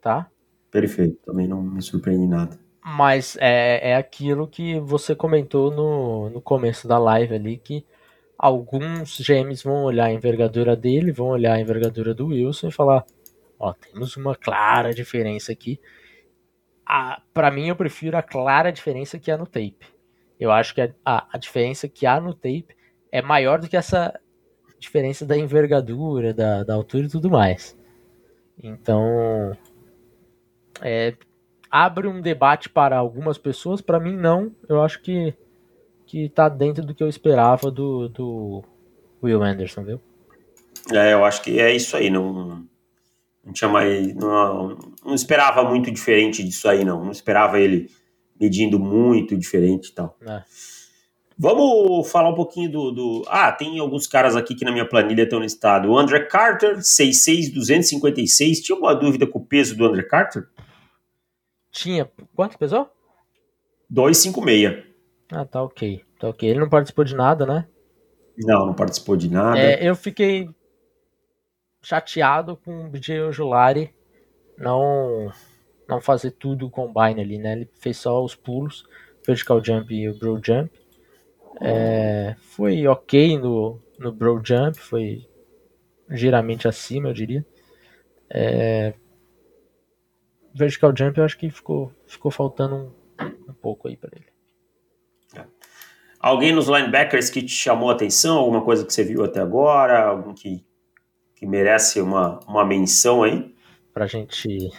tá? 0.00 0.28
Perfeito, 0.74 1.20
também 1.24 1.46
não 1.46 1.62
me 1.62 1.80
surpreende 1.80 2.26
nada. 2.26 2.58
Mas 2.84 3.36
é, 3.40 3.90
é 3.90 3.94
aquilo 3.94 4.48
que 4.48 4.80
você 4.80 5.14
comentou 5.14 5.70
no, 5.70 6.28
no 6.30 6.40
começo 6.40 6.88
da 6.88 6.98
live 6.98 7.32
ali, 7.32 7.58
que 7.58 7.86
alguns 8.36 9.20
GMs 9.20 9.62
vão 9.62 9.84
olhar 9.84 10.06
a 10.06 10.12
envergadura 10.12 10.74
dele, 10.74 11.12
vão 11.12 11.28
olhar 11.28 11.52
a 11.52 11.60
envergadura 11.60 12.12
do 12.12 12.26
Wilson 12.26 12.66
e 12.66 12.72
falar, 12.72 13.06
ó, 13.56 13.72
temos 13.72 14.16
uma 14.16 14.34
clara 14.34 14.92
diferença 14.92 15.52
aqui. 15.52 15.78
Para 17.32 17.52
mim, 17.52 17.68
eu 17.68 17.76
prefiro 17.76 18.16
a 18.16 18.22
clara 18.22 18.72
diferença 18.72 19.16
que 19.16 19.30
há 19.30 19.38
no 19.38 19.46
tape. 19.46 19.86
Eu 20.40 20.50
acho 20.50 20.74
que 20.74 20.80
a, 20.80 20.92
a, 21.04 21.28
a 21.34 21.38
diferença 21.38 21.88
que 21.88 22.04
há 22.04 22.20
no 22.20 22.34
tape 22.34 22.74
é 23.12 23.22
maior 23.22 23.60
do 23.60 23.68
que 23.68 23.76
essa 23.76 24.12
diferença 24.80 25.24
da 25.24 25.38
envergadura, 25.38 26.34
da, 26.34 26.64
da 26.64 26.74
altura 26.74 27.06
e 27.06 27.10
tudo 27.10 27.30
mais. 27.30 27.78
Então, 28.60 29.56
é, 30.80 31.14
abre 31.70 32.06
um 32.06 32.20
debate 32.20 32.68
para 32.68 32.96
algumas 32.96 33.38
pessoas, 33.38 33.80
para 33.80 34.00
mim 34.00 34.16
não. 34.16 34.52
Eu 34.68 34.82
acho 34.82 35.00
que 35.02 35.34
que 36.06 36.28
tá 36.28 36.48
dentro 36.48 36.84
do 36.84 36.94
que 36.94 37.02
eu 37.02 37.08
esperava 37.08 37.70
do, 37.70 38.08
do 38.08 38.62
Will 39.22 39.42
Anderson, 39.42 39.82
viu? 39.82 40.00
É, 40.92 41.12
eu 41.12 41.24
acho 41.24 41.42
que 41.42 41.58
é 41.58 41.74
isso 41.74 41.96
aí. 41.96 42.10
Não, 42.10 42.64
não 43.44 43.52
tinha 43.52 43.68
mais. 43.68 44.14
Não, 44.14 44.78
não 45.04 45.14
esperava 45.14 45.64
muito 45.64 45.90
diferente 45.90 46.42
disso 46.42 46.68
aí, 46.68 46.84
não. 46.84 47.04
Não 47.04 47.10
esperava 47.10 47.58
ele 47.58 47.90
medindo 48.38 48.78
muito 48.78 49.36
diferente 49.36 49.88
e 49.88 49.92
tal. 49.92 50.16
É. 50.26 50.42
Vamos 51.36 52.08
falar 52.12 52.30
um 52.30 52.34
pouquinho 52.34 52.70
do, 52.70 52.90
do. 52.92 53.22
Ah, 53.26 53.50
tem 53.50 53.78
alguns 53.80 54.06
caras 54.06 54.36
aqui 54.36 54.54
que 54.54 54.64
na 54.64 54.70
minha 54.70 54.88
planilha 54.88 55.24
estão 55.24 55.40
listados. 55.40 55.90
O 55.90 55.98
André 55.98 56.20
Carter, 56.20 56.78
6'6, 56.78 57.52
256. 57.52 58.60
Tinha 58.60 58.76
alguma 58.76 58.94
dúvida 58.94 59.26
com 59.26 59.40
o 59.40 59.44
peso 59.44 59.76
do 59.76 59.84
André 59.84 60.02
Carter? 60.04 60.46
Tinha. 61.74 62.08
Quantas 62.34 62.56
pessoas? 62.56 62.86
256. 63.90 64.84
Ah, 65.30 65.44
tá 65.44 65.62
ok. 65.62 66.04
Tá 66.20 66.28
ok. 66.28 66.48
Ele 66.48 66.60
não 66.60 66.68
participou 66.68 67.04
de 67.04 67.16
nada, 67.16 67.44
né? 67.44 67.66
Não, 68.38 68.66
não 68.66 68.74
participou 68.74 69.16
de 69.16 69.28
nada. 69.28 69.58
É, 69.58 69.86
eu 69.86 69.96
fiquei 69.96 70.48
chateado 71.82 72.56
com 72.56 72.86
o 72.86 72.88
BJ 72.88 73.20
Ojulari 73.20 73.92
não 74.56 75.30
não 75.86 76.00
fazer 76.00 76.30
tudo 76.30 76.66
o 76.66 76.70
combine 76.70 77.20
ali, 77.20 77.38
né? 77.38 77.52
Ele 77.52 77.68
fez 77.74 77.98
só 77.98 78.24
os 78.24 78.34
pulos, 78.34 78.86
vertical 79.26 79.62
jump 79.62 79.92
e 79.92 80.08
o 80.08 80.16
bro 80.16 80.40
jump. 80.42 80.70
É, 81.60 82.36
foi 82.38 82.86
ok 82.86 83.36
no, 83.38 83.82
no 83.98 84.12
bro 84.12 84.40
jump, 84.42 84.78
foi 84.78 85.28
ligeiramente 86.08 86.66
acima, 86.66 87.08
eu 87.08 87.12
diria. 87.12 87.44
É, 88.30 88.94
vertical 90.54 90.94
jump 90.96 91.18
eu 91.18 91.24
acho 91.24 91.36
que 91.36 91.50
ficou, 91.50 91.92
ficou 92.06 92.30
faltando 92.30 92.94
um, 93.20 93.50
um 93.50 93.54
pouco 93.54 93.88
aí 93.88 93.96
para 93.96 94.10
ele. 94.14 94.34
Alguém 96.24 96.54
nos 96.54 96.68
linebackers 96.68 97.28
que 97.28 97.42
te 97.42 97.52
chamou 97.52 97.90
a 97.90 97.92
atenção? 97.92 98.38
Alguma 98.38 98.64
coisa 98.64 98.82
que 98.86 98.94
você 98.94 99.04
viu 99.04 99.22
até 99.22 99.40
agora? 99.40 100.06
Algum 100.06 100.32
que, 100.32 100.64
que 101.34 101.44
merece 101.44 102.00
uma, 102.00 102.40
uma 102.48 102.64
menção 102.64 103.22
aí? 103.22 103.54
Pra 103.92 104.06
gente. 104.06 104.72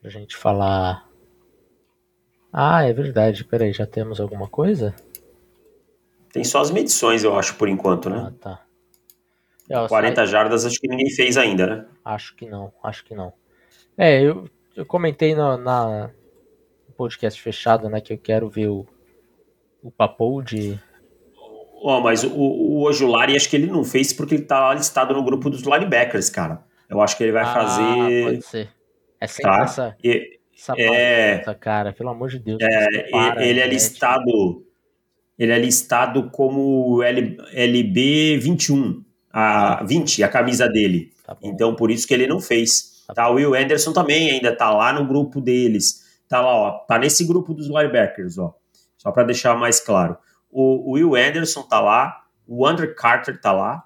Pra 0.00 0.10
gente 0.10 0.34
falar. 0.34 1.08
Ah, 2.52 2.82
é 2.82 2.92
verdade. 2.92 3.44
Peraí, 3.44 3.72
já 3.72 3.86
temos 3.86 4.18
alguma 4.18 4.48
coisa? 4.48 4.92
Tem 6.32 6.42
só 6.42 6.60
as 6.60 6.72
medições, 6.72 7.22
eu 7.22 7.38
acho, 7.38 7.54
por 7.54 7.68
enquanto, 7.68 8.10
né? 8.10 8.26
Ah, 8.26 8.32
tá. 8.40 8.64
É, 9.70 9.86
40 9.86 10.16
sai... 10.16 10.26
jardas 10.26 10.66
acho 10.66 10.80
que 10.80 10.88
ninguém 10.88 11.08
fez 11.10 11.36
ainda, 11.36 11.66
né? 11.68 11.86
Acho 12.04 12.34
que 12.34 12.46
não, 12.46 12.72
acho 12.82 13.04
que 13.04 13.14
não. 13.14 13.32
É, 13.96 14.22
eu, 14.22 14.48
eu 14.76 14.84
comentei 14.84 15.34
no, 15.34 15.56
na 15.56 16.10
podcast 16.96 17.40
fechado, 17.40 17.88
né, 17.88 18.00
que 18.00 18.12
eu 18.12 18.18
quero 18.18 18.48
ver 18.48 18.68
o, 18.68 18.86
o 19.82 19.90
Papou 19.90 20.42
de. 20.42 20.78
Oh, 21.82 22.00
mas 22.00 22.24
o, 22.24 22.32
o 22.32 22.82
Ojulari 22.82 23.36
acho 23.36 23.48
que 23.48 23.56
ele 23.56 23.66
não 23.66 23.84
fez 23.84 24.12
porque 24.12 24.36
ele 24.36 24.44
tá 24.44 24.72
listado 24.72 25.12
no 25.12 25.22
grupo 25.22 25.50
dos 25.50 25.62
linebackers, 25.62 26.30
cara. 26.30 26.64
Eu 26.88 27.00
acho 27.00 27.16
que 27.16 27.24
ele 27.24 27.32
vai 27.32 27.42
ah, 27.42 27.52
fazer. 27.52 28.24
Pode 28.24 28.42
ser. 28.42 28.68
É 29.20 29.26
sempre 29.26 29.50
tá? 29.50 29.62
essa, 29.62 29.96
e, 30.02 30.38
essa 30.56 30.74
é, 30.78 31.38
cara, 31.60 31.92
pelo 31.92 32.10
amor 32.10 32.30
de 32.30 32.38
Deus. 32.38 32.58
É, 32.62 33.10
para, 33.10 33.44
ele 33.46 33.60
é 33.60 33.66
listado. 33.66 34.64
Ele 35.38 35.52
é 35.52 35.58
listado 35.58 36.30
como 36.30 37.02
L, 37.02 37.36
LB 37.52 38.38
21, 38.38 39.04
a 39.32 39.82
20, 39.84 40.22
a 40.22 40.28
camisa 40.28 40.68
dele. 40.68 41.10
Tá 41.26 41.36
então, 41.42 41.74
por 41.74 41.90
isso 41.90 42.06
que 42.06 42.14
ele 42.14 42.26
não 42.26 42.40
fez. 42.40 42.93
Tá, 43.06 43.14
tá 43.14 43.28
o 43.30 43.34
Will 43.34 43.54
Anderson 43.54 43.92
também 43.92 44.30
ainda 44.30 44.54
tá 44.54 44.70
lá 44.70 44.92
no 44.92 45.06
grupo 45.06 45.40
deles. 45.40 46.04
Tá 46.28 46.40
lá, 46.40 46.54
ó. 46.54 46.70
Tá 46.80 46.98
nesse 46.98 47.24
grupo 47.26 47.52
dos 47.54 47.66
linebackers, 47.66 48.38
ó. 48.38 48.54
Só 48.96 49.10
para 49.12 49.24
deixar 49.24 49.54
mais 49.56 49.80
claro. 49.80 50.16
O, 50.50 50.90
o, 50.90 50.92
Will 50.92 51.14
Anderson 51.14 51.62
tá 51.62 51.80
lá, 51.80 52.24
o 52.46 52.68
Under 52.68 52.94
Carter 52.94 53.40
tá 53.40 53.52
lá, 53.52 53.84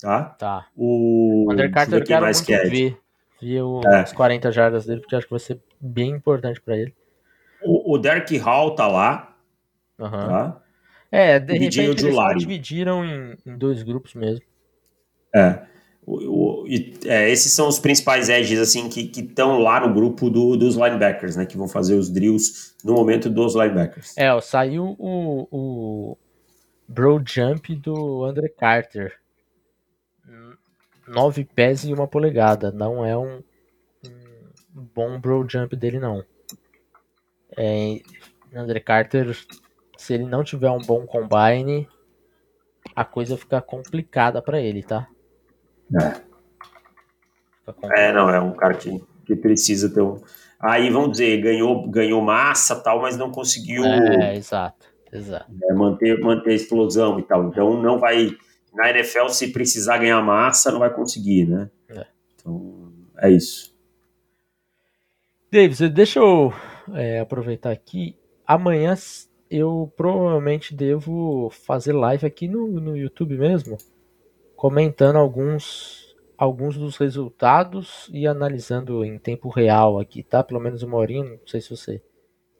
tá? 0.00 0.24
Tá. 0.24 0.66
O, 0.74 1.46
o 1.46 1.52
Under 1.52 1.70
Carter 1.70 2.00
eu 2.00 2.04
quero 2.04 2.22
mais 2.22 2.38
muito 2.38 2.46
que 2.46 2.54
é. 2.54 2.64
ver, 2.64 2.98
ver 3.40 3.62
o, 3.62 3.80
é. 3.86 4.00
as 4.00 4.12
40 4.12 4.50
jardas 4.50 4.86
dele, 4.86 5.00
porque 5.00 5.14
acho 5.14 5.26
que 5.26 5.32
vai 5.32 5.40
ser 5.40 5.60
bem 5.78 6.10
importante 6.10 6.60
para 6.60 6.76
ele. 6.76 6.94
O, 7.62 7.94
o 7.94 7.98
Derek 7.98 8.36
Hall 8.38 8.74
tá 8.74 8.88
lá, 8.88 9.36
uhum. 9.98 10.10
tá? 10.10 10.60
É, 11.12 11.38
de 11.38 11.52
repente 11.52 11.80
eles 11.80 12.38
dividiram 12.38 13.04
em, 13.04 13.36
em 13.44 13.56
dois 13.56 13.82
grupos 13.82 14.14
mesmo. 14.14 14.44
É. 15.34 15.60
O, 16.06 16.64
o, 16.64 16.66
é, 17.04 17.30
esses 17.30 17.52
são 17.52 17.68
os 17.68 17.78
principais 17.78 18.28
edges 18.28 18.58
assim 18.58 18.88
que 18.88 19.10
estão 19.20 19.58
lá 19.58 19.86
no 19.86 19.94
grupo 19.94 20.30
do, 20.30 20.56
dos 20.56 20.74
linebackers, 20.74 21.36
né? 21.36 21.46
Que 21.46 21.56
vão 21.56 21.68
fazer 21.68 21.94
os 21.94 22.10
drills 22.10 22.74
no 22.84 22.94
momento 22.94 23.28
dos 23.28 23.54
linebackers. 23.54 24.16
É, 24.16 24.32
ó, 24.32 24.40
saiu 24.40 24.96
o, 24.98 25.46
o 25.50 26.18
bro 26.88 27.22
jump 27.24 27.74
do 27.76 28.24
Andre 28.24 28.48
Carter. 28.48 29.20
9 31.06 31.44
pés 31.44 31.84
e 31.84 31.92
uma 31.92 32.06
polegada. 32.06 32.70
Não 32.70 33.04
é 33.04 33.16
um, 33.16 33.42
um 34.04 34.84
bom 34.94 35.18
bro 35.18 35.46
jump 35.48 35.74
dele, 35.76 35.98
não. 35.98 36.24
É, 37.56 38.00
Andre 38.54 38.80
Carter, 38.80 39.36
se 39.96 40.14
ele 40.14 40.24
não 40.24 40.44
tiver 40.44 40.70
um 40.70 40.78
bom 40.78 41.04
combine, 41.06 41.88
a 42.94 43.04
coisa 43.04 43.36
fica 43.36 43.60
complicada 43.60 44.40
para 44.40 44.60
ele, 44.60 44.82
tá? 44.82 45.08
É. 45.94 46.20
é, 48.08 48.12
não, 48.12 48.30
é 48.30 48.40
um 48.40 48.52
cara 48.52 48.74
que, 48.74 49.02
que 49.24 49.34
precisa 49.34 49.92
ter 49.92 50.00
um. 50.00 50.20
Aí 50.58 50.90
vamos 50.90 51.12
dizer, 51.12 51.40
ganhou, 51.40 51.88
ganhou 51.88 52.20
massa 52.20 52.76
tal, 52.76 53.00
mas 53.00 53.16
não 53.16 53.30
conseguiu. 53.30 53.84
É, 53.84 54.36
exato, 54.36 54.86
exato. 55.12 55.50
É, 55.64 55.72
manter, 55.72 56.20
manter 56.20 56.50
a 56.50 56.54
explosão 56.54 57.18
e 57.18 57.22
tal. 57.22 57.48
Então 57.48 57.80
não 57.82 57.98
vai. 57.98 58.36
Na 58.72 58.88
NFL, 58.90 59.28
se 59.30 59.52
precisar 59.52 59.98
ganhar 59.98 60.22
massa, 60.22 60.70
não 60.70 60.78
vai 60.78 60.94
conseguir, 60.94 61.44
né? 61.44 61.68
É. 61.88 62.06
Então, 62.34 62.92
é 63.18 63.30
isso. 63.30 63.74
Davis, 65.50 65.80
deixa 65.90 66.20
eu 66.20 66.52
é, 66.94 67.18
aproveitar 67.18 67.72
aqui. 67.72 68.16
Amanhã 68.46 68.94
eu 69.50 69.92
provavelmente 69.96 70.72
devo 70.72 71.50
fazer 71.50 71.92
live 71.92 72.24
aqui 72.24 72.46
no, 72.46 72.68
no 72.80 72.96
YouTube 72.96 73.36
mesmo 73.36 73.76
comentando 74.60 75.16
alguns 75.16 76.14
alguns 76.36 76.76
dos 76.76 76.98
resultados 76.98 78.10
e 78.12 78.26
analisando 78.26 79.02
em 79.02 79.18
tempo 79.18 79.48
real 79.48 79.98
aqui, 79.98 80.22
tá? 80.22 80.44
Pelo 80.44 80.60
menos 80.60 80.82
uma 80.82 80.98
horinha, 80.98 81.24
não 81.24 81.38
sei 81.46 81.62
se 81.62 81.70
você 81.70 82.02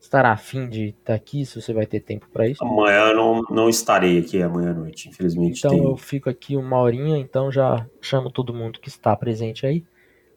estará 0.01 0.33
afim 0.33 0.67
de 0.67 0.89
estar 0.89 1.05
tá 1.05 1.15
aqui, 1.15 1.45
se 1.45 1.61
você 1.61 1.75
vai 1.75 1.85
ter 1.85 2.01
tempo 2.01 2.27
para 2.33 2.49
isso. 2.49 2.65
Amanhã 2.65 3.13
não, 3.13 3.43
não 3.51 3.69
estarei 3.69 4.19
aqui 4.19 4.41
amanhã 4.41 4.71
à 4.71 4.75
noite, 4.75 5.11
infelizmente. 5.11 5.59
Então 5.59 5.77
eu 5.77 5.95
fico 5.95 6.31
aqui 6.31 6.57
uma 6.57 6.79
horinha, 6.81 7.19
então 7.19 7.53
já 7.53 7.87
chamo 8.01 8.31
todo 8.31 8.55
mundo 8.55 8.81
que 8.81 8.89
está 8.89 9.15
presente 9.15 9.67
aí 9.67 9.85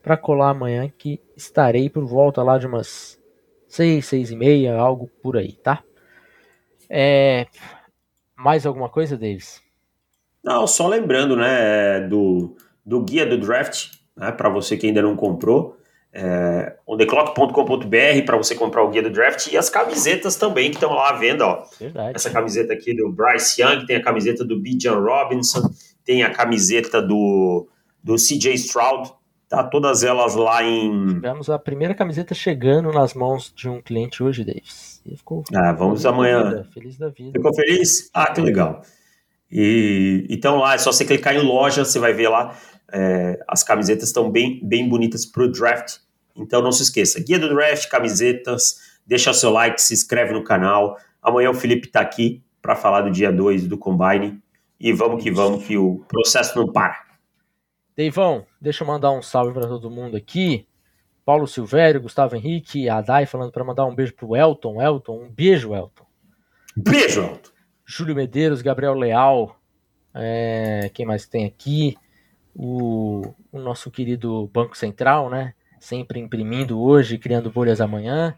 para 0.02 0.18
colar 0.18 0.50
amanhã 0.50 0.92
que 0.98 1.22
estarei 1.34 1.90
por 1.90 2.06
volta 2.06 2.44
lá 2.44 2.58
de 2.58 2.68
umas 2.68 3.18
seis, 3.70 4.06
seis 4.06 4.32
e 4.32 4.36
meia, 4.36 4.76
algo 4.76 5.10
por 5.22 5.38
aí, 5.38 5.54
tá? 5.54 5.82
É... 6.90 7.48
Mais 8.36 8.66
alguma 8.66 8.90
coisa, 8.90 9.18
Davis? 9.18 9.64
Não, 10.44 10.68
só 10.68 10.88
lembrando, 10.88 11.36
né, 11.36 12.02
do, 12.02 12.56
do 12.86 13.02
guia 13.02 13.26
do 13.26 13.38
draft, 13.38 13.92
né, 14.16 14.32
para 14.32 14.50
você 14.50 14.76
que 14.76 14.88
ainda 14.88 15.02
não 15.02 15.16
comprou, 15.16 15.78
é, 16.12 16.76
ontheclock.com.br 16.86 18.26
para 18.26 18.38
você 18.38 18.54
comprar 18.54 18.84
o 18.84 18.90
guia 18.90 19.02
do 19.02 19.10
draft 19.10 19.52
e 19.52 19.58
as 19.58 19.70
camisetas 19.70 20.36
também 20.36 20.70
que 20.70 20.76
estão 20.76 20.94
lá 20.94 21.10
à 21.10 21.14
venda, 21.14 21.48
ó. 21.48 21.64
Verdade. 21.80 22.14
Essa 22.16 22.30
camiseta 22.30 22.74
aqui 22.74 22.94
do 22.96 23.12
Bryce 23.12 23.62
Young, 23.62 23.86
tem 23.86 23.96
a 23.96 24.04
camiseta 24.04 24.46
do 24.46 24.60
Bijan 24.60 25.00
Robinson, 25.00 25.70
tem 26.06 26.24
a 26.24 26.30
camiseta 26.30 27.02
do, 27.02 27.68
do 28.04 28.16
CJ 28.16 28.54
Stroud, 28.56 29.12
tá 29.50 29.64
todas 29.64 30.04
elas 30.04 30.36
lá 30.36 30.62
em... 30.64 31.08
Tivemos 31.08 31.50
a 31.50 31.58
primeira 31.58 31.96
camiseta 31.96 32.36
chegando 32.36 32.92
nas 32.92 33.14
mãos 33.14 33.52
de 33.56 33.68
um 33.70 33.82
cliente 33.82 34.22
hoje, 34.22 34.44
Davis. 34.44 35.02
ficou, 35.16 35.44
ah, 35.54 35.72
vamos 35.72 36.06
amanhã. 36.06 36.44
Da 36.44 36.50
vida, 36.50 36.68
feliz 36.74 36.98
da 36.98 37.10
vida. 37.10 37.32
Ficou 37.32 37.54
feliz? 37.56 38.12
Ah, 38.14 38.32
que 38.32 38.42
legal. 38.42 38.82
E, 39.56 40.26
então 40.32 40.58
lá 40.58 40.74
é 40.74 40.80
só 40.80 40.92
você 40.92 41.06
clicar 41.06 41.36
em 41.36 41.44
loja, 41.44 41.86
você 41.86 42.00
vai 42.00 42.12
ver 42.12 42.28
lá. 42.28 42.58
É, 42.92 43.40
as 43.48 43.64
camisetas 43.64 44.10
estão 44.10 44.32
bem, 44.32 44.60
bem 44.64 44.90
bonitas 44.90 45.28
para 45.28 45.44
o 45.44 45.52
draft. 45.52 45.98
Então 46.36 46.60
não 46.60 46.72
se 46.72 46.82
esqueça, 46.82 47.20
guia 47.20 47.38
do 47.38 47.48
draft, 47.50 47.88
camisetas, 47.88 48.80
deixa 49.06 49.30
o 49.30 49.34
seu 49.34 49.52
like, 49.52 49.80
se 49.80 49.94
inscreve 49.94 50.34
no 50.34 50.44
canal. 50.44 50.98
Amanhã 51.22 51.52
o 51.52 51.54
Felipe 51.54 51.86
está 51.86 52.02
aqui 52.02 52.44
para 52.60 52.76
falar 52.76 53.02
do 53.02 53.12
dia 53.12 53.32
2 53.32 53.68
do 53.68 53.78
Combine. 53.78 54.42
E 54.80 54.92
vamos 54.92 55.22
que 55.22 55.30
vamos, 55.30 55.64
que 55.64 55.78
o 55.78 56.04
processo 56.08 56.58
não 56.58 56.68
para. 56.68 57.00
Deivão, 57.96 58.46
deixa 58.60 58.84
eu 58.84 58.88
mandar 58.88 59.12
um 59.12 59.22
salve 59.22 59.54
para 59.54 59.68
todo 59.68 59.90
mundo 59.90 60.18
aqui. 60.18 60.68
Paulo 61.24 61.48
Silvério, 61.48 62.02
Gustavo 62.02 62.36
Henrique, 62.36 62.90
Adai 62.90 63.28
falando 63.28 63.52
para 63.52 63.64
mandar 63.64 63.86
um 63.86 63.94
beijo 63.94 64.16
pro 64.16 64.36
Elton. 64.36 64.82
Elton, 64.82 65.24
um 65.24 65.30
beijo, 65.30 65.76
Elton. 65.76 66.06
Beijo, 66.76 67.22
Elton. 67.22 67.53
Júlio 67.86 68.16
Medeiros, 68.16 68.62
Gabriel 68.62 68.94
Leal, 68.94 69.60
é, 70.14 70.92
quem 70.94 71.06
mais 71.06 71.26
tem 71.26 71.46
aqui? 71.46 71.98
O, 72.56 73.34
o, 73.52 73.60
nosso 73.60 73.90
querido 73.90 74.48
Banco 74.54 74.78
Central, 74.78 75.30
né? 75.30 75.56
Sempre 75.80 76.20
imprimindo 76.20 76.80
hoje, 76.80 77.18
criando 77.18 77.50
bolhas 77.50 77.82
amanhã. 77.82 78.38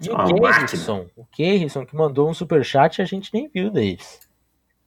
E 0.00 0.10
o 0.10 0.16
Keirson, 0.16 1.06
o 1.14 1.24
Keirson 1.26 1.86
que 1.86 1.94
mandou 1.94 2.28
um 2.28 2.34
superchat 2.34 2.98
e 2.98 3.02
a 3.02 3.04
gente 3.04 3.32
nem 3.32 3.48
viu, 3.48 3.70
Davis. 3.70 4.28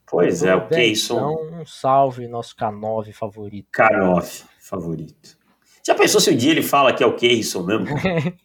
Pois 0.05 0.43
é, 0.43 0.53
o 0.53 0.67
Keirson. 0.67 1.15
Então, 1.15 1.61
um 1.61 1.65
salve, 1.65 2.27
nosso 2.27 2.55
K9 2.55 3.13
favorito. 3.13 3.69
K9 3.71 4.45
favorito. 4.59 5.38
Já 5.86 5.95
pensou 5.95 6.19
se 6.19 6.29
o 6.29 6.34
um 6.34 6.38
dia 6.38 6.51
ele 6.51 6.61
fala 6.61 6.93
que 6.93 7.03
é 7.03 7.05
o 7.05 7.15
Keirson 7.15 7.63
mesmo? 7.63 7.88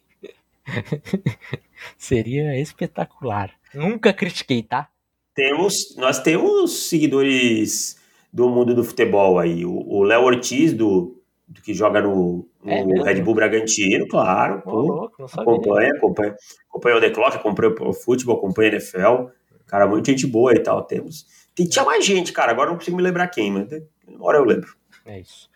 Seria 1.97 2.59
espetacular. 2.59 3.51
Nunca 3.73 4.13
critiquei, 4.13 4.63
tá? 4.63 4.89
Temos, 5.33 5.95
nós 5.97 6.19
temos 6.19 6.89
seguidores 6.89 7.97
do 8.31 8.49
mundo 8.49 8.75
do 8.75 8.83
futebol 8.83 9.39
aí. 9.39 9.65
O 9.65 10.03
Léo 10.03 10.23
Ortiz, 10.23 10.73
do, 10.73 11.21
do 11.47 11.61
que 11.61 11.73
joga 11.73 12.01
no, 12.01 12.47
no 12.63 12.71
é 12.71 13.13
Red 13.13 13.21
Bull 13.21 13.35
Bragantino, 13.35 14.07
claro. 14.07 14.61
Pô, 14.61 14.71
louco, 14.71 15.25
acompanha, 15.25 15.93
acompanha, 15.95 16.35
acompanha 16.69 16.97
o 16.97 16.99
The 17.01 17.09
Clock, 17.09 17.35
acompanha 17.37 17.75
o 17.81 17.93
futebol, 17.93 18.37
acompanha 18.37 18.71
o 18.71 18.73
NFL. 18.75 19.31
Cara, 19.65 19.87
muita 19.87 20.11
gente 20.11 20.27
boa 20.27 20.53
e 20.53 20.59
tal. 20.59 20.83
Temos. 20.83 21.25
Tem, 21.55 21.67
tinha 21.67 21.85
mais 21.85 22.05
gente, 22.05 22.31
cara. 22.31 22.51
Agora 22.51 22.69
não 22.69 22.77
consigo 22.77 22.97
me 22.97 23.03
lembrar 23.03 23.27
quem, 23.27 23.51
mas 23.51 23.69
uma 24.07 24.25
hora 24.25 24.37
eu 24.37 24.45
lembro. 24.45 24.75
É 25.05 25.19
isso. 25.19 25.49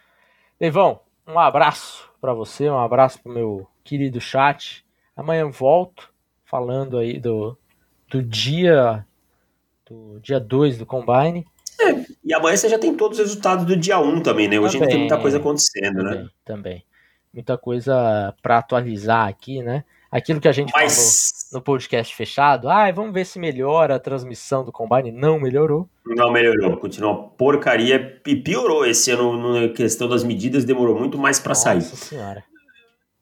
Devão, 0.59 0.99
um 1.27 1.37
abraço 1.37 2.09
para 2.21 2.33
você, 2.33 2.69
um 2.69 2.77
abraço 2.77 3.21
pro 3.21 3.33
meu 3.33 3.67
querido 3.83 4.21
chat. 4.21 4.85
Amanhã 5.15 5.49
volto 5.49 6.13
falando 6.45 6.97
aí 6.97 7.19
do, 7.19 7.57
do 8.13 8.21
dia 8.21 9.05
do 9.89 10.19
dia 10.21 10.39
2 10.39 10.77
do 10.77 10.85
Combine. 10.85 11.45
É, 11.81 12.05
e 12.23 12.33
amanhã 12.33 12.55
você 12.55 12.69
já 12.69 12.77
tem 12.77 12.95
todos 12.95 13.17
os 13.17 13.25
resultados 13.25 13.65
do 13.65 13.75
dia 13.75 13.99
1 13.99 14.07
um 14.07 14.21
também, 14.21 14.47
né? 14.47 14.59
Hoje 14.59 14.73
também, 14.73 14.83
ainda 14.83 14.91
tem 14.91 14.99
muita 14.99 15.17
coisa 15.17 15.37
acontecendo, 15.37 15.97
também, 15.97 16.23
né? 16.23 16.29
Também. 16.45 16.83
Muita 17.33 17.57
coisa 17.57 18.33
para 18.41 18.59
atualizar 18.59 19.27
aqui, 19.27 19.63
né? 19.63 19.83
Aquilo 20.11 20.39
que 20.39 20.47
a 20.47 20.51
gente 20.51 20.71
Mas... 20.71 21.47
falou 21.49 21.59
no 21.59 21.65
podcast 21.65 22.15
fechado, 22.15 22.69
ah, 22.69 22.91
vamos 22.91 23.11
ver 23.13 23.25
se 23.25 23.39
melhora 23.39 23.95
a 23.95 23.99
transmissão 23.99 24.63
do 24.63 24.71
Combine. 24.71 25.11
Não 25.11 25.39
melhorou. 25.39 25.89
Não 26.05 26.31
melhorou, 26.31 26.77
continua 26.77 27.29
porcaria 27.29 28.21
e 28.25 28.35
piorou 28.35 28.85
esse 28.85 29.09
ano 29.09 29.61
na 29.61 29.69
questão 29.69 30.07
das 30.07 30.23
medidas, 30.23 30.63
demorou 30.63 30.97
muito 30.97 31.17
mais 31.17 31.39
para 31.39 31.55
sair. 31.55 31.77
Nossa 31.77 31.95
senhora. 31.95 32.43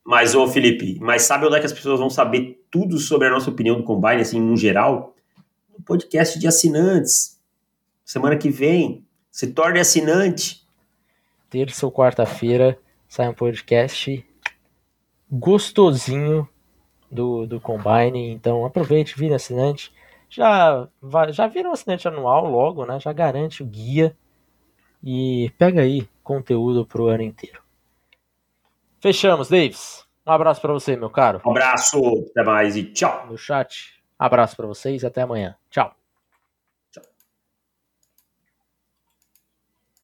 Mas, 0.04 0.36
ô 0.36 0.46
Felipe, 0.48 0.98
mas 1.00 1.22
sabe 1.22 1.46
onde 1.46 1.56
é 1.56 1.60
que 1.60 1.66
as 1.66 1.74
pessoas 1.74 2.00
vão 2.00 2.10
saber 2.10 2.61
tudo 2.72 2.98
sobre 2.98 3.28
a 3.28 3.32
nossa 3.32 3.50
opinião 3.50 3.76
do 3.76 3.84
Combine, 3.84 4.22
assim, 4.22 4.40
no 4.40 4.56
geral? 4.56 5.14
No 5.78 5.84
podcast 5.84 6.40
de 6.40 6.48
assinantes. 6.48 7.40
Semana 8.06 8.38
que 8.38 8.50
vem, 8.50 9.06
se 9.30 9.48
torne 9.48 9.80
assinante. 9.80 10.66
Terça 11.50 11.86
ou 11.86 11.92
quarta-feira 11.92 12.80
sai 13.08 13.28
um 13.28 13.34
podcast 13.34 14.26
gostosinho 15.30 16.48
do, 17.12 17.46
do 17.46 17.60
Combine. 17.60 18.32
Então 18.32 18.66
aproveite, 18.66 19.18
vire 19.18 19.34
assinante. 19.34 19.94
Já, 20.30 20.88
já 21.32 21.48
vira 21.48 21.70
um 21.70 21.74
assinante 21.74 22.08
anual 22.08 22.50
logo, 22.50 22.86
né? 22.86 23.00
Já 23.00 23.12
garante 23.12 23.62
o 23.62 23.66
guia. 23.66 24.16
E 25.04 25.52
pega 25.58 25.82
aí 25.82 26.08
conteúdo 26.24 26.86
pro 26.86 27.08
ano 27.08 27.24
inteiro. 27.24 27.62
Fechamos, 29.00 29.50
Davis. 29.50 30.06
Um 30.32 30.34
abraço 30.34 30.62
para 30.62 30.72
você, 30.72 30.96
meu 30.96 31.10
caro. 31.10 31.42
Um 31.46 31.52
abraço, 31.52 32.00
até 32.32 32.42
mais 32.42 32.78
e 32.78 32.86
tchau. 32.86 33.28
No 33.30 33.38
chat. 33.38 34.02
Abraço 34.18 34.56
para 34.56 34.66
vocês 34.66 35.04
e 35.04 35.06
até 35.06 35.24
amanhã. 35.24 35.58
Tchau. 35.70 35.94